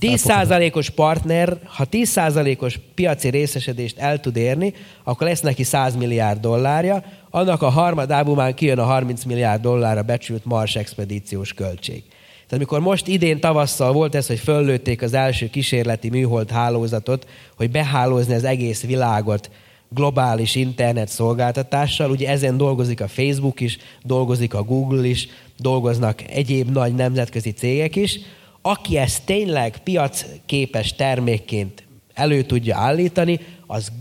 10%-os 0.00 0.90
partner, 0.90 1.58
ha 1.64 1.84
10%-os 1.90 2.78
piaci 2.94 3.28
részesedést 3.28 3.98
el 3.98 4.20
tud 4.20 4.36
érni, 4.36 4.72
akkor 5.04 5.26
lesz 5.26 5.40
neki 5.40 5.62
100 5.62 5.96
milliárd 5.96 6.40
dollárja, 6.40 7.02
annak 7.30 7.62
a 7.62 7.68
harmadából 7.68 8.34
már 8.34 8.54
kijön 8.54 8.78
a 8.78 8.84
30 8.84 9.24
milliárd 9.24 9.62
dollárra 9.62 10.02
becsült 10.02 10.44
Mars 10.44 10.76
expedíciós 10.76 11.52
költség. 11.52 12.02
Tehát 12.08 12.52
amikor 12.64 12.80
most 12.80 13.06
idén 13.06 13.40
tavasszal 13.40 13.92
volt 13.92 14.14
ez, 14.14 14.26
hogy 14.26 14.38
föllőtték 14.38 15.02
az 15.02 15.14
első 15.14 15.50
kísérleti 15.50 16.08
műhold 16.08 16.50
hálózatot, 16.50 17.26
hogy 17.56 17.70
behálózni 17.70 18.34
az 18.34 18.44
egész 18.44 18.82
világot 18.82 19.50
globális 19.88 20.54
internet 20.54 21.08
szolgáltatással, 21.08 22.10
ugye 22.10 22.28
ezen 22.28 22.56
dolgozik 22.56 23.00
a 23.00 23.08
Facebook 23.08 23.60
is, 23.60 23.78
dolgozik 24.02 24.54
a 24.54 24.62
Google 24.62 25.06
is, 25.06 25.28
dolgoznak 25.56 26.22
egyéb 26.30 26.70
nagy 26.70 26.94
nemzetközi 26.94 27.50
cégek 27.50 27.96
is, 27.96 28.18
aki 28.62 28.96
ezt 28.96 29.24
tényleg 29.24 29.78
piacképes 29.78 30.94
termékként 30.94 31.86
elő 32.14 32.42
tudja 32.42 32.76
állítani, 32.76 33.40
az 33.66 33.92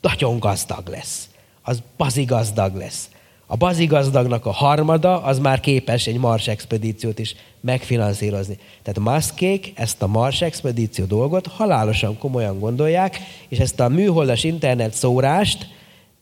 nagyon 0.00 0.38
gazdag 0.38 0.88
lesz. 0.88 1.28
Az 1.62 1.82
bazigazdag 1.96 2.76
lesz. 2.76 3.10
A 3.46 3.56
bazigazdagnak 3.56 4.46
a 4.46 4.50
harmada 4.50 5.22
az 5.22 5.38
már 5.38 5.60
képes 5.60 6.06
egy 6.06 6.18
Mars 6.18 6.48
expedíciót 6.48 7.18
is 7.18 7.34
megfinanszírozni. 7.66 8.58
Tehát 8.82 9.14
Muskék 9.14 9.72
ezt 9.74 10.02
a 10.02 10.06
Mars 10.06 10.42
expedíció 10.42 11.04
dolgot 11.04 11.46
halálosan 11.46 12.18
komolyan 12.18 12.58
gondolják, 12.58 13.18
és 13.48 13.58
ezt 13.58 13.80
a 13.80 13.88
műholdas 13.88 14.44
internet 14.44 14.92
szórást, 14.92 15.74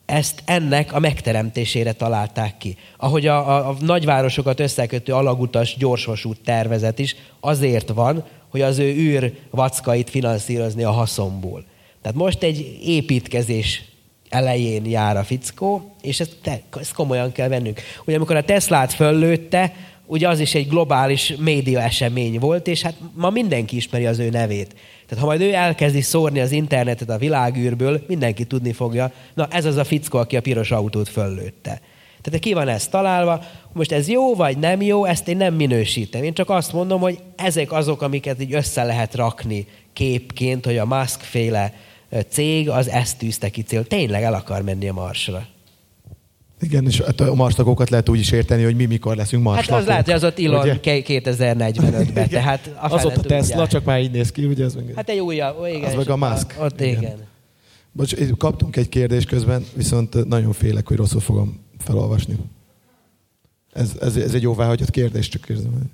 ezt 0.07 0.43
ennek 0.45 0.93
a 0.93 0.99
megteremtésére 0.99 1.93
találták 1.93 2.57
ki. 2.59 2.77
Ahogy 2.97 3.27
a, 3.27 3.49
a, 3.49 3.69
a 3.69 3.77
nagyvárosokat 3.81 4.61
összekötő 4.61 5.13
alagutas 5.13 5.77
gyorsvasút 5.77 6.41
tervezet 6.45 6.99
is 6.99 7.17
azért 7.41 7.89
van, 7.89 8.25
hogy 8.51 8.61
az 8.61 8.79
ő 8.79 8.95
űr 8.95 9.33
vackait 9.51 10.11
finanszírozni 10.11 10.83
a 10.83 10.91
haszonból. 10.91 11.65
Tehát 12.03 12.17
most 12.17 12.43
egy 12.43 12.79
építkezés 12.83 13.85
elején 14.29 14.87
jár 14.87 15.17
a 15.17 15.25
fickó, 15.25 15.95
és 16.03 16.21
ezt, 16.21 16.37
te, 16.43 16.61
ezt 16.81 16.93
komolyan 16.93 17.33
kell 17.33 17.49
vennünk. 17.49 17.81
Ugye 18.05 18.17
amikor 18.17 18.37
a 18.37 18.45
Teslát 18.45 18.93
föllőtte, 18.93 19.73
ugye 20.07 20.29
az 20.29 20.41
is 20.41 20.55
egy 20.55 20.69
globális 20.69 21.35
média 21.39 21.81
esemény 21.81 22.39
volt, 22.39 22.67
és 22.67 22.83
hát 22.83 22.95
ma 23.15 23.31
mindenki 23.31 23.77
ismeri 23.77 24.07
az 24.07 24.19
ő 24.19 24.29
nevét. 24.29 24.75
Tehát 25.07 25.25
ha 25.25 25.31
majd 25.31 25.41
ő 25.41 25.53
elkezdi 25.53 26.01
szórni 26.01 26.41
az 26.41 26.53
internetet 26.53 27.11
a 27.11 27.19
világűrből, 27.19 28.05
mindenki 28.07 28.45
tudni 28.45 28.73
fogja, 28.73 29.13
na 29.35 29.49
ez 29.51 29.65
az 29.65 29.77
a 29.77 29.85
fickó, 29.85 30.19
aki 30.19 30.37
a 30.37 30.41
piros 30.41 30.71
autót 30.71 31.09
föllőtte. 31.09 31.81
Tehát 32.21 32.41
ki 32.41 32.53
van 32.53 32.69
ez 32.69 32.89
találva, 32.89 33.45
most 33.73 33.93
ez 33.93 34.09
jó 34.09 34.35
vagy 34.35 34.59
nem 34.59 34.83
jó, 34.83 35.05
ezt 35.05 35.29
én 35.29 35.37
nem 35.37 35.55
minősítem. 35.55 36.23
Én 36.23 36.35
csak 36.35 36.51
azt 36.51 36.73
mondom, 36.73 37.01
hogy 37.01 37.19
ezek 37.37 37.73
azok, 37.73 38.03
amiket 38.03 38.41
így 38.41 38.55
össze 38.55 38.85
lehet 38.85 39.15
rakni 39.15 39.67
képként, 39.93 40.65
hogy 40.65 40.79
a 40.79 40.87
Musk 40.87 41.21
féle 41.21 41.73
cég 42.29 42.69
az 42.69 42.89
ezt 42.89 43.19
tűzte 43.19 43.49
ki 43.49 43.63
cél. 43.63 43.85
Tényleg 43.87 44.23
el 44.23 44.35
akar 44.35 44.63
menni 44.63 44.89
a 44.89 44.93
Marsra. 44.93 45.47
Igen, 46.65 46.87
és 46.87 47.01
hát 47.01 47.21
a 47.21 47.35
marstagokat 47.35 47.91
lehet 47.91 48.09
úgy 48.09 48.19
is 48.19 48.31
érteni, 48.31 48.63
hogy 48.63 48.77
mi 48.77 48.85
mikor 48.85 49.17
leszünk 49.17 49.43
marslakók. 49.43 49.89
Hát 49.89 49.99
az 49.99 50.05
hogy 50.05 50.15
az 50.15 50.25
ott 50.25 50.39
Elon 50.39 50.79
2045-ben, 50.83 52.29
tehát 52.29 52.71
a 52.81 52.95
Az 52.95 53.05
ott 53.05 53.17
a 53.17 53.21
Tesla, 53.21 53.49
tudják. 53.49 53.69
csak 53.69 53.85
már 53.85 54.01
így 54.01 54.11
néz 54.11 54.33
ki, 54.33 54.45
ugye? 54.45 54.65
Ez 54.65 54.75
meg... 54.75 54.93
Hát 54.97 55.09
egy 55.09 55.19
újabb, 55.19 55.67
igen. 55.67 55.85
Az 55.85 55.95
meg 55.95 56.09
a 56.09 56.17
Musk. 56.17 56.55
Ott 56.61 56.81
igen. 56.81 57.03
igen. 57.03 57.17
Bocs, 57.93 58.15
kaptunk 58.39 58.77
egy 58.77 58.89
kérdést 58.89 59.29
közben, 59.29 59.65
viszont 59.75 60.29
nagyon 60.29 60.53
félek, 60.53 60.89
hogy 60.89 60.97
rosszul 60.97 61.21
fogom 61.21 61.61
felolvasni. 61.79 62.37
Ez, 63.73 63.93
ez, 64.01 64.17
ez 64.17 64.35
egy 64.35 64.43
jóváhagyott 64.43 64.91
kérdés, 64.91 65.29
csak 65.29 65.49
érzem. 65.49 65.91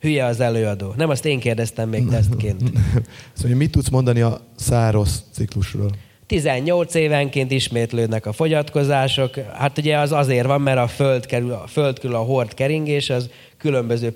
Hülye 0.00 0.24
az 0.24 0.40
előadó. 0.40 0.92
Nem 0.96 1.10
azt 1.10 1.24
én 1.24 1.40
kérdeztem 1.40 1.88
még 1.88 2.08
tesztként. 2.08 2.62
szóval, 3.32 3.56
mit 3.56 3.70
tudsz 3.70 3.88
mondani 3.88 4.20
a 4.20 4.40
száros 4.56 5.10
ciklusról? 5.30 5.90
18 6.26 6.94
évenként 6.94 7.50
ismétlődnek 7.50 8.26
a 8.26 8.32
fogyatkozások. 8.32 9.34
Hát 9.36 9.78
ugye 9.78 9.98
az 9.98 10.12
azért 10.12 10.46
van, 10.46 10.60
mert 10.60 10.78
a 10.78 10.86
föld, 10.86 11.26
kerül, 11.26 11.52
a 11.52 11.66
föld 11.66 11.98
körül 11.98 12.16
a 12.16 12.22
hord 12.22 12.54
keringés, 12.54 13.10
az 13.10 13.30
különböző 13.58 14.14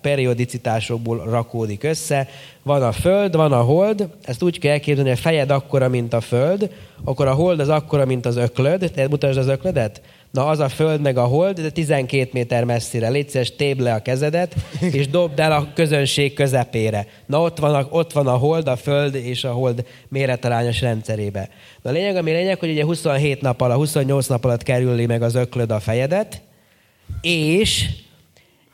periodicitásokból 0.00 1.24
rakódik 1.24 1.82
össze. 1.82 2.28
Van 2.62 2.82
a 2.82 2.92
föld, 2.92 3.36
van 3.36 3.52
a 3.52 3.60
hold, 3.60 4.08
ezt 4.24 4.42
úgy 4.42 4.58
kell 4.58 4.72
elképzelni, 4.72 5.08
hogy 5.10 5.18
a 5.18 5.22
fejed 5.22 5.50
akkora, 5.50 5.88
mint 5.88 6.12
a 6.12 6.20
föld, 6.20 6.70
akkor 7.04 7.26
a 7.26 7.32
hold 7.32 7.60
az 7.60 7.68
akkora, 7.68 8.04
mint 8.04 8.26
az 8.26 8.36
öklöd. 8.36 8.90
Te 8.94 9.08
mutasd 9.08 9.38
az 9.38 9.48
öklödet? 9.48 10.00
Na 10.34 10.46
az 10.46 10.58
a 10.58 10.68
föld 10.68 11.00
meg 11.00 11.16
a 11.16 11.24
hold, 11.24 11.60
de 11.60 11.70
12 11.70 12.28
méter 12.32 12.64
messzire. 12.64 13.08
Légy 13.08 13.28
szíves, 13.28 13.52
le 13.76 13.94
a 13.94 14.02
kezedet, 14.02 14.54
és 14.92 15.08
dobd 15.08 15.40
el 15.40 15.52
a 15.52 15.68
közönség 15.74 16.34
közepére. 16.34 17.06
Na 17.26 17.40
ott 17.40 17.58
van, 17.58 17.74
a, 17.74 17.86
ott 17.90 18.12
van 18.12 18.26
a 18.26 18.36
hold, 18.36 18.68
a 18.68 18.76
föld 18.76 19.14
és 19.14 19.44
a 19.44 19.52
hold 19.52 19.86
méretarányos 20.08 20.80
rendszerébe. 20.80 21.48
Na 21.82 21.90
a 21.90 21.92
lényeg, 21.92 22.16
ami 22.16 22.30
lényeg, 22.30 22.58
hogy 22.58 22.70
ugye 22.70 22.84
27 22.84 23.40
nap 23.40 23.60
alatt, 23.60 23.76
28 23.76 24.26
nap 24.26 24.44
alatt 24.44 24.62
kerüli 24.62 25.06
meg 25.06 25.22
az 25.22 25.34
öklöd 25.34 25.70
a 25.70 25.80
fejedet, 25.80 26.42
és 27.20 27.86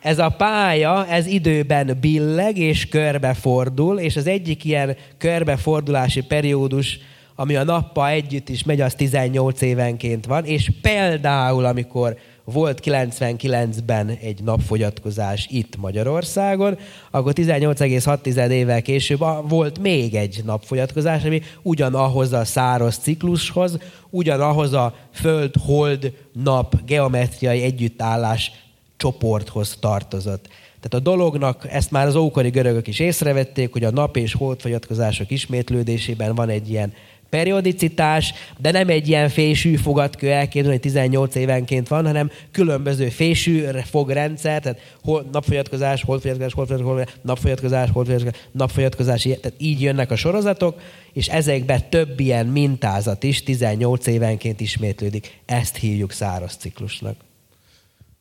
ez 0.01 0.19
a 0.19 0.29
pálya, 0.29 1.07
ez 1.07 1.27
időben 1.27 1.99
billeg 2.01 2.59
és 2.59 2.89
körbefordul, 2.89 3.99
és 3.99 4.17
az 4.17 4.27
egyik 4.27 4.65
ilyen 4.65 4.97
körbefordulási 5.19 6.21
periódus 6.21 6.99
ami 7.41 7.57
a 7.57 7.65
nappal 7.65 8.09
együtt 8.09 8.49
is 8.49 8.63
megy, 8.63 8.81
az 8.81 8.95
18 8.95 9.61
évenként 9.61 10.27
van, 10.27 10.45
és 10.45 10.71
például, 10.83 11.65
amikor 11.65 12.17
volt 12.45 12.81
99-ben 12.85 14.09
egy 14.09 14.43
napfogyatkozás 14.43 15.47
itt 15.51 15.77
Magyarországon, 15.77 16.79
akkor 17.11 17.33
18,6 17.37 18.51
évvel 18.51 18.83
később 18.83 19.21
volt 19.49 19.79
még 19.79 20.15
egy 20.15 20.41
napfogyatkozás, 20.45 21.25
ami 21.25 21.43
ugyanahhoz 21.63 22.33
a 22.33 22.45
száraz 22.45 22.97
ciklushoz, 22.97 23.79
ugyanahhoz 24.11 24.73
a 24.73 24.95
föld-hold-nap 25.13 26.85
geometriai 26.87 27.63
együttállás 27.63 28.53
csoporthoz 28.97 29.77
tartozott. 29.81 30.49
Tehát 30.81 31.07
a 31.07 31.11
dolognak, 31.11 31.67
ezt 31.71 31.91
már 31.91 32.07
az 32.07 32.15
ókori 32.15 32.49
görögök 32.49 32.87
is 32.87 32.99
észrevették, 32.99 33.73
hogy 33.73 33.85
a 33.85 33.91
nap 33.91 34.17
és 34.17 34.33
holdfogyatkozások 34.33 35.31
ismétlődésében 35.31 36.35
van 36.35 36.49
egy 36.49 36.71
ilyen 36.71 36.93
periodicitás, 37.31 38.35
de 38.59 38.71
nem 38.71 38.89
egy 38.89 39.09
ilyen 39.09 39.29
fésű 39.29 39.77
fogatkő 39.77 40.31
elképzelni, 40.31 40.71
hogy 40.71 40.81
18 40.81 41.35
évenként 41.35 41.89
van, 41.89 42.07
hanem 42.07 42.31
különböző 42.51 43.09
fésű 43.09 43.65
fogrendszer, 43.91 44.61
tehát 44.61 44.81
hol, 45.03 45.29
napfogyatkozás, 45.33 46.03
holdfogyatkozás, 46.03 46.53
holdfogyatkozás, 46.53 47.07
napfogyatkozás, 47.23 47.91
holdfogyatkozás, 47.91 48.41
napfogyatkozás, 48.53 49.23
tehát 49.23 49.55
így 49.59 49.81
jönnek 49.81 50.11
a 50.11 50.17
sorozatok, 50.17 50.81
és 51.13 51.29
ezekben 51.29 51.91
több 51.91 52.21
ilyen 52.21 52.47
mintázat 52.47 53.23
is 53.23 53.43
18 53.43 54.07
évenként 54.07 54.61
ismétlődik. 54.61 55.41
Ezt 55.47 55.77
hívjuk 55.77 56.13
száraz 56.13 56.57
ciklusnak. 56.59 57.17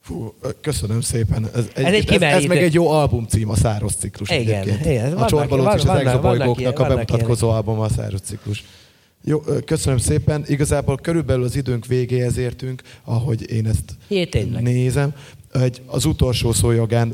Fú, 0.02 0.34
köszönöm 0.62 1.02
szépen. 1.02 1.50
Ez, 1.56 1.68
egy, 1.74 1.86
ez, 1.86 1.94
egy 1.94 2.12
ez, 2.14 2.22
ez 2.22 2.44
meg 2.44 2.64
egy 2.64 2.74
jó 2.74 2.90
albumcím, 2.90 3.50
a 3.50 3.56
száros 3.56 3.94
ciklus. 3.94 4.30
Igen, 4.30 4.68
igen. 4.68 5.14
A 5.14 5.26
Csorbalóc 5.26 5.76
és 5.76 5.90
az 5.90 5.98
Exobolygóknak 5.98 6.80
a 6.80 6.88
bemutatkozó 6.88 7.50
album 7.50 7.80
a 7.80 7.90
száros 7.90 8.20
ciklus. 8.22 8.64
Jó, 9.24 9.40
köszönöm 9.66 9.98
szépen. 9.98 10.44
Igazából 10.48 10.98
körülbelül 10.98 11.44
az 11.44 11.56
időnk 11.56 11.86
végéhez 11.86 12.38
értünk, 12.38 12.82
ahogy 13.04 13.52
én 13.52 13.66
ezt 13.66 13.98
Jé, 14.08 14.30
nézem. 14.60 15.14
Egy, 15.52 15.82
az 15.86 16.06
utolsó 16.06 16.52
szójogán 16.52 17.14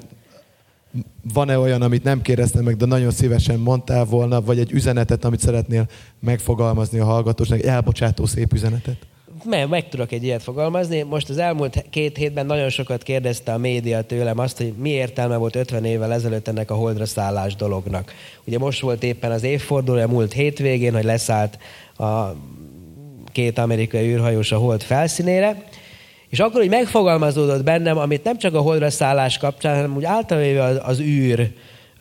van-e 1.34 1.60
olyan, 1.60 1.82
amit 1.82 2.04
nem 2.04 2.22
kérdeztem 2.22 2.64
meg, 2.64 2.76
de 2.76 2.86
nagyon 2.86 3.12
szívesen 3.12 3.60
mondtál 3.60 4.06
volna, 4.06 4.42
vagy 4.42 4.60
egy 4.60 4.72
üzenetet, 4.72 5.26
amit 5.26 5.40
szeretnél 5.40 5.90
megfogalmazni 6.20 7.00
a 7.00 7.06
hallgatósnak, 7.06 7.64
elbocsátó 7.64 8.26
szép 8.26 8.54
üzenetet? 8.54 8.98
Meg, 9.46 9.70
meg 9.70 9.90
tudok 9.90 10.12
egy 10.12 10.24
ilyet 10.24 10.44
fogalmazni. 10.44 11.02
Most 11.02 11.30
az 11.30 11.38
elmúlt 11.38 11.86
két 11.90 12.18
hétben 12.18 12.46
nagyon 12.46 12.70
sokat 12.70 13.04
kérdezte 13.04 13.54
a 13.54 13.58
média 13.58 14.02
tőlem 14.02 14.40
azt, 14.40 14.58
hogy 14.58 14.74
mi 14.78 14.90
értelme 14.90 15.36
volt 15.36 15.56
50 15.56 15.86
évvel 15.86 16.14
ezelőtt 16.14 16.48
ennek 16.48 16.72
a 16.72 16.76
holdra 16.76 17.06
szállás 17.06 17.56
dolognak. 17.56 18.14
Ugye 18.44 18.58
most 18.58 18.82
volt 18.82 19.04
éppen 19.04 19.32
az 19.32 19.44
évfordulója 19.44 20.08
múlt 20.08 20.34
hétvégén, 20.34 20.94
hogy 20.94 21.04
leszállt 21.04 21.58
a 21.98 22.24
két 23.32 23.58
amerikai 23.58 24.08
űrhajós 24.08 24.52
a 24.52 24.58
hold 24.58 24.82
felszínére, 24.82 25.64
és 26.30 26.40
akkor, 26.40 26.62
hogy 26.62 26.70
megfogalmazódott 26.70 27.64
bennem, 27.64 27.98
amit 27.98 28.24
nem 28.24 28.38
csak 28.38 28.54
a 28.54 28.62
holdra 28.62 28.90
szállás 28.90 29.38
kapcsán, 29.38 29.76
hanem 29.76 29.96
úgy 29.96 30.06
általában 30.06 30.58
az, 30.58 30.80
az 30.84 31.00
űr 31.00 31.52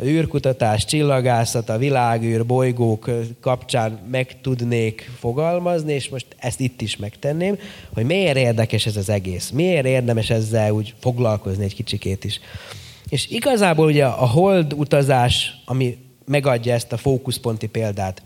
űrkutatás, 0.02 0.84
csillagászat, 0.84 1.68
a 1.68 1.78
világűr, 1.78 2.46
bolygók 2.46 3.10
kapcsán 3.40 3.98
meg 4.10 4.40
tudnék 4.40 5.10
fogalmazni, 5.18 5.92
és 5.92 6.08
most 6.08 6.26
ezt 6.38 6.60
itt 6.60 6.80
is 6.80 6.96
megtenném, 6.96 7.58
hogy 7.94 8.04
miért 8.04 8.36
érdekes 8.36 8.86
ez 8.86 8.96
az 8.96 9.08
egész, 9.08 9.50
miért 9.50 9.86
érdemes 9.86 10.30
ezzel 10.30 10.70
úgy 10.70 10.94
foglalkozni 11.00 11.64
egy 11.64 11.74
kicsikét 11.74 12.24
is. 12.24 12.40
És 13.08 13.28
igazából 13.28 13.86
ugye 13.86 14.04
a 14.04 14.26
hold 14.26 14.72
utazás, 14.72 15.54
ami 15.64 15.98
megadja 16.26 16.74
ezt 16.74 16.92
a 16.92 16.96
fókuszponti 16.96 17.66
példát, 17.66 18.22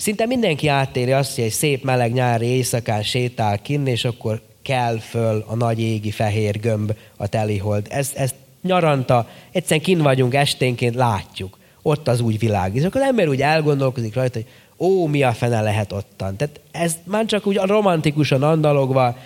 Szinte 0.00 0.26
mindenki 0.26 0.68
átéri 0.68 1.12
azt, 1.12 1.34
hogy 1.34 1.44
egy 1.44 1.50
szép 1.50 1.84
meleg 1.84 2.12
nyári 2.12 2.46
éjszakán 2.46 3.02
sétál 3.02 3.62
kinn, 3.62 3.86
és 3.86 4.04
akkor 4.04 4.42
kell 4.62 4.98
föl 4.98 5.44
a 5.46 5.54
nagy 5.54 5.80
égi 5.80 6.10
fehér 6.10 6.60
gömb 6.60 6.94
a 7.16 7.26
telihold. 7.26 7.86
Ez, 7.90 8.12
ez 8.14 8.34
nyaranta, 8.62 9.28
egyszerűen 9.52 9.84
kin 9.84 9.98
vagyunk 9.98 10.34
esténként, 10.34 10.94
látjuk. 10.94 11.58
Ott 11.82 12.08
az 12.08 12.20
úgy 12.20 12.38
világ. 12.38 12.74
És 12.74 12.84
akkor 12.84 13.00
az 13.00 13.06
ember 13.06 13.28
úgy 13.28 13.42
elgondolkozik 13.42 14.14
rajta, 14.14 14.38
hogy 14.38 14.48
ó, 14.78 15.06
mi 15.06 15.22
a 15.22 15.32
fene 15.32 15.60
lehet 15.60 15.92
ottan. 15.92 16.36
Tehát 16.36 16.60
ez 16.70 16.96
már 17.04 17.24
csak 17.24 17.46
úgy 17.46 17.56
romantikusan 17.56 18.42
andalogva, 18.42 19.16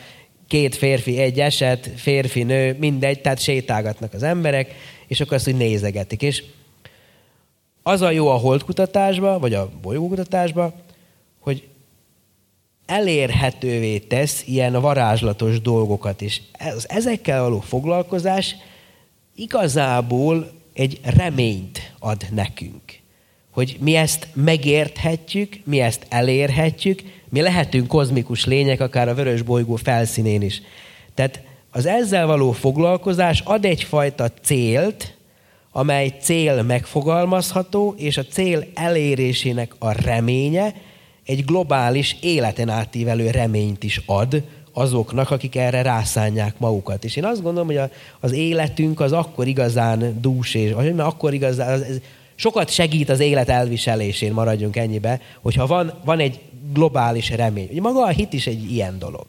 két 0.48 0.74
férfi, 0.74 1.18
egy 1.18 1.40
eset, 1.40 1.90
férfi, 1.96 2.42
nő, 2.42 2.76
mindegy, 2.78 3.20
tehát 3.20 3.40
sétálgatnak 3.40 4.14
az 4.14 4.22
emberek, 4.22 4.74
és 5.06 5.20
akkor 5.20 5.36
azt 5.36 5.48
úgy 5.48 5.56
nézegetik. 5.56 6.22
És 6.22 6.44
az 7.82 8.00
a 8.00 8.10
jó 8.10 8.28
a 8.28 8.36
holdkutatásba, 8.36 9.38
vagy 9.38 9.54
a 9.54 9.70
bolygókutatásba, 9.82 10.72
hogy 11.40 11.68
elérhetővé 12.86 13.98
tesz 13.98 14.42
ilyen 14.46 14.80
varázslatos 14.80 15.60
dolgokat 15.60 16.20
is. 16.20 16.42
Ez, 16.52 16.84
ezekkel 16.88 17.42
való 17.42 17.60
foglalkozás 17.60 18.56
igazából 19.36 20.50
egy 20.72 21.00
reményt 21.02 21.92
ad 21.98 22.26
nekünk. 22.30 22.82
Hogy 23.50 23.76
mi 23.80 23.94
ezt 23.94 24.28
megérthetjük, 24.32 25.60
mi 25.64 25.80
ezt 25.80 26.06
elérhetjük, 26.08 27.02
mi 27.28 27.40
lehetünk 27.40 27.86
kozmikus 27.86 28.44
lények, 28.44 28.80
akár 28.80 29.08
a 29.08 29.14
vörös 29.14 29.42
bolygó 29.42 29.76
felszínén 29.76 30.42
is. 30.42 30.62
Tehát 31.14 31.42
az 31.70 31.86
ezzel 31.86 32.26
való 32.26 32.52
foglalkozás 32.52 33.40
ad 33.40 33.64
egyfajta 33.64 34.28
célt, 34.42 35.16
amely 35.72 36.12
cél 36.20 36.62
megfogalmazható, 36.62 37.94
és 37.96 38.16
a 38.16 38.26
cél 38.26 38.66
elérésének 38.74 39.74
a 39.78 39.92
reménye 39.92 40.74
egy 41.24 41.44
globális 41.44 42.16
életen 42.20 42.68
átívelő 42.68 43.30
reményt 43.30 43.82
is 43.82 44.00
ad 44.06 44.42
azoknak, 44.74 45.30
akik 45.30 45.56
erre 45.56 45.82
rászánják 45.82 46.58
magukat. 46.58 47.04
És 47.04 47.16
én 47.16 47.24
azt 47.24 47.42
gondolom, 47.42 47.66
hogy 47.66 47.76
a, 47.76 47.90
az 48.20 48.32
életünk 48.32 49.00
az 49.00 49.12
akkor 49.12 49.46
igazán 49.46 50.18
dús, 50.20 50.54
és 50.54 50.72
mert 50.74 50.98
akkor 50.98 51.34
igazán, 51.34 51.72
az, 51.72 51.80
ez 51.82 51.96
sokat 52.34 52.70
segít 52.70 53.08
az 53.08 53.20
élet 53.20 53.48
elviselésén, 53.48 54.32
maradjunk 54.32 54.76
ennyibe, 54.76 55.20
hogyha 55.42 55.66
van, 55.66 55.92
van 56.04 56.18
egy 56.18 56.40
globális 56.72 57.30
remény. 57.30 57.68
Ugye 57.70 57.80
maga 57.80 58.04
a 58.04 58.08
hit 58.08 58.32
is 58.32 58.46
egy 58.46 58.72
ilyen 58.72 58.98
dolog. 58.98 59.26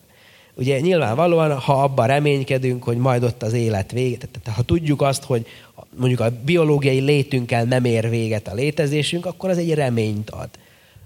Ugye 0.58 0.80
nyilvánvalóan, 0.80 1.60
ha 1.60 1.84
abban 1.84 2.08
reménykedünk, 2.08 2.84
hogy 2.84 2.98
majd 2.98 3.24
ott 3.24 3.44
az 3.44 3.54
élet 3.54 3.92
vége, 3.92 4.18
tehát 4.18 4.58
ha 4.58 4.64
tudjuk 4.64 5.02
azt, 5.02 5.24
hogy 5.24 5.46
mondjuk 5.98 6.20
a 6.20 6.32
biológiai 6.46 7.00
létünkkel 7.00 7.64
nem 7.64 7.86
ér 7.86 8.10
véget 8.10 8.48
a 8.48 8.54
létezésünk, 8.54 9.26
akkor 9.26 9.50
az 9.50 9.58
egy 9.58 9.74
reményt 9.74 10.30
ad. 10.30 10.50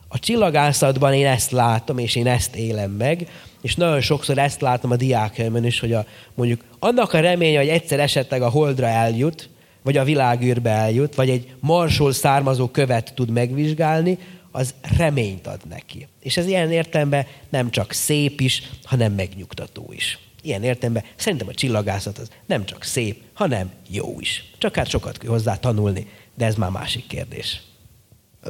A 0.07 0.19
csillagászatban 0.19 1.13
én 1.13 1.25
ezt 1.25 1.51
látom, 1.51 1.97
és 1.97 2.15
én 2.15 2.27
ezt 2.27 2.55
élem 2.55 2.91
meg, 2.91 3.27
és 3.61 3.75
nagyon 3.75 4.01
sokszor 4.01 4.37
ezt 4.37 4.61
látom 4.61 4.91
a 4.91 4.95
diákjaimon 4.95 5.65
is, 5.65 5.79
hogy 5.79 5.93
a, 5.93 6.05
mondjuk 6.33 6.63
annak 6.79 7.13
a 7.13 7.19
reménye, 7.19 7.57
hogy 7.57 7.67
egyszer 7.67 7.99
esetleg 7.99 8.41
a 8.41 8.49
holdra 8.49 8.87
eljut, 8.87 9.49
vagy 9.81 9.97
a 9.97 10.03
világűrbe 10.03 10.69
eljut, 10.69 11.15
vagy 11.15 11.29
egy 11.29 11.53
marsról 11.59 12.13
származó 12.13 12.67
követ 12.67 13.13
tud 13.15 13.29
megvizsgálni, 13.29 14.17
az 14.51 14.73
reményt 14.97 15.47
ad 15.47 15.59
neki. 15.69 16.07
És 16.21 16.37
ez 16.37 16.47
ilyen 16.47 16.71
értelemben 16.71 17.25
nem 17.49 17.71
csak 17.71 17.91
szép 17.91 18.41
is, 18.41 18.63
hanem 18.83 19.13
megnyugtató 19.13 19.91
is. 19.95 20.19
Ilyen 20.41 20.63
értelemben 20.63 21.03
szerintem 21.15 21.47
a 21.47 21.53
csillagászat 21.53 22.17
az 22.17 22.29
nem 22.45 22.65
csak 22.65 22.83
szép, 22.83 23.21
hanem 23.33 23.71
jó 23.89 24.15
is. 24.19 24.51
Csak 24.57 24.75
hát 24.75 24.89
sokat 24.89 25.17
kell 25.17 25.29
hozzá 25.29 25.55
tanulni, 25.55 26.07
de 26.35 26.45
ez 26.45 26.55
már 26.55 26.69
másik 26.69 27.07
kérdés. 27.07 27.61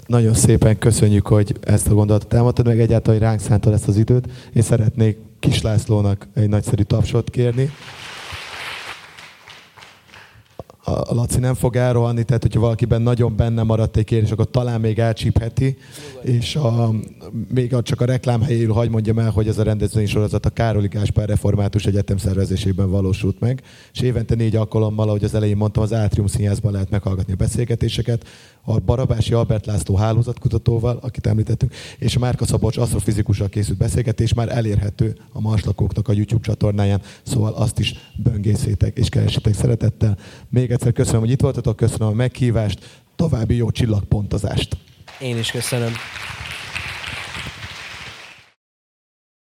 Nagyon 0.08 0.34
szépen 0.34 0.78
köszönjük, 0.78 1.28
hogy 1.28 1.56
ezt 1.62 1.88
a 1.88 1.94
gondolatot 1.94 2.34
elmondtad, 2.34 2.66
meg 2.66 2.80
egyáltalán, 2.80 3.20
hogy 3.20 3.28
ránk 3.28 3.40
szántad 3.40 3.74
ezt 3.74 3.88
az 3.88 3.98
időt. 3.98 4.28
Én 4.54 4.62
szeretnék 4.62 5.18
Kis 5.40 5.62
Lászlónak 5.62 6.28
egy 6.34 6.50
nagyszerű 6.50 6.84
tapsot 6.84 7.30
kérni. 7.30 7.72
A 10.84 11.14
Laci 11.14 11.40
nem 11.40 11.54
fog 11.54 11.76
elrohanni, 11.76 12.24
tehát 12.24 12.42
hogyha 12.42 12.60
valakiben 12.60 13.02
nagyon 13.02 13.36
benne 13.36 13.64
maradt 13.64 13.98
egy 13.98 14.04
kérdés, 14.04 14.32
akkor 14.32 14.50
talán 14.50 14.80
még 14.80 15.00
elcsípheti, 15.00 15.78
és 16.22 16.56
a, 16.56 16.94
még 17.54 17.74
a, 17.74 17.82
csak 17.82 18.02
a 18.02 18.06
reklám 18.06 18.42
helyéről 18.42 18.74
hagy 18.74 18.90
mondjam 18.90 19.20
el, 19.20 19.30
hogy 19.30 19.48
ez 19.48 19.58
a 19.58 19.64
rendezvény 19.64 20.08
sorozat 20.08 20.46
a 20.46 20.50
Károli 20.50 20.88
Gáspár 20.88 21.28
Református 21.28 21.86
Egyetem 21.86 22.18
szervezésében 22.18 22.90
valósult 22.90 23.40
meg, 23.40 23.62
és 23.94 24.02
évente 24.02 24.36
négy 24.36 24.56
alkalommal, 24.56 25.08
ahogy 25.08 25.24
az 25.24 25.34
elején 25.34 25.58
mondtam, 25.58 25.84
az 25.84 25.94
Átrium 25.94 26.28
Színházban 26.28 26.72
lehet 26.72 26.90
meghallgatni 26.90 27.34
a 27.34 27.36
beszélgetéseket, 27.36 28.26
a 28.62 28.80
Barabási 28.80 29.34
Albert 29.34 29.66
László 29.66 29.96
hálózatkutatóval, 29.96 31.00
akit 31.02 31.28
említettünk, 31.28 31.74
és 31.98 32.16
a 32.16 32.20
Márka 32.20 32.46
Szabolcs 32.46 32.78
asztrofizikussal 32.78 33.50
készült 33.50 33.78
beszélgetés 33.78 34.34
már 34.34 34.50
elérhető 34.50 35.18
a 35.32 35.42
marslakóknak 35.42 36.08
a 36.08 36.14
YouTube 36.14 36.44
csatornáján, 36.44 37.02
szóval 37.24 37.54
azt 37.54 37.80
is 37.80 37.94
böngészétek 38.16 38.98
és 38.98 39.10
keresetek 39.10 39.54
szeretettel. 39.54 40.18
Még 40.50 40.72
egyszer 40.72 40.92
köszönöm, 40.92 41.20
hogy 41.20 41.32
itt 41.32 41.42
voltatok, 41.42 41.76
köszönöm 41.76 42.08
a 42.08 42.14
meghívást, 42.14 43.02
további 43.16 43.56
jó 43.56 43.72
csillagpontozást. 43.72 44.78
Én 45.20 45.38
is 45.38 45.52
köszönöm. 45.52 45.92